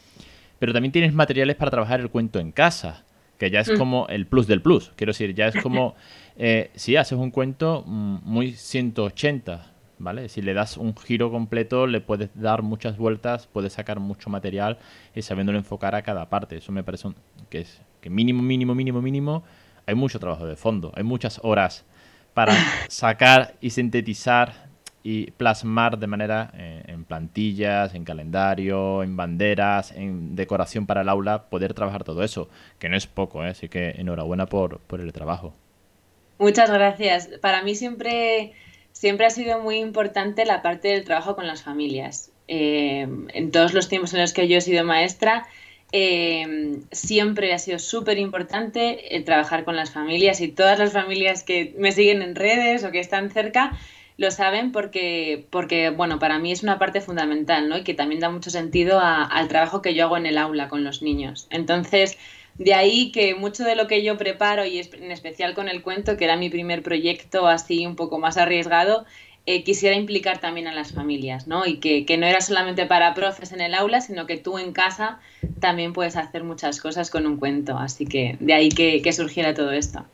pero 0.57 0.73
también 0.73 0.91
tienes 0.91 1.13
materiales 1.13 1.55
para 1.55 1.69
trabajar 1.69 1.99
el 1.99 2.09
cuento 2.09 2.39
en 2.39 2.51
casa 2.51 3.05
que 3.39 3.49
ya 3.49 3.61
es 3.61 3.71
mm. 3.71 3.77
como 3.77 4.07
el 4.09 4.27
plus 4.27 4.45
del 4.45 4.61
plus. 4.61 4.91
Quiero 4.95 5.11
decir, 5.11 5.33
ya 5.33 5.47
es 5.47 5.55
como 5.63 5.95
eh, 6.37 6.69
si 6.75 6.95
haces 6.97 7.17
un 7.17 7.31
cuento 7.31 7.83
mm, 7.87 8.17
muy 8.23 8.53
180, 8.53 9.73
¿vale? 9.97 10.29
Si 10.29 10.41
le 10.41 10.53
das 10.53 10.77
un 10.77 10.95
giro 10.95 11.31
completo, 11.31 11.87
le 11.87 12.01
puedes 12.01 12.29
dar 12.35 12.61
muchas 12.61 12.97
vueltas, 12.97 13.47
puedes 13.47 13.73
sacar 13.73 13.99
mucho 13.99 14.29
material 14.29 14.77
y 15.15 15.23
sabiéndolo 15.23 15.57
enfocar 15.57 15.95
a 15.95 16.03
cada 16.03 16.29
parte. 16.29 16.57
Eso 16.57 16.71
me 16.71 16.83
parece 16.83 17.09
que 17.49 17.61
es 17.61 17.81
que 18.01 18.09
mínimo, 18.09 18.43
mínimo, 18.43 18.75
mínimo, 18.75 19.01
mínimo, 19.01 19.43
hay 19.85 19.95
mucho 19.95 20.19
trabajo 20.19 20.45
de 20.45 20.55
fondo, 20.55 20.91
hay 20.95 21.03
muchas 21.03 21.39
horas 21.41 21.85
para 22.33 22.53
sacar 22.89 23.55
y 23.61 23.71
sintetizar 23.71 24.68
y 25.03 25.31
plasmar 25.31 25.97
de 25.97 26.07
manera 26.07 26.51
eh, 26.57 26.83
en 26.87 27.05
plantillas, 27.05 27.95
en 27.95 28.03
calendario, 28.03 29.01
en 29.01 29.15
banderas, 29.15 29.91
en 29.91 30.35
decoración 30.35 30.85
para 30.85 31.01
el 31.01 31.09
aula, 31.09 31.43
poder 31.43 31.73
trabajar 31.73 32.03
todo 32.03 32.23
eso, 32.23 32.49
que 32.79 32.89
no 32.89 32.97
es 32.97 33.07
poco, 33.07 33.45
¿eh? 33.45 33.49
así 33.49 33.69
que 33.69 33.91
enhorabuena 33.91 34.47
por, 34.47 34.79
por 34.79 34.99
el 34.99 35.13
trabajo. 35.13 35.53
Muchas 36.37 36.69
gracias. 36.69 37.29
Para 37.41 37.63
mí 37.63 37.75
siempre, 37.75 38.53
siempre 38.91 39.25
ha 39.25 39.29
sido 39.29 39.59
muy 39.59 39.77
importante 39.77 40.45
la 40.45 40.61
parte 40.61 40.89
del 40.89 41.05
trabajo 41.05 41.35
con 41.35 41.47
las 41.47 41.63
familias. 41.63 42.31
Eh, 42.47 43.07
en 43.33 43.51
todos 43.51 43.73
los 43.73 43.87
tiempos 43.87 44.13
en 44.13 44.21
los 44.21 44.33
que 44.33 44.47
yo 44.47 44.57
he 44.57 44.61
sido 44.61 44.83
maestra, 44.83 45.47
siempre 46.91 47.51
ha 47.51 47.57
sido 47.57 47.79
súper 47.79 48.19
importante 48.19 49.23
trabajar 49.25 49.65
con 49.65 49.75
las 49.75 49.89
familias 49.89 50.39
y 50.39 50.47
todas 50.47 50.77
las 50.77 50.93
familias 50.93 51.41
que 51.41 51.73
me 51.79 51.91
siguen 51.91 52.21
en 52.21 52.35
redes 52.35 52.83
o 52.83 52.91
que 52.91 52.99
están 52.99 53.31
cerca 53.31 53.75
lo 54.19 54.31
saben 54.31 54.73
porque, 54.73 55.47
porque, 55.49 55.91
bueno, 55.91 56.19
para 56.19 56.39
mí 56.39 56.51
es 56.51 56.61
una 56.61 56.77
parte 56.77 56.99
fundamental, 56.99 57.69
¿no? 57.69 57.77
Y 57.77 57.83
que 57.85 57.93
también 57.93 58.19
da 58.19 58.29
mucho 58.29 58.49
sentido 58.49 58.99
al 59.01 59.47
trabajo 59.47 59.81
que 59.81 59.93
yo 59.93 60.03
hago 60.03 60.17
en 60.17 60.25
el 60.25 60.37
aula 60.37 60.67
con 60.67 60.83
los 60.83 61.01
niños. 61.01 61.47
Entonces, 61.51 62.17
de 62.57 62.73
ahí 62.73 63.13
que 63.13 63.33
mucho 63.35 63.63
de 63.63 63.77
lo 63.77 63.87
que 63.87 64.03
yo 64.03 64.17
preparo, 64.17 64.65
y 64.65 64.77
en 64.79 65.11
especial 65.11 65.53
con 65.53 65.69
el 65.69 65.81
cuento, 65.81 66.17
que 66.17 66.25
era 66.25 66.35
mi 66.35 66.49
primer 66.49 66.83
proyecto 66.83 67.47
así 67.47 67.85
un 67.85 67.95
poco 67.95 68.19
más 68.19 68.35
arriesgado, 68.35 69.05
eh, 69.45 69.63
quisiera 69.63 69.95
implicar 69.95 70.41
también 70.41 70.67
a 70.67 70.73
las 70.73 70.91
familias, 70.91 71.47
¿no? 71.47 71.65
Y 71.65 71.77
que, 71.77 72.17
no 72.17 72.25
era 72.25 72.41
solamente 72.41 72.85
para 72.85 73.13
profes 73.13 73.53
en 73.53 73.61
el 73.61 73.73
aula, 73.73 74.01
sino 74.01 74.25
que 74.25 74.35
tú 74.35 74.57
en 74.57 74.73
casa 74.73 75.21
también 75.61 75.93
puedes 75.93 76.17
hacer 76.17 76.43
muchas 76.43 76.81
cosas 76.81 77.09
con 77.09 77.25
un 77.25 77.37
cuento. 77.37 77.77
Así 77.77 78.05
que 78.05 78.35
de 78.41 78.53
ahí 78.53 78.67
que 78.67 79.13
surgiera 79.13 79.53
todo 79.53 79.71
esto. 79.71 80.05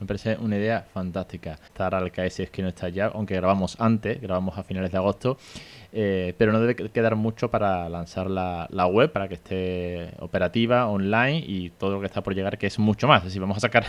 Me 0.00 0.06
parece 0.06 0.38
una 0.40 0.56
idea 0.56 0.86
fantástica. 0.94 1.58
Estar 1.62 1.94
al 1.94 2.10
KS 2.10 2.40
es 2.40 2.50
que 2.50 2.62
no 2.62 2.68
está 2.68 2.88
ya, 2.88 3.06
aunque 3.08 3.34
grabamos 3.34 3.76
antes, 3.78 4.20
grabamos 4.20 4.56
a 4.56 4.62
finales 4.62 4.90
de 4.90 4.96
agosto. 4.96 5.36
Eh, 5.92 6.34
pero 6.38 6.52
no 6.52 6.60
debe 6.60 6.74
quedar 6.90 7.16
mucho 7.16 7.50
para 7.50 7.88
lanzar 7.88 8.30
la, 8.30 8.86
web, 8.86 9.12
para 9.12 9.28
que 9.28 9.34
esté 9.34 10.12
operativa, 10.20 10.86
online 10.86 11.44
y 11.46 11.70
todo 11.70 11.92
lo 11.92 12.00
que 12.00 12.06
está 12.06 12.22
por 12.22 12.34
llegar, 12.34 12.56
que 12.56 12.66
es 12.66 12.78
mucho 12.78 13.08
más. 13.08 13.24
Así 13.26 13.38
vamos 13.38 13.58
a 13.58 13.60
sacar 13.60 13.84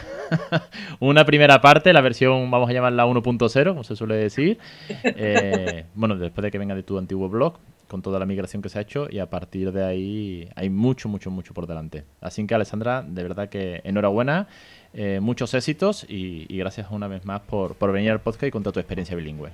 una 0.99 1.25
primera 1.25 1.61
parte, 1.61 1.93
la 1.93 2.01
versión, 2.01 2.51
vamos 2.51 2.69
a 2.69 2.73
llamarla 2.73 3.05
1.0, 3.05 3.69
como 3.69 3.83
se 3.83 3.95
suele 3.95 4.15
decir. 4.15 4.57
Eh, 5.03 5.85
bueno, 5.95 6.17
después 6.17 6.43
de 6.43 6.51
que 6.51 6.57
venga 6.57 6.75
de 6.75 6.83
tu 6.83 6.97
antiguo 6.97 7.29
blog, 7.29 7.57
con 7.91 8.01
toda 8.01 8.19
la 8.19 8.25
migración 8.25 8.61
que 8.61 8.69
se 8.69 8.79
ha 8.79 8.83
hecho 8.83 9.07
y 9.09 9.19
a 9.19 9.29
partir 9.29 9.73
de 9.73 9.83
ahí 9.83 10.49
hay 10.55 10.69
mucho, 10.69 11.09
mucho, 11.09 11.29
mucho 11.29 11.53
por 11.53 11.67
delante. 11.67 12.05
Así 12.21 12.47
que 12.47 12.55
Alessandra, 12.55 13.03
de 13.05 13.21
verdad 13.21 13.49
que 13.49 13.81
enhorabuena, 13.83 14.47
eh, 14.93 15.19
muchos 15.21 15.53
éxitos 15.53 16.05
y, 16.07 16.45
gracias 16.57 16.87
una 16.91 17.07
vez 17.07 17.25
más 17.25 17.41
por, 17.41 17.75
por 17.75 17.91
venir 17.91 18.11
al 18.11 18.21
podcast 18.21 18.45
y 18.45 18.51
contar 18.51 18.73
tu 18.73 18.79
experiencia 18.79 19.15
bilingüe. 19.15 19.49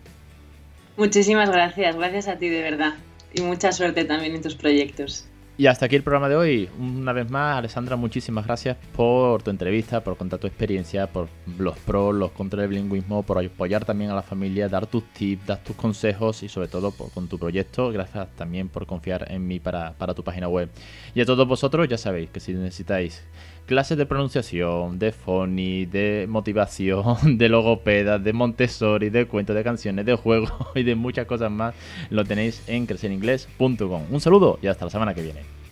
Muchísimas 0.97 1.49
gracias, 1.49 1.95
gracias 1.95 2.27
a 2.27 2.37
ti 2.37 2.49
de 2.49 2.61
verdad 2.61 2.95
y 3.33 3.41
mucha 3.41 3.71
suerte 3.71 4.05
también 4.05 4.35
en 4.35 4.41
tus 4.41 4.55
proyectos. 4.55 5.27
Y 5.59 5.65
hasta 5.65 5.87
aquí 5.87 5.95
el 5.95 6.03
programa 6.03 6.29
de 6.29 6.35
hoy. 6.35 6.69
Una 6.77 7.13
vez 7.13 7.31
más, 7.31 7.57
Alessandra, 7.57 7.95
muchísimas 7.95 8.45
gracias 8.45 8.77
por 8.95 9.41
tu 9.41 9.49
entrevista, 9.49 10.03
por 10.03 10.15
contar 10.15 10.37
tu 10.37 10.45
experiencia, 10.45 11.07
por 11.07 11.29
los 11.57 11.75
pros, 11.79 12.13
los 12.13 12.29
contras 12.31 12.61
del 12.61 12.69
bilingüismo, 12.69 13.23
por 13.23 13.43
apoyar 13.43 13.83
también 13.83 14.11
a 14.11 14.13
la 14.13 14.21
familia, 14.21 14.69
dar 14.69 14.85
tus 14.85 15.03
tips, 15.13 15.47
dar 15.47 15.63
tus 15.63 15.75
consejos 15.75 16.43
y 16.43 16.49
sobre 16.49 16.67
todo 16.67 16.91
por, 16.91 17.09
con 17.09 17.27
tu 17.27 17.39
proyecto. 17.39 17.91
Gracias 17.91 18.27
también 18.35 18.69
por 18.69 18.85
confiar 18.85 19.31
en 19.31 19.47
mí 19.47 19.59
para, 19.59 19.93
para 19.93 20.13
tu 20.13 20.23
página 20.23 20.47
web. 20.47 20.69
Y 21.15 21.21
a 21.21 21.25
todos 21.25 21.47
vosotros 21.47 21.87
ya 21.87 21.97
sabéis 21.97 22.29
que 22.29 22.39
si 22.39 22.53
necesitáis 22.53 23.23
clases 23.67 23.97
de 23.97 24.07
pronunciación, 24.07 24.97
de 24.97 25.11
phony, 25.11 25.85
de 25.85 26.25
motivación, 26.27 27.03
de 27.37 27.49
logopeda, 27.49 28.17
de 28.17 28.33
Montessori, 28.33 29.11
de 29.11 29.27
cuentos, 29.27 29.55
de 29.55 29.63
canciones, 29.63 30.05
de 30.05 30.15
juegos 30.15 30.51
y 30.75 30.81
de 30.81 30.95
muchas 30.95 31.27
cosas 31.27 31.51
más, 31.51 31.75
lo 32.09 32.25
tenéis 32.25 32.63
en 32.67 32.87
creceringles.com. 32.87 34.03
Un 34.09 34.21
saludo 34.21 34.57
y 34.61 34.67
hasta 34.67 34.85
la 34.85 34.91
semana 34.91 35.13
que 35.13 35.21
viene. 35.21 35.66